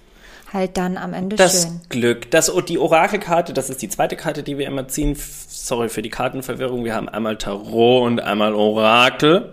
halt 0.53 0.77
dann 0.77 0.97
am 0.97 1.15
Ende 1.15 1.37
Das 1.37 1.65
schön. 1.65 1.81
Glück. 1.89 2.31
Das, 2.31 2.53
die 2.69 2.79
Orakelkarte, 2.79 3.53
das 3.53 3.71
ist 3.71 3.83
die 3.83 3.89
zweite 3.89 4.17
Karte, 4.17 4.43
die 4.43 4.59
wir 4.59 4.67
immer 4.67 4.89
ziehen. 4.89 5.17
Sorry 5.17 5.89
für 5.89 6.03
die 6.03 6.11
Kartenverwirrung. 6.11 6.85
Wir 6.85 6.95
haben 6.95 7.09
einmal 7.09 7.37
Tarot 7.37 8.07
und 8.07 8.21
einmal 8.21 8.55
Orakel. 8.55 9.53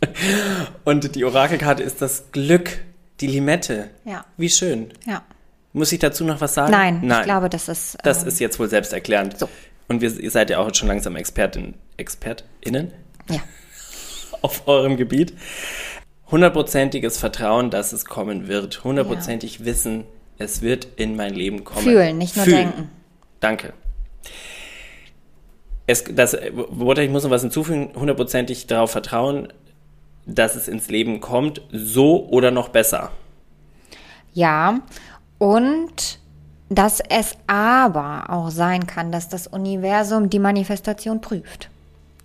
und 0.84 1.14
die 1.14 1.24
Orakelkarte 1.24 1.82
ist 1.82 2.02
das 2.02 2.30
Glück, 2.32 2.78
die 3.20 3.26
Limette. 3.26 3.90
Ja. 4.04 4.24
Wie 4.36 4.50
schön. 4.50 4.92
Ja. 5.06 5.22
Muss 5.72 5.92
ich 5.92 5.98
dazu 5.98 6.24
noch 6.24 6.40
was 6.40 6.54
sagen? 6.54 6.72
Nein, 6.72 7.02
ich 7.04 7.22
glaube, 7.24 7.50
das 7.50 7.68
ist. 7.68 7.98
Das 8.02 8.22
ähm, 8.22 8.28
ist 8.28 8.40
jetzt 8.40 8.58
wohl 8.58 8.68
selbsterklärend. 8.68 9.38
So. 9.38 9.48
Und 9.88 10.00
wir, 10.00 10.18
ihr 10.18 10.30
seid 10.30 10.50
ja 10.50 10.58
auch 10.58 10.74
schon 10.74 10.88
langsam 10.88 11.16
Expertin, 11.16 11.74
ExpertInnen 11.96 12.92
Ja. 13.28 13.40
Auf 14.42 14.66
eurem 14.66 14.96
Gebiet. 14.96 15.34
Hundertprozentiges 16.30 17.18
Vertrauen, 17.18 17.70
dass 17.70 17.92
es 17.92 18.04
kommen 18.04 18.48
wird. 18.48 18.82
Hundertprozentig 18.82 19.64
Wissen, 19.64 20.04
es 20.38 20.60
wird 20.60 20.88
in 20.96 21.16
mein 21.16 21.34
Leben 21.34 21.64
kommen. 21.64 21.82
Fühlen, 21.82 22.18
nicht 22.18 22.36
nur 22.36 22.46
denken. 22.46 22.90
Danke. 23.40 23.72
Es, 25.86 26.02
das, 26.04 26.36
Walter, 26.52 27.02
ich 27.02 27.10
muss 27.10 27.22
noch 27.22 27.30
was 27.30 27.42
hinzufügen. 27.42 27.92
Hundertprozentig 27.94 28.66
darauf 28.66 28.90
vertrauen, 28.90 29.52
dass 30.26 30.56
es 30.56 30.66
ins 30.66 30.88
Leben 30.88 31.20
kommt, 31.20 31.62
so 31.70 32.26
oder 32.28 32.50
noch 32.50 32.70
besser. 32.70 33.12
Ja, 34.34 34.80
und 35.38 36.18
dass 36.68 37.00
es 37.08 37.36
aber 37.46 38.24
auch 38.28 38.50
sein 38.50 38.86
kann, 38.88 39.12
dass 39.12 39.28
das 39.28 39.46
Universum 39.46 40.28
die 40.28 40.40
Manifestation 40.40 41.20
prüft. 41.20 41.70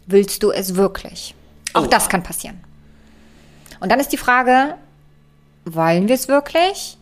Willst 0.08 0.41
du 0.41 0.52
es 0.52 0.76
wirklich? 0.76 1.36
Auch 1.74 1.84
Oh. 1.84 1.88
das 1.88 2.10
kann 2.10 2.24
passieren. 2.24 2.60
Und 3.80 3.92
dann 3.92 4.00
ist 4.00 4.12
die 4.12 4.18
Frage, 4.18 4.76
wollen 5.66 6.08
wir 6.08 6.16
es 6.16 6.28
wirklich? 6.28 6.98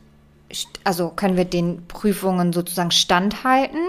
Also 0.83 1.09
können 1.09 1.37
wir 1.37 1.45
den 1.45 1.85
Prüfungen 1.87 2.53
sozusagen 2.53 2.91
standhalten? 2.91 3.79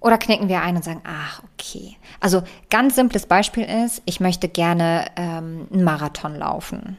Oder 0.00 0.18
knicken 0.18 0.48
wir 0.48 0.62
ein 0.62 0.74
und 0.74 0.82
sagen, 0.84 1.00
ach, 1.04 1.42
okay. 1.54 1.96
Also 2.18 2.42
ganz 2.70 2.96
simples 2.96 3.26
Beispiel 3.26 3.64
ist, 3.64 4.02
ich 4.04 4.18
möchte 4.18 4.48
gerne 4.48 5.06
ähm, 5.16 5.68
einen 5.72 5.84
Marathon 5.84 6.34
laufen. 6.34 6.98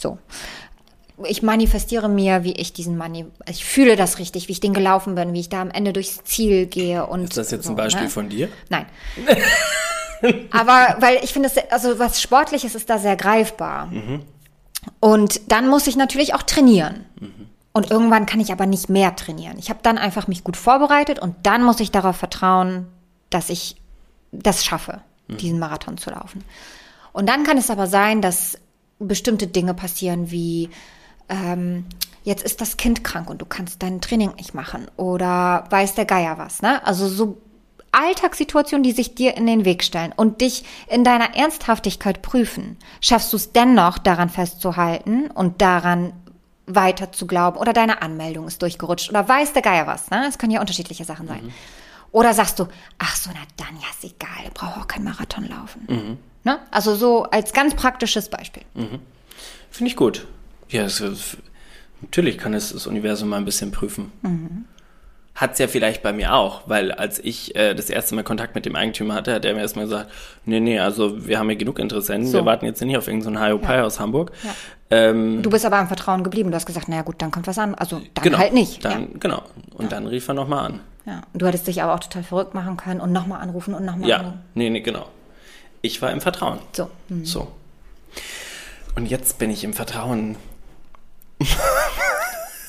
So. 0.00 0.16
Ich 1.24 1.42
manifestiere 1.42 2.08
mir, 2.08 2.42
wie 2.42 2.54
ich 2.54 2.72
diesen 2.72 2.96
Mani 2.96 3.26
ich 3.46 3.64
fühle 3.64 3.94
das 3.94 4.18
richtig, 4.18 4.48
wie 4.48 4.52
ich 4.52 4.60
den 4.60 4.72
gelaufen 4.72 5.14
bin, 5.14 5.34
wie 5.34 5.40
ich 5.40 5.50
da 5.50 5.60
am 5.60 5.70
Ende 5.70 5.92
durchs 5.92 6.24
Ziel 6.24 6.64
gehe 6.66 7.06
und 7.06 7.24
Ist 7.24 7.36
das 7.36 7.50
jetzt 7.50 7.64
so, 7.66 7.70
ein 7.70 7.76
Beispiel 7.76 8.04
ne? 8.04 8.10
von 8.10 8.28
dir? 8.30 8.48
Nein. 8.70 8.86
Aber 10.50 10.96
weil 11.00 11.18
ich 11.22 11.32
finde, 11.32 11.50
also 11.70 11.98
was 11.98 12.20
Sportliches 12.20 12.74
ist 12.74 12.90
da 12.90 12.98
sehr 12.98 13.16
greifbar. 13.16 13.90
Und 15.00 15.52
dann 15.52 15.68
muss 15.68 15.86
ich 15.86 15.96
natürlich 15.96 16.34
auch 16.34 16.42
trainieren. 16.42 17.04
Und 17.72 17.90
irgendwann 17.90 18.26
kann 18.26 18.40
ich 18.40 18.52
aber 18.52 18.66
nicht 18.66 18.88
mehr 18.88 19.16
trainieren. 19.16 19.58
Ich 19.58 19.68
habe 19.68 19.80
dann 19.82 19.98
einfach 19.98 20.28
mich 20.28 20.44
gut 20.44 20.56
vorbereitet 20.56 21.18
und 21.18 21.34
dann 21.42 21.64
muss 21.64 21.80
ich 21.80 21.90
darauf 21.90 22.16
vertrauen, 22.16 22.86
dass 23.30 23.50
ich 23.50 23.76
das 24.30 24.64
schaffe, 24.64 25.00
diesen 25.28 25.58
Marathon 25.58 25.98
zu 25.98 26.10
laufen. 26.10 26.44
Und 27.12 27.28
dann 27.28 27.42
kann 27.44 27.58
es 27.58 27.70
aber 27.70 27.86
sein, 27.86 28.22
dass 28.22 28.58
bestimmte 29.00 29.46
Dinge 29.46 29.74
passieren 29.74 30.30
wie 30.30 30.70
ähm, 31.28 31.86
jetzt 32.22 32.44
ist 32.44 32.60
das 32.60 32.76
Kind 32.76 33.04
krank 33.04 33.28
und 33.28 33.40
du 33.40 33.46
kannst 33.46 33.82
dein 33.82 34.00
Training 34.00 34.34
nicht 34.36 34.54
machen 34.54 34.86
oder 34.96 35.64
weiß 35.70 35.94
der 35.94 36.04
Geier 36.04 36.38
was, 36.38 36.62
ne? 36.62 36.84
Also 36.86 37.08
so 37.08 37.38
Alltagssituationen, 37.94 38.82
die 38.82 38.92
sich 38.92 39.14
dir 39.14 39.36
in 39.36 39.46
den 39.46 39.64
Weg 39.64 39.84
stellen 39.84 40.12
und 40.14 40.40
dich 40.40 40.64
in 40.88 41.04
deiner 41.04 41.36
Ernsthaftigkeit 41.36 42.22
prüfen. 42.22 42.76
Schaffst 43.00 43.32
du 43.32 43.36
es 43.36 43.52
dennoch, 43.52 43.98
daran 43.98 44.28
festzuhalten 44.28 45.30
und 45.30 45.62
daran 45.62 46.12
weiter 46.66 47.12
zu 47.12 47.26
glauben 47.26 47.58
oder 47.58 47.72
deine 47.72 48.02
Anmeldung 48.02 48.46
ist 48.46 48.62
durchgerutscht 48.62 49.10
oder 49.10 49.28
weiß 49.28 49.52
der 49.52 49.62
Geier 49.62 49.86
was, 49.86 50.10
ne? 50.10 50.26
Es 50.26 50.38
können 50.38 50.52
ja 50.52 50.60
unterschiedliche 50.60 51.04
Sachen 51.04 51.28
sein. 51.28 51.52
Oder 52.10 52.32
sagst 52.32 52.58
du, 52.58 52.68
ach 52.98 53.16
so, 53.16 53.30
na 53.34 53.40
dann, 53.56 53.74
ja, 53.80 53.88
ist 53.90 54.04
egal, 54.04 54.50
brauche 54.54 54.80
auch 54.80 54.86
keinen 54.88 55.04
Marathon 55.04 55.48
laufen. 55.48 56.18
Ne? 56.44 56.58
Also 56.70 56.94
so 56.94 57.24
als 57.24 57.52
ganz 57.52 57.74
praktisches 57.74 58.28
Beispiel. 58.28 58.62
Finde 59.70 59.90
ich 59.90 59.96
gut. 59.96 60.26
Ja, 60.68 60.84
es, 60.84 61.02
natürlich 62.00 62.38
kann 62.38 62.54
es 62.54 62.72
das 62.72 62.86
Universum 62.86 63.28
mal 63.28 63.38
ein 63.38 63.44
bisschen 63.44 63.72
prüfen. 63.72 64.12
Hat's 65.36 65.58
ja 65.58 65.66
vielleicht 65.66 66.02
bei 66.04 66.12
mir 66.12 66.32
auch, 66.34 66.62
weil 66.66 66.92
als 66.92 67.18
ich 67.18 67.56
äh, 67.56 67.74
das 67.74 67.90
erste 67.90 68.14
Mal 68.14 68.22
Kontakt 68.22 68.54
mit 68.54 68.66
dem 68.66 68.76
Eigentümer 68.76 69.14
hatte, 69.14 69.34
hat 69.34 69.44
er 69.44 69.54
mir 69.54 69.60
erstmal 69.62 69.86
gesagt, 69.86 70.08
nee, 70.44 70.60
nee, 70.60 70.78
also 70.78 71.26
wir 71.26 71.40
haben 71.40 71.50
ja 71.50 71.56
genug 71.56 71.80
Interessenten, 71.80 72.28
So. 72.30 72.38
wir 72.38 72.44
warten 72.46 72.66
jetzt 72.66 72.80
nicht 72.80 72.96
auf 72.96 73.08
irgendeinen 73.08 73.34
so 73.36 73.42
Hiopai 73.42 73.82
aus 73.82 73.98
Hamburg. 73.98 74.30
Ja. 74.44 74.54
Ähm, 74.90 75.42
Du 75.42 75.50
bist 75.50 75.66
aber 75.66 75.78
am 75.78 75.88
Vertrauen 75.88 76.22
geblieben. 76.22 76.50
Du 76.50 76.56
hast 76.56 76.66
gesagt, 76.66 76.88
naja 76.88 77.02
gut, 77.02 77.16
dann 77.18 77.32
kommt 77.32 77.48
was 77.48 77.58
an. 77.58 77.74
Also 77.74 78.00
dann 78.14 78.22
genau, 78.22 78.38
halt 78.38 78.52
nicht. 78.54 78.84
Dann, 78.84 79.18
Genau. 79.18 79.42
Und 79.74 79.90
dann 79.90 80.06
rief 80.06 80.28
er 80.28 80.34
nochmal 80.34 80.66
an. 80.66 80.80
ja. 81.04 81.12
Ja. 81.14 81.22
Und 81.32 81.42
Du 81.42 81.46
hättest 81.46 81.66
dich 81.66 81.82
aber 81.82 81.94
auch 81.94 82.00
total 82.00 82.22
verrückt 82.22 82.54
machen 82.54 82.76
können 82.76 83.00
und 83.00 83.10
nochmal 83.12 83.40
anrufen 83.42 83.74
und 83.74 83.84
nochmal 83.84 84.08
Ja, 84.08 84.18
anrufen. 84.18 84.40
nee, 84.54 84.70
nee, 84.70 84.80
genau. 84.80 85.06
Ich 85.82 86.00
war 86.00 86.12
im 86.12 86.20
Vertrauen. 86.20 86.60
So. 86.72 86.88
hm. 87.08 87.24
So. 87.26 87.48
Und 88.94 89.06
jetzt 89.06 89.38
bin 89.38 89.50
ich 89.50 89.64
im 89.64 89.72
Vertrauen 89.74 90.36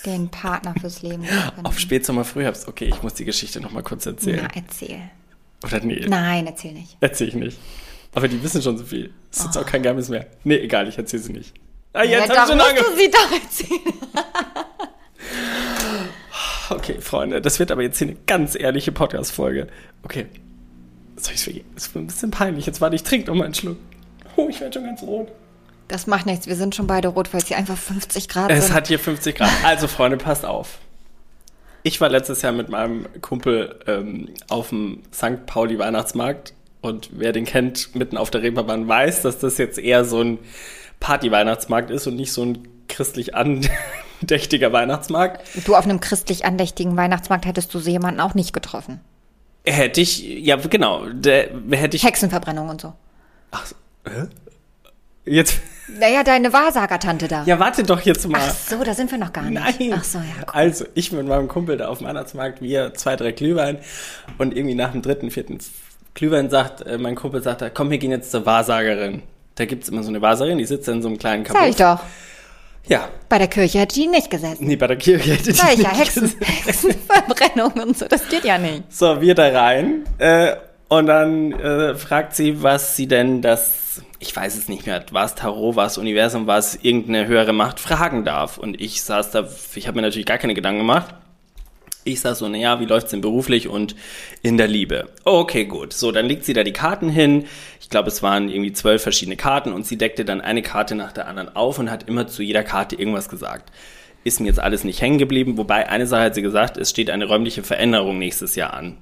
Den 0.05 0.29
Partner 0.29 0.73
fürs 0.79 1.01
Leben. 1.01 1.23
gefunden. 1.23 1.65
auf 1.65 1.79
Spätsommer, 1.79 2.23
Frühherbst. 2.25 2.67
Okay, 2.67 2.85
ich 2.85 3.01
muss 3.01 3.13
die 3.15 3.25
Geschichte 3.25 3.59
nochmal 3.59 3.83
kurz 3.83 4.05
erzählen. 4.05 4.41
Na, 4.43 4.49
erzähl. 4.61 5.01
Oder 5.63 5.79
nee, 5.81 6.05
Nein, 6.07 6.45
erzähl 6.47 6.73
nicht. 6.73 6.97
erzähl 6.99 7.29
ich 7.29 7.35
nicht. 7.35 7.57
Aber 8.13 8.27
die 8.27 8.41
wissen 8.43 8.61
schon 8.61 8.77
so 8.77 8.85
viel. 8.85 9.11
Das 9.31 9.39
ist 9.39 9.45
jetzt 9.45 9.57
auch 9.57 9.65
kein 9.65 9.81
Geheimnis 9.83 10.09
mehr. 10.09 10.27
Nee, 10.43 10.57
egal, 10.57 10.87
ich 10.87 10.97
erzähle 10.97 11.23
sie 11.23 11.33
nicht. 11.33 11.53
Ah, 11.93 12.03
jetzt 12.03 12.29
ja, 12.29 12.35
hab 12.35 12.49
ich 12.49 12.49
schon 12.49 12.57
musst 12.57 12.89
du 12.91 12.97
sie 12.97 13.11
doch 13.11 13.31
erzählen. 13.31 13.93
Okay, 16.69 16.99
Freunde, 16.99 17.41
das 17.41 17.59
wird 17.59 17.71
aber 17.71 17.83
jetzt 17.83 17.99
hier 17.99 18.07
eine 18.07 18.17
ganz 18.25 18.55
ehrliche 18.55 18.91
Podcast-Folge. 18.91 19.67
Okay. 20.03 20.25
Soll 21.15 21.33
ich's 21.35 21.43
vergeben? 21.43 21.69
Das 21.75 21.87
ist 21.87 21.95
ein 21.95 22.07
bisschen 22.07 22.31
peinlich. 22.31 22.65
Jetzt 22.65 22.81
warte 22.81 22.95
ich, 22.95 23.03
trink 23.03 23.27
noch 23.27 23.35
mal 23.35 23.45
einen 23.45 23.53
Schluck. 23.53 23.77
Oh, 24.35 24.47
ich 24.49 24.59
werde 24.59 24.73
schon 24.73 24.83
ganz 24.83 25.01
rot. 25.03 25.31
Das 25.87 26.07
macht 26.07 26.25
nichts. 26.25 26.47
Wir 26.47 26.55
sind 26.55 26.73
schon 26.75 26.87
beide 26.87 27.09
rot, 27.09 27.33
weil 27.33 27.41
es 27.41 27.47
hier 27.47 27.57
einfach 27.57 27.77
50 27.77 28.27
Grad 28.27 28.51
Es 28.51 28.67
sind. 28.67 28.75
hat 28.75 28.87
hier 28.87 28.99
50 28.99 29.35
Grad. 29.35 29.49
Also, 29.63 29.87
Freunde, 29.87 30.17
passt 30.17 30.45
auf. 30.45 30.79
Ich 31.83 32.01
war 32.01 32.09
letztes 32.09 32.41
Jahr 32.41 32.51
mit 32.51 32.69
meinem 32.69 33.05
Kumpel 33.21 33.79
ähm, 33.85 34.29
auf 34.49 34.69
dem 34.69 35.03
St. 35.13 35.45
Pauli 35.45 35.77
Weihnachtsmarkt 35.77 36.53
und 36.81 37.09
wer 37.13 37.31
den 37.31 37.45
kennt, 37.45 37.95
mitten 37.95 38.17
auf 38.17 38.31
der 38.31 38.41
Reeperbahn 38.41 38.87
weiß, 38.87 39.21
dass 39.21 39.37
das 39.39 39.57
jetzt 39.59 39.77
eher 39.77 40.03
so 40.05 40.21
ein 40.21 40.39
Party-Weihnachtsmarkt 40.99 41.91
ist 41.91 42.07
und 42.07 42.15
nicht 42.15 42.31
so 42.31 42.43
ein 42.43 42.67
christlich 42.87 43.35
andächtiger 43.35 44.71
Weihnachtsmarkt. 44.73 45.41
Du 45.65 45.75
auf 45.75 45.85
einem 45.85 45.99
christlich 45.99 46.45
andächtigen 46.45 46.95
Weihnachtsmarkt 46.97 47.45
hättest 47.45 47.73
du 47.73 47.79
so 47.79 47.89
jemanden 47.89 48.19
auch 48.19 48.33
nicht 48.33 48.53
getroffen. 48.53 48.99
Hätte 49.63 50.01
ich, 50.01 50.23
ja 50.23 50.55
genau, 50.57 51.07
der, 51.09 51.49
hätte 51.71 51.97
ich, 51.97 52.03
Hexenverbrennung 52.03 52.69
und 52.69 52.81
so. 52.81 52.93
ach, 53.51 53.65
hä? 54.07 54.27
Jetzt, 55.25 55.59
Naja, 55.87 56.23
deine 56.23 56.51
Wahrsagertante 56.51 57.27
da. 57.27 57.43
ja 57.45 57.59
warte 57.59 57.83
doch 57.83 58.01
jetzt 58.01 58.27
mal. 58.27 58.41
Ach 58.43 58.55
so, 58.55 58.83
da 58.83 58.93
sind 58.93 59.11
wir 59.11 59.17
noch 59.19 59.31
gar 59.33 59.43
nicht. 59.43 59.79
Nein. 59.79 59.93
Ach 59.95 60.03
so, 60.03 60.17
ja. 60.17 60.23
Cool. 60.41 60.45
Also, 60.53 60.85
ich 60.95 61.11
mit 61.11 61.27
meinem 61.27 61.47
Kumpel 61.47 61.77
da 61.77 61.87
auf 61.89 61.99
dem 61.99 62.07
Weihnachtsmarkt, 62.07 62.61
wir 62.61 62.93
zwei, 62.95 63.15
drei 63.15 63.31
Glühwein 63.31 63.77
und 64.39 64.55
irgendwie 64.55 64.75
nach 64.75 64.91
dem 64.91 65.01
dritten, 65.03 65.29
vierten 65.29 65.59
Glühwein 66.15 66.49
sagt, 66.49 66.81
äh, 66.87 66.97
mein 66.97 67.15
Kumpel 67.15 67.43
sagt, 67.43 67.61
da, 67.61 67.69
komm, 67.69 67.91
wir 67.91 67.97
gehen 67.99 68.11
jetzt 68.11 68.31
zur 68.31 68.45
Wahrsagerin. 68.45 69.21
Da 69.55 69.65
gibt's 69.65 69.87
immer 69.89 70.01
so 70.01 70.09
eine 70.09 70.21
Wahrsagerin, 70.21 70.57
die 70.57 70.65
sitzt 70.65 70.87
in 70.87 71.01
so 71.01 71.07
einem 71.07 71.17
kleinen 71.19 71.43
Kabuff. 71.43 71.61
Sag 71.61 71.69
ich 71.69 71.75
doch. 71.75 71.99
Ja, 72.87 73.09
Bei 73.29 73.39
der 73.39 73.47
Kirche 73.47 73.79
hätte 73.79 73.95
die 73.95 74.05
nicht 74.05 74.29
gesessen. 74.29 74.65
nee, 74.67 74.75
bei 74.75 74.85
der 74.87 74.97
Kirche 74.97 75.31
hätte 75.33 75.43
die 75.45 75.51
Sag 75.53 75.73
ich 75.73 75.79
ja, 75.79 75.89
nicht 75.89 76.01
Hexen. 76.01 76.33
Hexenverbrennung 76.39 77.71
und 77.73 77.97
so, 77.97 78.05
das 78.07 78.27
geht 78.29 78.43
ja 78.43 78.57
nicht. 78.57 78.83
So, 78.93 79.21
wir 79.21 79.33
da 79.35 79.47
rein 79.47 80.03
äh, 80.19 80.55
und 80.87 81.07
dann 81.07 81.51
äh, 81.53 81.95
fragt 81.95 82.35
sie, 82.35 82.61
was 82.61 82.95
sie 82.95 83.07
denn 83.07 83.41
das, 83.41 83.71
ich 84.25 84.35
weiß 84.35 84.57
es 84.57 84.67
nicht 84.67 84.85
mehr, 84.85 85.05
war 85.11 85.25
es 85.25 85.35
Tarot, 85.35 85.75
war 85.75 85.85
es 85.85 85.97
Universum, 85.97 86.47
war 86.47 86.57
es 86.57 86.79
irgendeine 86.81 87.27
höhere 87.27 87.53
Macht, 87.53 87.79
fragen 87.79 88.25
darf. 88.25 88.57
Und 88.57 88.81
ich 88.81 89.01
saß 89.03 89.31
da, 89.31 89.47
ich 89.75 89.87
habe 89.87 89.95
mir 89.95 90.01
natürlich 90.01 90.25
gar 90.25 90.39
keine 90.39 90.55
Gedanken 90.55 90.79
gemacht. 90.79 91.13
Ich 92.03 92.19
sag 92.19 92.35
so, 92.35 92.47
naja, 92.47 92.79
wie 92.79 92.85
läuft's 92.85 93.11
denn 93.11 93.21
beruflich 93.21 93.67
und 93.67 93.95
in 94.43 94.57
der 94.57 94.67
Liebe? 94.67 95.09
Okay, 95.23 95.65
gut. 95.65 95.93
So, 95.93 96.11
dann 96.11 96.27
legt 96.27 96.45
sie 96.45 96.53
da 96.53 96.63
die 96.63 96.73
Karten 96.73 97.09
hin. 97.09 97.45
Ich 97.79 97.89
glaube, 97.89 98.09
es 98.09 98.21
waren 98.21 98.49
irgendwie 98.49 98.73
zwölf 98.73 99.01
verschiedene 99.01 99.37
Karten 99.37 99.73
und 99.73 99.85
sie 99.85 99.97
deckte 99.97 100.25
dann 100.25 100.41
eine 100.41 100.61
Karte 100.61 100.95
nach 100.95 101.11
der 101.11 101.27
anderen 101.27 101.55
auf 101.55 101.79
und 101.79 101.89
hat 101.89 102.07
immer 102.07 102.27
zu 102.27 102.43
jeder 102.43 102.63
Karte 102.63 102.95
irgendwas 102.95 103.29
gesagt. 103.29 103.71
Ist 104.23 104.39
mir 104.39 104.47
jetzt 104.47 104.59
alles 104.59 104.83
nicht 104.83 105.01
hängen 105.01 105.19
geblieben, 105.19 105.57
wobei 105.57 105.87
eine 105.87 106.07
Sache 106.07 106.23
hat 106.23 106.35
sie 106.35 106.41
gesagt, 106.41 106.77
es 106.77 106.89
steht 106.89 107.09
eine 107.09 107.25
räumliche 107.25 107.63
Veränderung 107.63 108.17
nächstes 108.17 108.55
Jahr 108.55 108.73
an. 108.73 108.97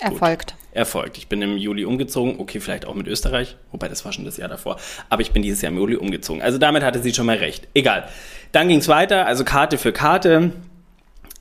Erfolgt. 0.00 0.54
Erfolgt. 0.72 1.18
Ich 1.18 1.28
bin 1.28 1.40
im 1.40 1.56
Juli 1.56 1.84
umgezogen, 1.84 2.36
okay, 2.38 2.58
vielleicht 2.58 2.84
auch 2.84 2.94
mit 2.94 3.06
Österreich, 3.06 3.56
wobei 3.70 3.88
das 3.88 4.04
war 4.04 4.12
schon 4.12 4.24
das 4.24 4.36
Jahr 4.36 4.48
davor, 4.48 4.78
aber 5.08 5.22
ich 5.22 5.30
bin 5.30 5.42
dieses 5.42 5.62
Jahr 5.62 5.70
im 5.70 5.78
Juli 5.78 5.96
umgezogen. 5.96 6.42
Also 6.42 6.58
damit 6.58 6.82
hatte 6.82 7.00
sie 7.00 7.14
schon 7.14 7.26
mal 7.26 7.36
recht. 7.36 7.68
Egal. 7.74 8.08
Dann 8.52 8.68
ging's 8.68 8.88
weiter, 8.88 9.26
also 9.26 9.44
Karte 9.44 9.78
für 9.78 9.92
Karte, 9.92 10.52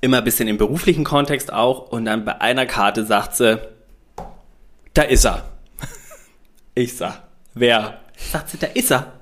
immer 0.02 0.18
ein 0.18 0.24
bisschen 0.24 0.48
im 0.48 0.58
beruflichen 0.58 1.04
Kontext 1.04 1.52
auch 1.52 1.92
und 1.92 2.06
dann 2.06 2.26
bei 2.26 2.42
einer 2.42 2.66
Karte 2.66 3.06
sagt 3.06 3.36
sie, 3.36 3.60
da 4.94 5.02
ist 5.04 5.26
er. 5.26 5.50
Ich 6.76 6.98
sag, 6.98 7.22
wer? 7.54 8.00
Sagt 8.18 8.50
sie, 8.50 8.58
da 8.58 8.66
ist 8.68 8.92
er. 8.92 9.14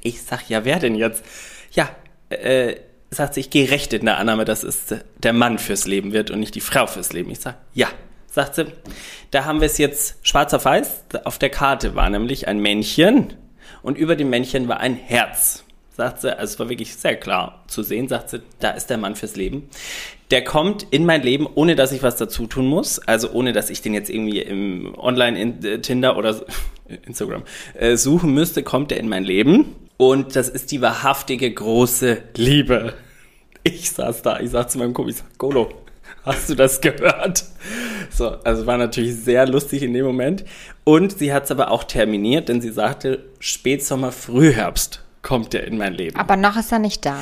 Ich 0.00 0.22
sag, 0.22 0.48
ja, 0.48 0.64
wer 0.64 0.80
denn 0.80 0.96
jetzt? 0.96 1.24
Ja, 1.70 1.88
äh, 2.30 2.76
sagt 3.10 3.34
sie, 3.34 3.40
ich 3.40 3.50
gehe 3.50 3.70
recht 3.70 3.92
in 3.92 4.04
der 4.04 4.18
Annahme, 4.18 4.44
dass 4.44 4.64
es 4.64 4.94
der 5.18 5.32
Mann 5.32 5.58
fürs 5.58 5.86
Leben 5.86 6.12
wird 6.12 6.30
und 6.30 6.40
nicht 6.40 6.54
die 6.56 6.60
Frau 6.60 6.86
fürs 6.86 7.12
Leben. 7.12 7.30
Ich 7.30 7.40
sag, 7.40 7.56
ja. 7.74 7.88
Sagt 8.36 8.56
sie, 8.56 8.66
da 9.30 9.46
haben 9.46 9.62
wir 9.62 9.66
es 9.66 9.78
jetzt 9.78 10.16
schwarz 10.20 10.52
auf 10.52 10.66
weiß. 10.66 11.04
Auf 11.24 11.38
der 11.38 11.48
Karte 11.48 11.94
war 11.94 12.10
nämlich 12.10 12.46
ein 12.46 12.58
Männchen 12.58 13.32
und 13.80 13.96
über 13.96 14.14
dem 14.14 14.28
Männchen 14.28 14.68
war 14.68 14.78
ein 14.78 14.94
Herz. 14.94 15.64
Sagt 15.96 16.20
sie, 16.20 16.38
also 16.38 16.52
es 16.52 16.58
war 16.58 16.68
wirklich 16.68 16.94
sehr 16.96 17.16
klar 17.16 17.64
zu 17.66 17.82
sehen, 17.82 18.08
sagt 18.08 18.28
sie, 18.28 18.42
da 18.60 18.72
ist 18.72 18.90
der 18.90 18.98
Mann 18.98 19.16
fürs 19.16 19.36
Leben. 19.36 19.70
Der 20.30 20.44
kommt 20.44 20.86
in 20.90 21.06
mein 21.06 21.22
Leben, 21.22 21.46
ohne 21.54 21.76
dass 21.76 21.92
ich 21.92 22.02
was 22.02 22.16
dazu 22.16 22.46
tun 22.46 22.66
muss. 22.66 22.98
Also 22.98 23.30
ohne, 23.30 23.54
dass 23.54 23.70
ich 23.70 23.80
den 23.80 23.94
jetzt 23.94 24.10
irgendwie 24.10 24.42
im 24.42 24.94
Online 24.98 25.40
in 25.40 25.64
äh, 25.64 25.80
Tinder 25.80 26.18
oder 26.18 26.38
Instagram 27.06 27.42
äh, 27.72 27.96
suchen 27.96 28.34
müsste, 28.34 28.62
kommt 28.62 28.92
er 28.92 28.98
in 28.98 29.08
mein 29.08 29.24
Leben. 29.24 29.76
Und 29.96 30.36
das 30.36 30.50
ist 30.50 30.72
die 30.72 30.82
wahrhaftige 30.82 31.50
große 31.50 32.18
Liebe. 32.36 32.92
Ich 33.62 33.92
saß 33.92 34.20
da, 34.20 34.40
ich 34.40 34.50
sag 34.50 34.70
zu 34.70 34.76
meinem 34.76 34.92
Kumpel, 34.92 35.12
ich 35.12 35.20
sag, 35.20 35.38
Golo, 35.38 35.72
hast 36.22 36.50
du 36.50 36.54
das 36.54 36.82
gehört? 36.82 37.44
So, 38.16 38.30
also 38.44 38.64
war 38.64 38.78
natürlich 38.78 39.14
sehr 39.16 39.46
lustig 39.46 39.82
in 39.82 39.92
dem 39.92 40.06
Moment. 40.06 40.44
Und 40.84 41.18
sie 41.18 41.34
hat 41.34 41.44
es 41.44 41.50
aber 41.50 41.70
auch 41.70 41.84
terminiert, 41.84 42.48
denn 42.48 42.62
sie 42.62 42.70
sagte, 42.70 43.24
Spätsommer, 43.40 44.10
Frühherbst 44.10 45.02
kommt 45.20 45.52
er 45.52 45.64
in 45.64 45.76
mein 45.76 45.92
Leben. 45.92 46.16
Aber 46.16 46.36
noch 46.36 46.56
ist 46.56 46.72
er 46.72 46.78
nicht 46.78 47.04
da. 47.04 47.18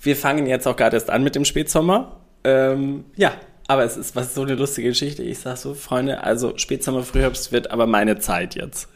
Wir 0.00 0.14
fangen 0.14 0.46
jetzt 0.46 0.68
auch 0.68 0.76
gerade 0.76 0.96
erst 0.96 1.10
an 1.10 1.24
mit 1.24 1.34
dem 1.34 1.44
Spätsommer. 1.44 2.20
Ähm, 2.44 3.06
ja, 3.16 3.32
aber 3.66 3.82
es 3.82 3.96
ist 3.96 4.14
was 4.14 4.32
so 4.34 4.42
eine 4.42 4.54
lustige 4.54 4.90
Geschichte. 4.90 5.24
Ich 5.24 5.40
sag 5.40 5.56
so, 5.56 5.74
Freunde, 5.74 6.22
also 6.22 6.56
Spätsommer, 6.56 7.02
Frühherbst 7.02 7.50
wird 7.50 7.72
aber 7.72 7.88
meine 7.88 8.20
Zeit 8.20 8.54
jetzt. 8.54 8.88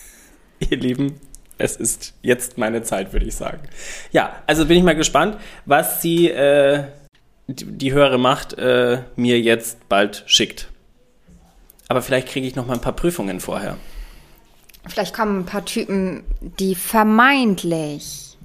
Ihr 0.58 0.76
Lieben, 0.76 1.18
es 1.56 1.76
ist 1.76 2.12
jetzt 2.20 2.58
meine 2.58 2.82
Zeit, 2.82 3.14
würde 3.14 3.24
ich 3.24 3.34
sagen. 3.34 3.60
Ja, 4.12 4.42
also 4.46 4.66
bin 4.66 4.76
ich 4.76 4.84
mal 4.84 4.94
gespannt, 4.94 5.38
was 5.64 6.02
sie, 6.02 6.28
äh, 6.28 6.84
die, 7.46 7.64
die 7.64 7.92
höhere 7.94 8.18
Macht, 8.18 8.52
äh, 8.58 8.98
mir 9.16 9.40
jetzt 9.40 9.88
bald 9.88 10.24
schickt. 10.26 10.68
Aber 11.88 12.02
vielleicht 12.02 12.28
kriege 12.28 12.46
ich 12.46 12.54
noch 12.56 12.66
mal 12.66 12.74
ein 12.74 12.80
paar 12.80 12.92
Prüfungen 12.94 13.40
vorher. 13.40 13.76
Vielleicht 14.86 15.14
kommen 15.14 15.40
ein 15.40 15.46
paar 15.46 15.64
Typen, 15.64 16.24
die 16.40 16.74
vermeintlich 16.74 18.36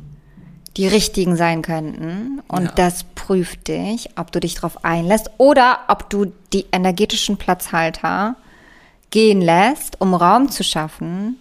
die 0.78 0.88
richtigen 0.88 1.36
sein 1.36 1.62
könnten. 1.62 2.42
Und 2.48 2.66
Ja. 2.66 2.72
das 2.72 3.04
prüft 3.16 3.68
dich, 3.68 4.10
ob 4.18 4.32
du 4.32 4.40
dich 4.40 4.56
darauf 4.56 4.86
einlässt 4.86 5.30
oder 5.38 5.80
ob 5.90 6.10
du 6.10 6.32
die 6.54 6.66
energetischen 6.72 7.38
Platzhalter 7.38 8.36
gehen 9.12 9.42
lässt, 9.42 10.00
um 10.00 10.14
Raum 10.14 10.50
zu 10.50 10.64
schaffen 10.64 11.38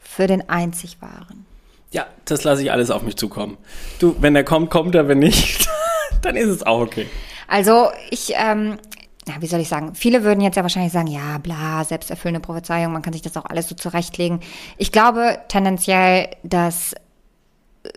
für 0.00 0.26
den 0.26 0.48
einzig 0.48 0.96
wahren. 1.02 1.44
Ja, 1.90 2.06
das 2.24 2.44
lasse 2.44 2.62
ich 2.62 2.72
alles 2.72 2.90
auf 2.90 3.02
mich 3.02 3.16
zukommen. 3.16 3.56
Du, 3.98 4.16
wenn 4.20 4.34
er 4.34 4.44
kommt, 4.44 4.70
kommt 4.70 4.94
er, 4.94 5.08
wenn 5.08 5.18
nicht, 5.18 5.68
dann 6.22 6.36
ist 6.36 6.48
es 6.48 6.62
auch 6.62 6.80
okay. 6.80 7.08
Also 7.48 7.88
ich, 8.10 8.32
ähm, 8.36 8.78
na, 9.26 9.40
wie 9.40 9.46
soll 9.46 9.60
ich 9.60 9.68
sagen, 9.68 9.94
viele 9.94 10.22
würden 10.22 10.40
jetzt 10.40 10.56
ja 10.56 10.62
wahrscheinlich 10.62 10.92
sagen, 10.92 11.06
ja, 11.06 11.38
bla, 11.38 11.84
selbsterfüllende 11.84 12.40
Prophezeiung, 12.40 12.92
man 12.92 13.02
kann 13.02 13.12
sich 13.12 13.22
das 13.22 13.36
auch 13.36 13.46
alles 13.46 13.68
so 13.68 13.74
zurechtlegen. 13.74 14.40
Ich 14.76 14.92
glaube 14.92 15.38
tendenziell, 15.48 16.28
dass 16.42 16.92
äh, 16.92 17.90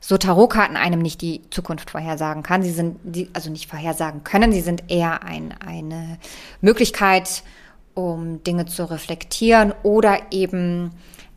so 0.00 0.16
Tarotkarten 0.16 0.76
einem 0.76 1.02
nicht 1.02 1.20
die 1.20 1.42
Zukunft 1.50 1.90
vorhersagen 1.90 2.42
kann. 2.42 2.62
Sie 2.62 2.72
sind, 2.72 2.98
die, 3.02 3.28
also 3.34 3.50
nicht 3.50 3.68
vorhersagen 3.68 4.24
können, 4.24 4.52
sie 4.52 4.62
sind 4.62 4.90
eher 4.90 5.22
ein, 5.22 5.54
eine 5.64 6.18
Möglichkeit, 6.62 7.42
um 7.94 8.42
Dinge 8.42 8.66
zu 8.66 8.90
reflektieren 8.90 9.74
oder 9.82 10.18
eben 10.30 10.92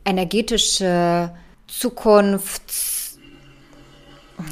energetische 0.05 1.31
Zukunfts 1.67 3.19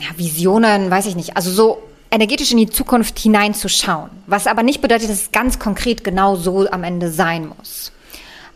ja, 0.01 0.17
Visionen, 0.17 0.91
weiß 0.91 1.05
ich 1.05 1.15
nicht, 1.15 1.37
also 1.37 1.49
so 1.51 1.81
energetisch 2.11 2.51
in 2.51 2.57
die 2.57 2.69
Zukunft 2.69 3.19
hineinzuschauen. 3.19 4.09
Was 4.27 4.47
aber 4.47 4.63
nicht 4.63 4.81
bedeutet, 4.81 5.09
dass 5.09 5.23
es 5.23 5.31
ganz 5.31 5.59
konkret 5.59 6.03
genau 6.03 6.35
so 6.35 6.69
am 6.69 6.83
Ende 6.83 7.11
sein 7.11 7.51
muss. 7.57 7.91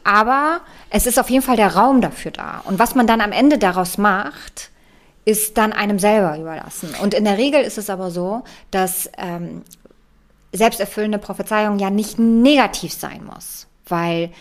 Aber 0.04 0.62
es 0.90 1.06
ist 1.06 1.20
auf 1.20 1.30
jeden 1.30 1.44
Fall 1.44 1.58
der 1.58 1.76
Raum 1.76 2.02
dafür 2.02 2.32
da. 2.32 2.62
Und 2.66 2.80
was 2.80 2.96
man 2.96 3.08
dann 3.08 3.22
am 3.22 3.32
Ende 3.32 3.58
daraus 3.58 3.98
macht, 3.98 4.72
ist 5.26 5.58
dann 5.58 5.74
einem 5.74 6.00
selber 6.00 6.38
überlassen. 6.38 6.96
Und 7.02 7.14
in 7.14 7.26
der 7.26 7.38
Regel 7.38 7.62
ist 7.62 7.78
es 7.78 7.90
aber 7.90 8.10
so, 8.10 8.44
dass 8.72 9.10
ähm, 9.18 9.62
selbsterfüllende 10.52 11.20
Prophezeiung 11.20 11.78
ja 11.80 11.90
nicht 11.90 12.18
negativ 12.18 12.94
sein 12.94 13.24
muss. 13.24 13.68
Weil 13.86 14.32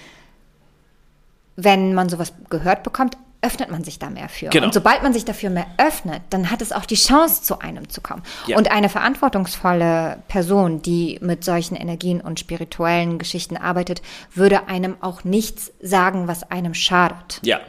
wenn 1.57 1.95
man 1.95 2.09
sowas 2.09 2.33
gehört 2.49 2.83
bekommt, 2.83 3.19
öffnet 3.43 3.71
man 3.71 3.85
sich 3.85 3.99
da 3.99 4.11
mehr 4.11 4.29
für. 4.29 4.49
Genau. 4.51 4.67
Und 4.67 4.75
sobald 4.75 5.03
man 5.03 5.13
sich 5.13 5.25
dafür 5.25 5.51
mehr 5.51 5.67
öffnet, 5.79 6.23
dann 6.31 6.51
hat 6.51 6.61
es 6.61 6.73
auch 6.73 6.85
die 6.85 6.97
Chance, 6.97 7.43
zu 7.43 7.59
einem 7.61 7.89
zu 7.89 8.01
kommen. 8.01 8.23
Ja. 8.47 8.57
Und 8.57 8.71
eine 8.71 8.89
verantwortungsvolle 8.89 10.23
Person, 10.29 10.83
die 10.83 11.19
mit 11.23 11.45
solchen 11.45 11.75
Energien 11.75 12.21
und 12.21 12.39
spirituellen 12.39 13.19
Geschichten 13.19 13.57
arbeitet, 13.57 14.03
würde 14.35 14.69
einem 14.69 14.97
auch 15.01 15.25
nichts 15.25 15.73
sagen, 15.81 16.29
was 16.29 16.51
einem 16.51 16.75
schadet. 16.75 17.41
Ja. 17.43 17.61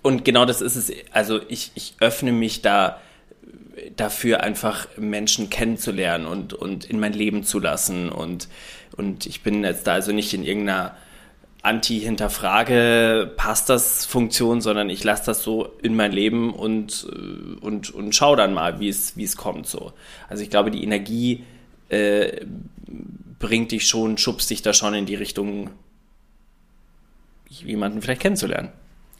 Und 0.00 0.24
genau 0.24 0.46
das 0.46 0.62
ist 0.62 0.76
es. 0.76 0.92
Also 1.12 1.40
ich, 1.48 1.72
ich 1.74 1.94
öffne 2.00 2.32
mich 2.32 2.62
da 2.62 2.98
dafür 3.96 4.42
einfach 4.42 4.86
Menschen 4.96 5.50
kennenzulernen 5.50 6.26
und, 6.26 6.54
und 6.54 6.84
in 6.84 7.00
mein 7.00 7.12
Leben 7.12 7.44
zu 7.44 7.58
lassen. 7.58 8.08
Und, 8.08 8.48
und 8.96 9.26
ich 9.26 9.42
bin 9.42 9.64
jetzt 9.64 9.86
da 9.86 9.94
also 9.94 10.12
nicht 10.12 10.32
in 10.32 10.44
irgendeiner 10.44 10.96
Anti-Hinterfrage, 11.68 13.30
passt 13.36 13.68
das 13.68 14.06
Funktion, 14.06 14.62
sondern 14.62 14.88
ich 14.88 15.04
lasse 15.04 15.26
das 15.26 15.42
so 15.42 15.66
in 15.82 15.94
mein 15.94 16.12
Leben 16.12 16.54
und, 16.54 17.06
äh, 17.12 17.60
und, 17.60 17.90
und 17.90 18.14
schau 18.14 18.36
dann 18.36 18.54
mal, 18.54 18.80
wie 18.80 18.88
es, 18.88 19.16
wie 19.16 19.24
es 19.24 19.36
kommt 19.36 19.66
so. 19.66 19.92
Also 20.28 20.42
ich 20.42 20.48
glaube, 20.48 20.70
die 20.70 20.82
Energie 20.82 21.44
äh, 21.90 22.46
bringt 23.38 23.72
dich 23.72 23.86
schon, 23.86 24.16
schubst 24.16 24.48
dich 24.48 24.62
da 24.62 24.72
schon 24.72 24.94
in 24.94 25.04
die 25.04 25.14
Richtung, 25.14 25.70
jemanden 27.48 28.00
vielleicht 28.00 28.22
kennenzulernen. 28.22 28.70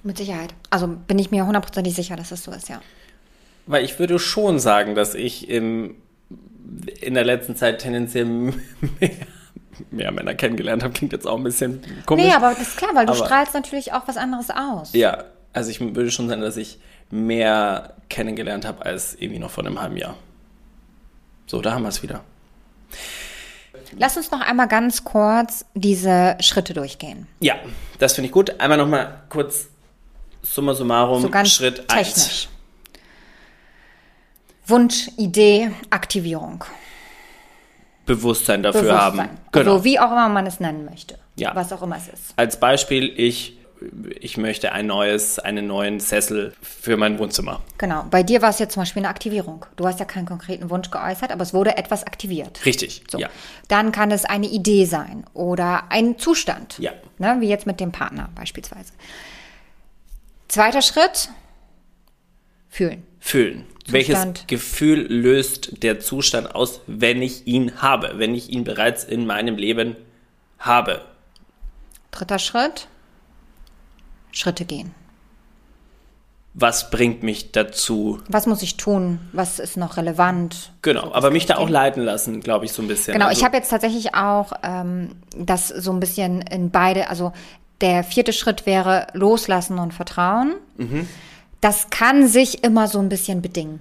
Mit 0.03 0.17
Sicherheit. 0.17 0.55
Also 0.71 0.87
bin 0.89 1.19
ich 1.19 1.31
mir 1.31 1.47
hundertprozentig 1.47 1.95
sicher, 1.95 2.17
dass 2.17 2.31
das 2.31 2.45
so 2.45 2.51
ist, 2.51 2.69
ja. 2.69 2.81
Weil 3.67 3.85
ich 3.85 3.99
würde 3.99 4.19
schon 4.19 4.59
sagen, 4.59 4.95
dass 4.95 5.15
ich 5.15 5.51
im, 5.51 5.97
in 7.01 7.13
der 7.13 7.25
letzten 7.25 7.57
Zeit 7.57 7.81
tendenziell 7.81 8.25
mehr, 8.25 8.55
mehr 9.91 10.11
Männer 10.13 10.35
kennengelernt 10.35 10.83
habe. 10.83 10.93
Klingt 10.93 11.13
jetzt 11.13 11.27
auch 11.27 11.37
ein 11.37 11.45
bisschen 11.45 11.83
komisch. 12.07 12.25
Nee, 12.25 12.33
aber 12.33 12.51
das 12.51 12.61
ist 12.61 12.77
klar, 12.77 12.91
weil 12.95 13.07
du 13.07 13.13
Aber- 13.13 13.25
strahlst 13.27 13.55
natürlich 13.55 13.93
auch 13.93 14.07
was 14.07 14.17
anderes 14.17 14.51
aus. 14.51 14.93
Ja, 14.93 15.25
also 15.53 15.71
ich 15.71 15.81
würde 15.81 16.11
schon 16.11 16.29
sagen, 16.29 16.41
dass 16.43 16.57
ich 16.57 16.79
mehr 17.11 17.95
kennengelernt 18.09 18.67
habe 18.67 18.85
als 18.85 19.15
irgendwie 19.15 19.39
noch 19.39 19.51
vor 19.51 19.65
einem 19.65 19.81
halben 19.81 19.97
Jahr. 19.97 20.15
So, 21.47 21.61
da 21.63 21.73
haben 21.73 21.83
wir 21.83 21.89
es 21.89 22.03
wieder. 22.03 22.23
Lass 23.97 24.17
uns 24.19 24.31
noch 24.31 24.43
einmal 24.43 24.69
ganz 24.69 25.05
kurz 25.05 25.65
diese 25.75 26.37
Schritte 26.41 26.75
durchgehen. 26.75 27.27
Ja, 27.41 27.55
das 27.99 28.15
finde 28.15 28.27
ich 28.27 28.33
gut. 28.33 28.61
Einmal 28.61 28.77
nochmal 28.77 29.23
kurz 29.31 29.69
summa 30.43 30.75
summarum, 30.75 31.23
So 31.23 31.31
ganz 31.31 31.51
Schritt 31.51 31.91
1. 31.91 32.15
technisch. 32.15 32.49
Wunsch, 34.67 35.09
Idee, 35.17 35.71
Aktivierung. 35.89 36.65
Bewusstsein 38.09 38.63
dafür 38.65 38.83
Bewusstsein. 38.83 39.01
haben. 39.29 39.31
Genau. 39.53 39.73
Also 39.75 39.85
wie 39.85 40.01
auch 40.01 40.11
immer 40.11 40.29
man 40.29 40.47
es 40.47 40.59
nennen 40.59 40.85
möchte. 40.85 41.17
Ja. 41.37 41.55
Was 41.55 41.73
auch 41.73 41.83
immer 41.83 41.97
es 41.97 42.09
ist. 42.09 42.35
Als 42.37 42.59
Beispiel, 42.59 43.13
ich, 43.17 43.57
ich 44.19 44.37
möchte 44.37 44.73
ein 44.73 44.87
neues, 44.89 45.39
einen 45.39 45.69
neuen 45.69 46.01
Sessel 46.01 46.53
für 46.61 46.97
mein 46.97 47.19
Wohnzimmer. 47.21 47.61
Genau. 47.79 48.05
Bei 48.11 48.25
dir 48.25 48.43
war 48.43 48.51
es 48.51 48.59
jetzt 48.59 48.75
zum 48.75 48.83
Beispiel 48.83 49.01
eine 49.03 49.09
Aktivierung. 49.11 49.65
Du 49.77 49.87
hast 49.87 50.01
ja 50.01 50.05
keinen 50.05 50.27
konkreten 50.27 50.69
Wunsch 50.71 50.91
geäußert, 50.91 51.31
aber 51.31 51.43
es 51.43 51.55
wurde 51.55 51.77
etwas 51.77 52.05
aktiviert. 52.05 52.65
Richtig, 52.67 53.05
So. 53.09 53.19
ja. 53.19 53.29
Dann 53.69 53.93
kann 53.93 54.11
es 54.11 54.25
eine 54.25 54.47
Idee 54.49 54.85
sein 54.87 55.25
oder 55.33 55.85
ein 55.91 56.19
Zustand. 56.19 56.77
Ja. 56.81 56.91
Ne, 57.19 57.37
wie 57.39 57.49
jetzt 57.49 57.67
mit 57.67 57.79
dem 57.79 57.93
Partner 57.93 58.31
beispielsweise. 58.35 58.93
Zweiter 60.49 60.83
Schritt, 60.83 61.29
fühlen. 62.69 63.05
Fühlen. 63.21 63.65
Welches. 63.93 64.47
Gefühl 64.47 65.01
löst 65.13 65.83
der 65.83 66.01
Zustand 66.01 66.55
aus, 66.55 66.81
wenn 66.87 67.23
ich 67.23 67.47
ihn 67.47 67.81
habe, 67.81 68.15
wenn 68.17 68.35
ich 68.35 68.51
ihn 68.51 68.65
bereits 68.65 69.05
in 69.05 69.27
meinem 69.27 69.57
Leben 69.57 69.97
habe? 70.59 71.03
Dritter 72.11 72.39
Schritt, 72.39 72.89
Schritte 74.33 74.65
gehen. 74.65 74.95
Was 76.55 76.91
bringt 76.91 77.23
mich 77.23 77.53
dazu? 77.53 78.21
Was 78.29 78.47
muss 78.47 78.63
ich 78.63 78.77
tun? 78.77 79.21
Was 79.33 79.59
ist 79.61 79.77
noch 79.77 79.97
relevant? 79.97 80.73
Genau, 80.83 81.13
aber 81.13 81.31
mich 81.31 81.47
da 81.47 81.57
auch 81.57 81.69
leiten 81.69 82.03
lassen, 82.03 82.41
glaube 82.41 82.65
ich, 82.65 82.73
so 82.73 82.83
ein 82.83 82.89
bisschen. 82.89 83.13
Genau, 83.13 83.27
Also- 83.27 83.39
ich 83.39 83.45
habe 83.45 83.57
jetzt 83.57 83.69
tatsächlich 83.69 84.15
auch 84.15 84.53
ähm, 84.65 85.11
das 85.37 85.69
so 85.69 85.93
ein 85.93 86.01
bisschen 86.01 86.43
in 86.43 86.71
beide, 86.71 87.11
also 87.11 87.33
der 87.81 88.03
vierte 88.03 88.33
Schritt 88.33 88.67
wäre 88.67 89.07
loslassen 89.13 89.79
und 89.79 89.95
vertrauen. 89.95 90.55
Das 91.61 91.91
kann 91.91 92.29
sich 92.29 92.63
immer 92.63 92.87
so 92.87 92.99
ein 93.01 93.09
bisschen 93.09 93.43
bedingen. 93.43 93.81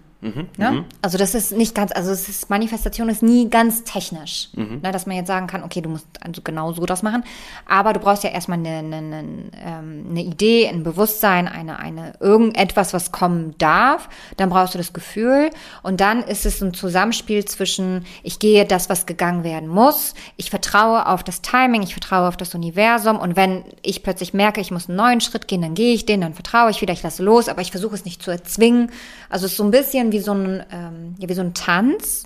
Ne? 0.58 0.86
Also 1.02 1.18
das 1.18 1.36
ist 1.36 1.52
nicht 1.52 1.76
ganz, 1.76 1.92
also 1.92 2.12
es 2.12 2.28
ist, 2.28 2.50
Manifestation 2.50 3.10
ist 3.10 3.22
nie 3.22 3.50
ganz 3.50 3.84
technisch, 3.84 4.50
ne, 4.54 4.92
dass 4.92 5.06
man 5.06 5.16
jetzt 5.16 5.28
sagen 5.28 5.48
kann, 5.48 5.64
okay, 5.64 5.82
du 5.82 5.90
musst 5.90 6.08
also 6.22 6.42
genau 6.42 6.74
so 6.74 6.86
das 6.86 7.04
machen, 7.04 7.24
aber 7.68 7.94
du 7.94 8.00
brauchst 8.00 8.24
ja 8.24 8.32
erstmal 8.32 8.58
eine, 8.60 8.78
eine, 8.78 8.96
eine, 8.96 9.24
ähm, 9.64 10.06
eine 10.10 10.22
Idee, 10.22 10.68
ein 10.68 10.84
Bewusstsein, 10.84 11.48
eine, 11.48 11.80
eine 11.80 12.14
irgendetwas, 12.20 12.94
was 12.94 13.12
kommen 13.12 13.56
darf, 13.58 14.10
dann 14.38 14.50
brauchst 14.50 14.74
du 14.74 14.78
das 14.78 14.94
Gefühl. 14.94 15.50
Und 15.84 16.02
dann 16.02 16.24
ist 16.24 16.46
es 16.46 16.62
ein 16.62 16.74
Zusammenspiel 16.74 17.46
zwischen, 17.46 18.06
ich 18.24 18.40
gehe 18.40 18.66
das, 18.66 18.90
was 18.90 19.06
gegangen 19.06 19.44
werden 19.44 19.68
muss, 19.68 20.14
ich 20.36 20.50
vertraue 20.50 21.08
auf 21.08 21.24
das 21.24 21.42
Timing, 21.42 21.84
ich 21.84 21.94
vertraue 21.94 22.28
auf 22.28 22.38
das 22.38 22.56
Universum. 22.56 23.20
Und 23.20 23.36
wenn 23.36 23.64
ich 23.82 24.04
plötzlich 24.04 24.34
merke, 24.34 24.62
ich 24.62 24.72
muss 24.72 24.90
einen 24.90 24.98
neuen 24.98 25.22
Schritt 25.22 25.48
gehen, 25.48 25.62
dann 25.62 25.76
gehe 25.76 25.94
ich 25.94 26.06
den, 26.06 26.22
dann 26.22 26.34
vertraue 26.34 26.72
ich 26.72 26.82
wieder, 26.82 26.94
ich 26.94 27.04
lasse 27.04 27.24
los, 27.24 27.50
aber 27.50 27.62
ich 27.62 27.72
versuche 27.72 27.96
es 27.96 28.06
nicht 28.06 28.24
zu 28.24 28.32
erzwingen. 28.32 28.92
Also 29.30 29.46
es 29.46 29.54
ist 29.54 29.58
so 29.58 29.64
ein 29.64 29.72
bisschen 29.72 30.07
wie 30.12 30.20
so 30.20 30.34
ein, 30.34 30.64
ähm, 30.72 31.16
ja, 31.20 31.30
wie 31.30 31.34
so 31.34 31.42
ein 31.42 31.54
Tanz. 31.54 32.24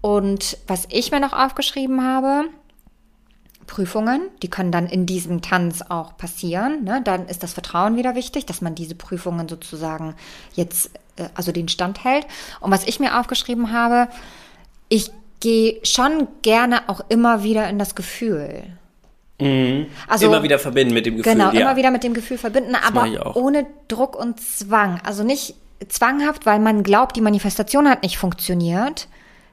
Und 0.00 0.58
was 0.66 0.86
ich 0.90 1.10
mir 1.10 1.20
noch 1.20 1.32
aufgeschrieben 1.32 2.04
habe, 2.04 2.44
Prüfungen, 3.66 4.22
die 4.42 4.48
können 4.48 4.72
dann 4.72 4.86
in 4.86 5.06
diesem 5.06 5.42
Tanz 5.42 5.82
auch 5.88 6.16
passieren. 6.16 6.84
Ne? 6.84 7.00
Dann 7.04 7.26
ist 7.26 7.42
das 7.42 7.52
Vertrauen 7.52 7.96
wieder 7.96 8.14
wichtig, 8.14 8.46
dass 8.46 8.60
man 8.60 8.74
diese 8.74 8.94
Prüfungen 8.94 9.48
sozusagen 9.48 10.14
jetzt, 10.54 10.90
äh, 11.16 11.28
also 11.34 11.52
den 11.52 11.68
Stand 11.68 12.02
hält. 12.02 12.26
Und 12.60 12.70
was 12.70 12.86
ich 12.86 12.98
mir 12.98 13.20
aufgeschrieben 13.20 13.72
habe, 13.72 14.08
ich 14.88 15.10
gehe 15.40 15.78
schon 15.84 16.26
gerne 16.42 16.88
auch 16.88 17.00
immer 17.08 17.44
wieder 17.44 17.68
in 17.68 17.78
das 17.78 17.94
Gefühl. 17.94 18.64
Also, 20.08 20.26
immer 20.26 20.42
wieder 20.42 20.58
verbinden 20.58 20.94
mit 20.94 21.06
dem 21.06 21.16
Gefühl. 21.16 21.32
Genau, 21.32 21.52
ja. 21.52 21.60
immer 21.60 21.76
wieder 21.76 21.92
mit 21.92 22.02
dem 22.02 22.12
Gefühl 22.12 22.38
verbinden, 22.38 22.74
aber 22.74 23.36
ohne 23.36 23.66
Druck 23.86 24.16
und 24.16 24.40
Zwang. 24.40 25.00
Also 25.04 25.22
nicht 25.22 25.54
zwanghaft, 25.88 26.46
weil 26.46 26.58
man 26.58 26.82
glaubt, 26.82 27.16
die 27.16 27.20
Manifestation 27.20 27.88
hat 27.88 28.02
nicht 28.02 28.18
funktioniert. 28.18 29.08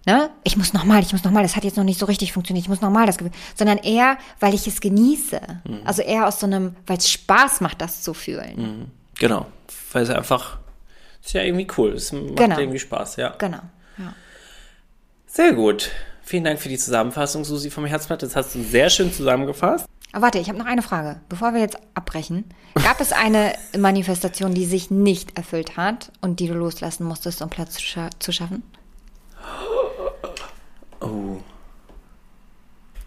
Ne? 0.07 0.29
Ich 0.43 0.55
muss 0.55 0.73
nochmal, 0.73 1.01
ich 1.01 1.11
muss 1.13 1.23
nochmal, 1.23 1.43
das 1.43 1.55
hat 1.55 1.63
jetzt 1.63 1.77
noch 1.77 1.83
nicht 1.83 1.99
so 1.99 2.05
richtig 2.05 2.31
funktioniert, 2.31 2.65
ich 2.65 2.69
muss 2.69 2.81
nochmal 2.81 3.07
das 3.07 3.17
Gefühl. 3.17 3.33
Sondern 3.55 3.79
eher, 3.79 4.17
weil 4.39 4.53
ich 4.53 4.67
es 4.67 4.79
genieße. 4.79 5.41
Mhm. 5.63 5.81
Also 5.83 6.01
eher 6.03 6.27
aus 6.27 6.39
so 6.39 6.45
einem, 6.45 6.75
weil 6.85 6.97
es 6.97 7.09
Spaß 7.09 7.61
macht, 7.61 7.81
das 7.81 8.01
zu 8.01 8.13
fühlen. 8.13 8.91
Genau, 9.17 9.47
weil 9.91 10.03
es 10.03 10.09
einfach, 10.09 10.59
ist 11.23 11.33
ja 11.33 11.41
irgendwie 11.41 11.67
cool, 11.77 11.93
es 11.93 12.11
macht 12.11 12.35
Genau. 12.35 12.59
irgendwie 12.59 12.79
Spaß, 12.79 13.15
ja. 13.15 13.29
Genau. 13.37 13.61
Ja. 13.97 14.13
Sehr 15.25 15.53
gut. 15.53 15.89
Vielen 16.21 16.43
Dank 16.43 16.59
für 16.59 16.69
die 16.69 16.77
Zusammenfassung, 16.77 17.43
Susi 17.43 17.69
vom 17.69 17.85
Herzblatt. 17.85 18.23
Das 18.23 18.35
hast 18.35 18.55
du 18.55 18.63
sehr 18.63 18.89
schön 18.89 19.13
zusammengefasst. 19.13 19.85
Aber 20.15 20.27
warte, 20.27 20.39
ich 20.39 20.47
habe 20.47 20.57
noch 20.57 20.65
eine 20.65 20.81
Frage. 20.81 21.19
Bevor 21.27 21.53
wir 21.53 21.59
jetzt 21.59 21.77
abbrechen, 21.93 22.45
gab 22.75 23.01
es 23.01 23.11
eine 23.11 23.53
Manifestation, 23.77 24.53
die 24.53 24.63
sich 24.63 24.89
nicht 24.89 25.37
erfüllt 25.37 25.75
hat 25.75 26.09
und 26.21 26.39
die 26.39 26.47
du 26.47 26.53
loslassen 26.53 27.05
musstest, 27.05 27.41
um 27.41 27.49
Platz 27.49 27.73
zu, 27.73 27.81
scha 27.81 28.09
zu 28.17 28.31
schaffen? 28.31 28.63
Oh. 31.01 31.35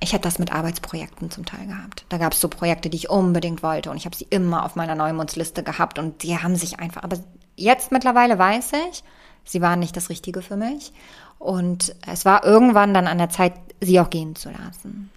Ich 0.01 0.13
hatte 0.13 0.25
das 0.25 0.39
mit 0.39 0.53
Arbeitsprojekten 0.53 1.31
zum 1.31 1.47
Teil 1.47 1.67
gehabt. 1.67 2.05
Da 2.11 2.19
gab 2.19 2.35
es 2.35 2.43
so 2.43 2.49
Projekte, 2.49 2.91
die 2.91 2.99
ich 2.99 3.09
unbedingt 3.09 3.63
wollte 3.63 3.91
und 3.91 3.97
ich 3.97 4.05
habe 4.05 4.15
sie 4.15 4.27
immer 4.29 4.67
auf 4.67 4.77
meiner 4.77 4.95
Neumondsliste 4.95 5.63
gehabt 5.63 5.99
und 5.99 6.23
die 6.23 6.37
haben 6.37 6.57
sich 6.57 6.79
einfach, 6.79 7.05
aber 7.05 7.17
jetzt 7.57 7.91
mittlerweile 7.91 8.39
weiß 8.39 8.73
ich, 8.91 9.03
sie 9.45 9.63
waren 9.63 9.81
nicht 9.81 9.97
das 9.97 10.11
Richtige 10.11 10.43
für 10.43 10.57
mich 10.57 10.93
und 11.39 11.97
es 12.07 12.27
war 12.27 12.45
irgendwann 12.45 12.93
dann 12.93 13.07
an 13.07 13.17
der 13.17 13.31
Zeit, 13.31 13.55
sie 13.81 13.99
auch 13.99 14.11
gehen 14.11 14.37
zu 14.37 14.51
lassen. 14.51 15.11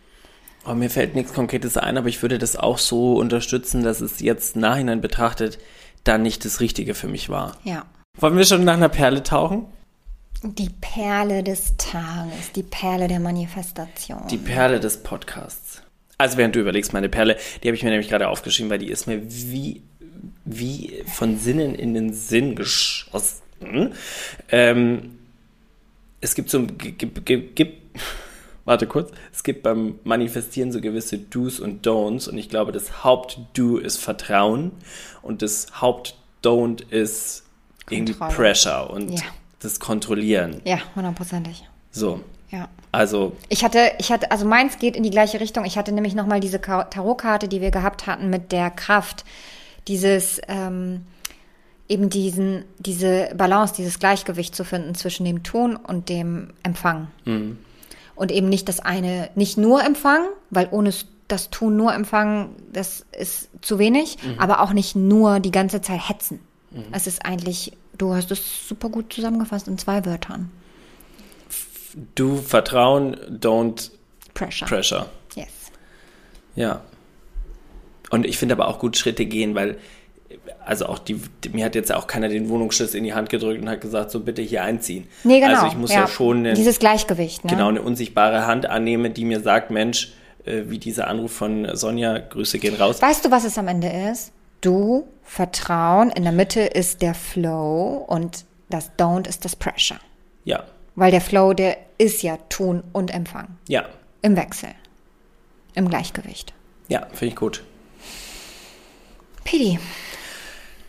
Oh, 0.66 0.74
mir 0.76 0.89
fällt 0.89 1.16
nichts 1.16 1.34
Konkretes 1.34 1.76
ein, 1.78 1.97
aber 1.97 2.07
ich 2.07 2.22
würde 2.22 2.38
das 2.38 2.55
auch 2.55 2.78
so 2.78 3.16
unterstützen, 3.16 3.84
dass 3.84 3.99
es 4.01 4.20
jetzt 4.20 4.55
nachhinein 4.55 5.01
betrachtet 5.01 5.57
dann 6.03 6.22
nicht 6.24 6.45
das 6.45 6.59
Richtige 6.59 6.93
für 6.95 7.07
mich 7.07 7.30
war. 7.30 7.57
Ja. 7.64 7.86
Wollen 8.20 8.38
wir 8.38 8.45
schon 8.45 8.64
nach 8.64 8.74
einer 8.74 8.89
Perle 8.89 9.24
tauchen? 9.24 9.66
Die 10.43 10.70
Perle 10.82 11.43
des 11.43 11.78
Tages, 11.78 12.51
die 12.55 12.64
Perle 12.64 13.07
der 13.07 13.20
Manifestation. 13.20 14.28
Die 14.30 14.38
Perle 14.38 14.80
des 14.80 14.97
Podcasts. 15.03 15.82
Also 16.18 16.38
während 16.38 16.55
du 16.55 16.59
überlegst, 16.59 16.93
meine 16.93 17.09
Perle, 17.09 17.38
die 17.64 17.68
habe 17.68 17.76
ich 17.76 17.84
mir 17.84 17.89
nämlich 17.91 18.09
gerade 18.09 18.28
aufgeschrieben, 18.30 18.70
weil 18.72 18.80
die 18.80 18.89
ist 18.89 19.05
mir 19.07 19.22
wie, 19.24 19.82
wie 20.45 21.03
von 21.05 21.38
Sinnen 21.39 21.76
in 21.76 21.93
den 21.93 22.14
Sinn 22.14 22.55
geschossen. 22.55 23.93
Ähm, 24.49 25.18
es 26.20 26.34
gibt 26.36 26.49
so 26.49 26.59
ein, 26.59 26.78
gi- 26.78 26.91
gi- 26.93 27.38
gibt, 27.53 27.89
warte 28.66 28.88
kurz, 28.88 29.12
es 29.34 29.43
gibt 29.43 29.64
beim 29.64 29.99
Manifestieren 30.03 30.72
so 30.72 30.82
gewisse 30.82 31.18
Do's 31.18 31.59
und 31.59 31.86
Don'ts 31.86 32.30
und 32.30 32.38
ich 32.38 32.49
glaube, 32.49 32.72
das 32.72 33.03
Haupt-Do 33.03 33.78
ist 33.78 33.97
Vertrauen 33.97 34.72
und 35.22 35.41
das 35.41 35.68
Haupt-Don't 35.82 36.89
ist 36.91 37.43
irgendwie 37.89 38.14
Kontrolle. 38.14 38.36
Pressure 38.36 38.89
und 38.89 39.12
Ja. 39.12 39.22
das 39.59 39.80
Kontrollieren. 39.80 40.62
ja, 40.66 40.78
hundertprozentig. 40.95 41.64
So, 41.91 42.22
Ja. 42.51 42.70
also 42.91 43.36
Ich 43.49 43.64
hatte, 43.64 43.91
ich 43.99 44.12
hatte, 44.12 44.32
also 44.32 44.45
meins 44.45 44.78
geht 44.80 44.95
in 44.95 45.03
die 45.03 45.09
gleiche 45.09 45.39
Richtung. 45.39 45.66
Ich 45.66 45.78
hatte 45.78 45.91
nämlich 45.91 46.16
nochmal 46.16 46.39
diese 46.39 46.59
Ka- 46.59 46.86
Tarotkarte, 46.86 47.47
die 47.47 47.62
wir 47.62 47.72
gehabt 47.72 48.07
hatten 48.07 48.30
mit 48.30 48.51
der 48.51 48.70
Kraft. 48.70 49.26
Dieses, 49.88 50.39
ähm, 50.47 51.01
eben 51.89 52.09
diesen, 52.09 52.64
diese 52.80 53.32
Balance, 53.36 53.74
dieses 53.76 53.99
Gleichgewicht 53.99 54.55
zu 54.55 54.64
finden 54.64 54.95
zwischen 54.95 55.26
dem 55.26 55.43
Tun 55.43 55.76
und 55.76 56.07
dem 56.07 56.53
Empfang. 56.64 57.07
Und 58.16 58.32
eben 58.32 58.49
nicht 58.49 58.68
das 58.70 58.80
eine, 58.80 59.30
nicht 59.36 59.57
nur 59.57 59.84
Empfang, 59.84 60.26
weil 60.49 60.68
ohne 60.72 60.93
das 61.28 61.49
Tun 61.49 61.78
nur 61.78 61.93
Empfang, 61.93 62.55
das 62.72 63.05
ist 63.18 63.49
zu 63.62 63.80
wenig, 63.80 64.18
aber 64.38 64.62
auch 64.62 64.74
nicht 64.74 64.95
nur 64.95 65.39
die 65.39 65.51
ganze 65.51 65.82
Zeit 65.82 66.09
hetzen. 66.09 66.39
Es 66.91 67.07
ist 67.07 67.26
eigentlich, 67.26 67.74
du 67.97 68.14
hast 68.14 68.32
es 68.32 68.68
super 68.68 68.89
gut 68.89 69.12
zusammengefasst 69.14 69.68
in 69.68 69.78
zwei 69.78 70.05
Wörtern. 70.05 70.51
do 72.16 72.38
Vertrauen, 72.38 73.16
don't 73.39 73.91
Pressure. 74.34 74.68
Pressure. 74.68 75.09
Yes. 75.36 75.49
Ja. 76.55 76.82
Und 78.09 78.26
ich 78.26 78.38
finde 78.38 78.55
aber 78.55 78.68
auch 78.68 78.80
gut 78.80 78.97
Schritte 78.97 79.26
gehen, 79.26 79.55
weil, 79.55 79.78
also 80.66 80.86
auch 80.86 81.00
die, 81.00 81.20
mir 81.52 81.66
hat 81.66 81.76
jetzt 81.76 81.94
auch 81.94 82.08
keiner 82.08 82.30
den 82.30 82.50
Wohnungsschlüssel 82.50 82.98
in 82.98 83.04
die 83.04 83.14
Hand 83.14 83.30
gedrückt 83.30 83.62
und 83.62 83.70
hat 83.70 83.82
gesagt, 83.82 84.12
so 84.12 84.20
bitte 84.20 84.42
hier 84.42 84.64
einziehen. 84.64 85.08
Nee, 85.24 85.40
genau. 85.40 85.56
Also 85.56 85.68
ich 85.68 85.78
muss 85.78 85.94
ja, 85.94 86.08
schon 86.08 86.40
eine, 86.40 86.54
Dieses 86.54 86.80
Gleichgewicht, 86.80 87.44
ne? 87.44 87.52
genau 87.52 87.68
eine 87.70 87.82
unsichtbare 87.82 88.46
Hand 88.46 88.66
annehmen, 88.66 89.14
die 89.14 89.26
mir 89.26 89.42
sagt, 89.42 89.72
Mensch, 89.72 90.14
äh, 90.46 90.64
wie 90.68 90.78
dieser 90.78 91.08
Anruf 91.08 91.32
von 91.32 91.76
Sonja, 91.76 92.18
Grüße 92.20 92.60
gehen 92.60 92.76
raus. 92.76 93.02
Weißt 93.02 93.26
du, 93.26 93.32
was 93.32 93.44
es 93.44 93.58
am 93.58 93.68
Ende 93.68 93.90
ist? 94.12 94.32
Do, 94.62 95.08
Vertrauen, 95.24 96.12
in 96.12 96.24
der 96.24 96.32
Mitte 96.32 96.62
ist 96.62 97.02
der 97.02 97.14
Flow 97.14 98.06
und 98.08 98.46
das 98.70 98.92
Don't 98.98 99.28
ist 99.28 99.44
das 99.46 99.56
Pressure. 99.56 100.00
Ja. 100.44 100.64
Weil 100.96 101.12
der 101.12 101.22
Flow, 101.22 101.54
der 101.54 101.78
ist 101.98 102.22
ja 102.22 102.38
Tun 102.50 102.84
und 102.94 103.14
Empfang. 103.14 103.58
Ja. 103.68 103.86
Im 104.22 104.36
Wechsel. 104.36 104.70
Im 105.74 105.90
Gleichgewicht. 105.90 106.54
Ja, 106.90 107.08
finde 107.14 107.28
ich 107.28 107.36
gut. 107.36 107.64
Pidi. 109.44 109.80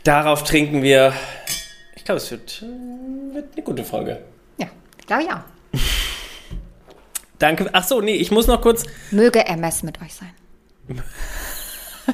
Darauf 0.04 0.44
trinken 0.44 0.82
wir. 0.82 1.12
Ich 1.94 2.04
glaube, 2.04 2.18
es 2.18 2.30
wird, 2.30 2.62
äh, 2.62 3.34
wird 3.34 3.54
eine 3.54 3.62
gute 3.62 3.84
Folge. 3.84 4.22
Ja, 4.58 4.66
ich 4.98 5.06
glaube 5.06 5.24
ja. 5.28 5.44
Danke. 7.38 7.68
Ach 7.72 7.84
so, 7.84 8.00
nee, 8.00 8.14
ich 8.16 8.30
muss 8.30 8.46
noch 8.46 8.60
kurz. 8.60 8.84
Möge 9.10 9.44
MS 9.46 9.82
mit 9.82 10.00
euch 10.00 10.14
sein. 10.14 10.32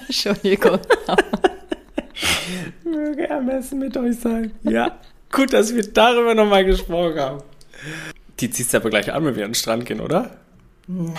Entschuldigung. 0.07 0.78
Möge 2.84 3.28
Ermessen 3.28 3.78
mit 3.78 3.97
euch 3.97 4.18
sein. 4.18 4.53
Ja. 4.62 4.99
Gut, 5.30 5.53
dass 5.53 5.74
wir 5.74 5.82
darüber 5.93 6.34
nochmal 6.34 6.64
gesprochen 6.64 7.18
haben. 7.18 7.43
Die 8.41 8.51
ziehst 8.51 8.72
du 8.72 8.78
aber 8.78 8.91
gleich 8.91 9.12
an, 9.12 9.24
wenn 9.24 9.36
wir 9.36 9.45
an 9.45 9.51
den 9.51 9.55
Strand 9.55 9.84
gehen, 9.86 10.01
oder? 10.01 10.39
Nein, 10.86 11.14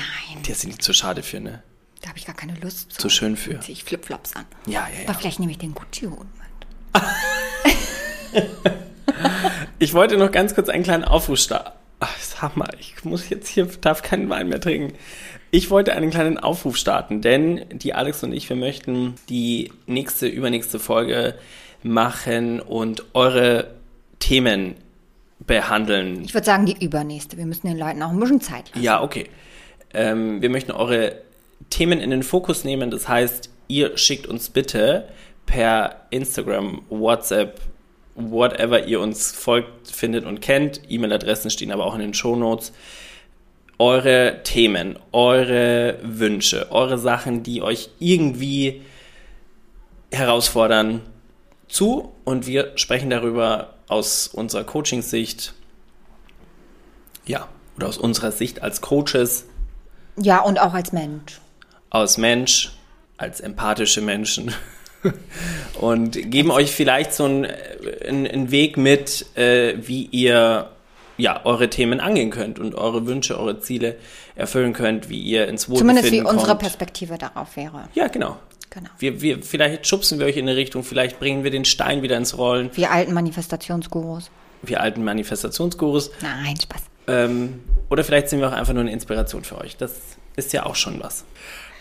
Die 0.46 0.52
ist 0.52 0.66
nicht 0.66 0.82
zu 0.82 0.94
schade 0.94 1.22
für, 1.24 1.40
ne? 1.40 1.62
da 2.02 2.10
habe 2.10 2.18
ich 2.18 2.26
gar 2.26 2.36
keine 2.36 2.54
Lust 2.56 2.94
zu. 2.94 3.02
Zu 3.02 3.10
schön 3.10 3.36
für. 3.36 3.60
Ziehe 3.60 3.74
ich 3.74 3.84
Flipflops 3.84 4.36
an. 4.36 4.46
Ja, 4.66 4.88
ja, 4.88 5.04
Aber 5.04 5.14
ja. 5.14 5.20
vielleicht 5.20 5.40
nehme 5.40 5.52
ich 5.52 5.58
den 5.58 5.74
Gucci-Hut 5.76 6.18
mit. 6.20 6.39
Ich 9.82 9.94
wollte 9.94 10.18
noch 10.18 10.32
ganz 10.32 10.56
kurz 10.56 10.68
einen 10.68 10.84
kleinen 10.84 11.06
Aufruf 11.06 11.40
starten. 11.40 11.72
Sag 12.20 12.58
mal, 12.58 12.70
ich 12.80 13.04
muss 13.06 13.30
jetzt 13.30 13.48
hier, 13.48 13.66
darf 13.80 14.02
keinen 14.02 14.30
Wein 14.30 14.50
mehr 14.50 14.60
trinken. 14.60 14.94
Ich 15.52 15.70
wollte 15.70 15.94
einen 15.94 16.12
kleinen 16.12 16.38
Aufruf 16.38 16.76
starten, 16.76 17.22
denn 17.22 17.66
die 17.72 17.94
Alex 17.94 18.22
und 18.24 18.34
ich, 18.34 18.48
wir 18.50 18.58
möchten 18.58 19.16
die 19.30 19.72
nächste, 19.88 20.28
übernächste 20.28 20.80
Folge 20.80 21.36
machen 21.82 22.60
und 22.60 23.06
eure 23.14 23.72
Themen 24.20 24.76
behandeln. 25.40 26.24
Ich 26.26 26.34
würde 26.34 26.46
sagen, 26.46 26.66
die 26.66 26.84
übernächste. 26.84 27.38
Wir 27.38 27.46
müssen 27.46 27.68
den 27.68 27.78
Leuten 27.78 28.04
auch 28.04 28.12
ein 28.12 28.20
bisschen 28.20 28.42
Zeit 28.42 28.70
lassen. 28.70 28.84
Ja, 28.84 29.02
okay. 29.02 29.30
Ähm, 29.94 30.42
wir 30.42 30.50
möchten 30.50 30.72
eure 30.72 31.16
Themen 31.70 32.00
in 32.00 32.12
den 32.12 32.24
Fokus 32.24 32.66
nehmen. 32.66 32.92
Das 32.92 33.08
heißt, 33.08 33.50
ihr 33.68 33.98
schickt 33.98 34.28
uns 34.28 34.50
bitte 34.50 35.08
per 35.50 36.06
Instagram, 36.12 36.84
WhatsApp, 36.90 37.60
whatever 38.14 38.86
ihr 38.86 39.00
uns 39.00 39.32
folgt, 39.32 39.88
findet 39.90 40.26
und 40.26 40.42
kennt. 40.42 40.82
E-Mail-Adressen 40.88 41.50
stehen 41.50 41.72
aber 41.72 41.86
auch 41.86 41.96
in 41.96 42.02
den 42.02 42.14
Shownotes. 42.14 42.72
Eure 43.80 44.42
Themen, 44.44 45.00
eure 45.12 45.98
Wünsche, 46.04 46.68
eure 46.72 47.00
Sachen, 47.00 47.42
die 47.42 47.64
euch 47.64 47.90
irgendwie 48.00 48.82
herausfordern, 50.12 51.02
zu 51.68 52.14
und 52.26 52.46
wir 52.46 52.74
sprechen 52.76 53.10
darüber 53.10 53.74
aus 53.88 54.28
unserer 54.28 54.64
Coaching-Sicht, 54.64 55.54
ja, 57.26 57.48
oder 57.78 57.88
aus 57.88 57.98
unserer 57.98 58.32
Sicht 58.32 58.62
als 58.62 58.82
Coaches, 58.82 59.46
Ja, 60.18 60.42
und 60.42 60.60
auch 60.60 60.74
als 60.74 60.92
Mensch. 60.92 61.40
aus 61.90 62.18
Mensch, 62.18 62.72
als 63.18 63.40
empathische 63.40 64.02
Menschen 64.02 64.52
und 65.80 66.32
geben 66.32 66.52
euch 66.52 66.72
vielleicht 66.72 67.14
so 67.14 67.26
einen, 67.26 67.48
einen, 68.06 68.52
Weg 68.52 68.78
mit, 68.78 69.26
äh, 69.38 69.76
wie 69.82 70.06
ihr 70.12 70.70
ja, 71.18 71.46
eure 71.46 71.70
Themen 71.70 72.00
angehen 72.00 72.30
könnt 72.30 72.60
und 72.60 72.76
eure 72.76 73.06
Wünsche, 73.06 73.38
eure 73.38 73.60
Ziele 73.60 73.98
erfüllen 74.36 74.74
könnt, 74.74 75.10
wie 75.10 75.22
ihr 75.22 75.48
ins 75.48 75.70
Wohlbefinden 75.70 75.98
Zumindest 75.98 76.14
wie 76.14 76.28
unsere 76.28 76.52
kommt. 76.52 76.62
Perspektive 76.62 77.18
darauf 77.18 77.56
wäre. 77.58 77.90
Ja, 77.94 78.08
genau. 78.08 78.38
Genau. 78.70 78.90
Wir, 79.00 79.22
wir, 79.22 79.42
vielleicht 79.42 79.88
schubsen 79.88 80.20
wir 80.20 80.28
euch 80.28 80.38
in 80.38 80.48
eine 80.48 80.56
Richtung, 80.56 80.84
vielleicht 80.84 81.20
bringen 81.20 81.44
wir 81.44 81.50
den 81.50 81.66
Stein 81.66 82.04
wieder 82.04 82.18
ins 82.18 82.38
Rollen, 82.38 82.70
Wir 82.76 82.92
alten 82.92 83.14
Manifestationsgurus. 83.14 84.30
wir 84.62 84.80
alten 84.80 85.04
Manifestationsgurus. 85.04 86.12
Nein, 86.22 86.56
Spaß. 86.62 86.82
Ähm, 87.08 87.62
oder 87.90 88.04
vielleicht 88.04 88.30
sind 88.30 88.40
wir 88.40 88.48
auch 88.48 88.54
einfach 88.54 88.74
nur 88.74 88.82
eine 88.82 88.92
Inspiration 88.92 89.44
für 89.44 89.58
euch. 89.58 89.76
Das 89.76 89.94
ist 90.36 90.54
ja 90.54 90.66
auch 90.68 90.76
schon 90.76 91.00
was. 91.02 91.26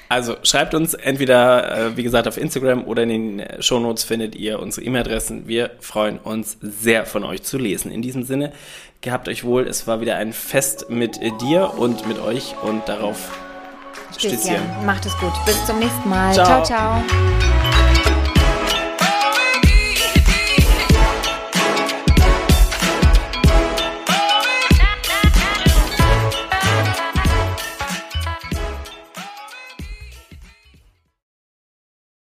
Also 0.09 0.37
schreibt 0.43 0.75
uns 0.75 0.95
entweder, 0.95 1.89
äh, 1.89 1.97
wie 1.97 2.03
gesagt, 2.03 2.27
auf 2.27 2.39
Instagram 2.39 2.85
oder 2.85 3.03
in 3.03 3.09
den 3.09 3.41
äh, 3.41 3.63
Shownotes 3.63 4.05
findet 4.05 4.35
ihr 4.35 4.59
unsere 4.61 4.87
E-Mail-Adressen. 4.87 5.47
Wir 5.47 5.71
freuen 5.81 6.19
uns 6.19 6.57
sehr 6.61 7.05
von 7.05 7.25
euch 7.25 7.43
zu 7.43 7.59
lesen. 7.59 7.93
In 7.93 8.01
diesem 8.01 8.23
Sinne, 8.23 8.53
gehabt 9.01 9.29
euch 9.29 9.45
wohl. 9.45 9.67
Es 9.67 9.87
war 9.87 10.01
wieder 10.01 10.17
ein 10.17 10.33
Fest 10.33 10.89
mit 10.89 11.21
äh, 11.21 11.31
dir 11.41 11.75
und 11.77 12.09
mit 12.09 12.19
euch 12.19 12.55
und 12.63 12.89
darauf 12.89 13.31
Stößchen. 14.17 14.57
Macht 14.87 15.05
es 15.05 15.17
gut. 15.19 15.33
Bis 15.45 15.67
zum 15.67 15.79
nächsten 15.79 16.09
Mal. 16.09 16.33
Ciao. 16.33 16.65
ciao. 16.65 17.03
ciao. 17.05 17.58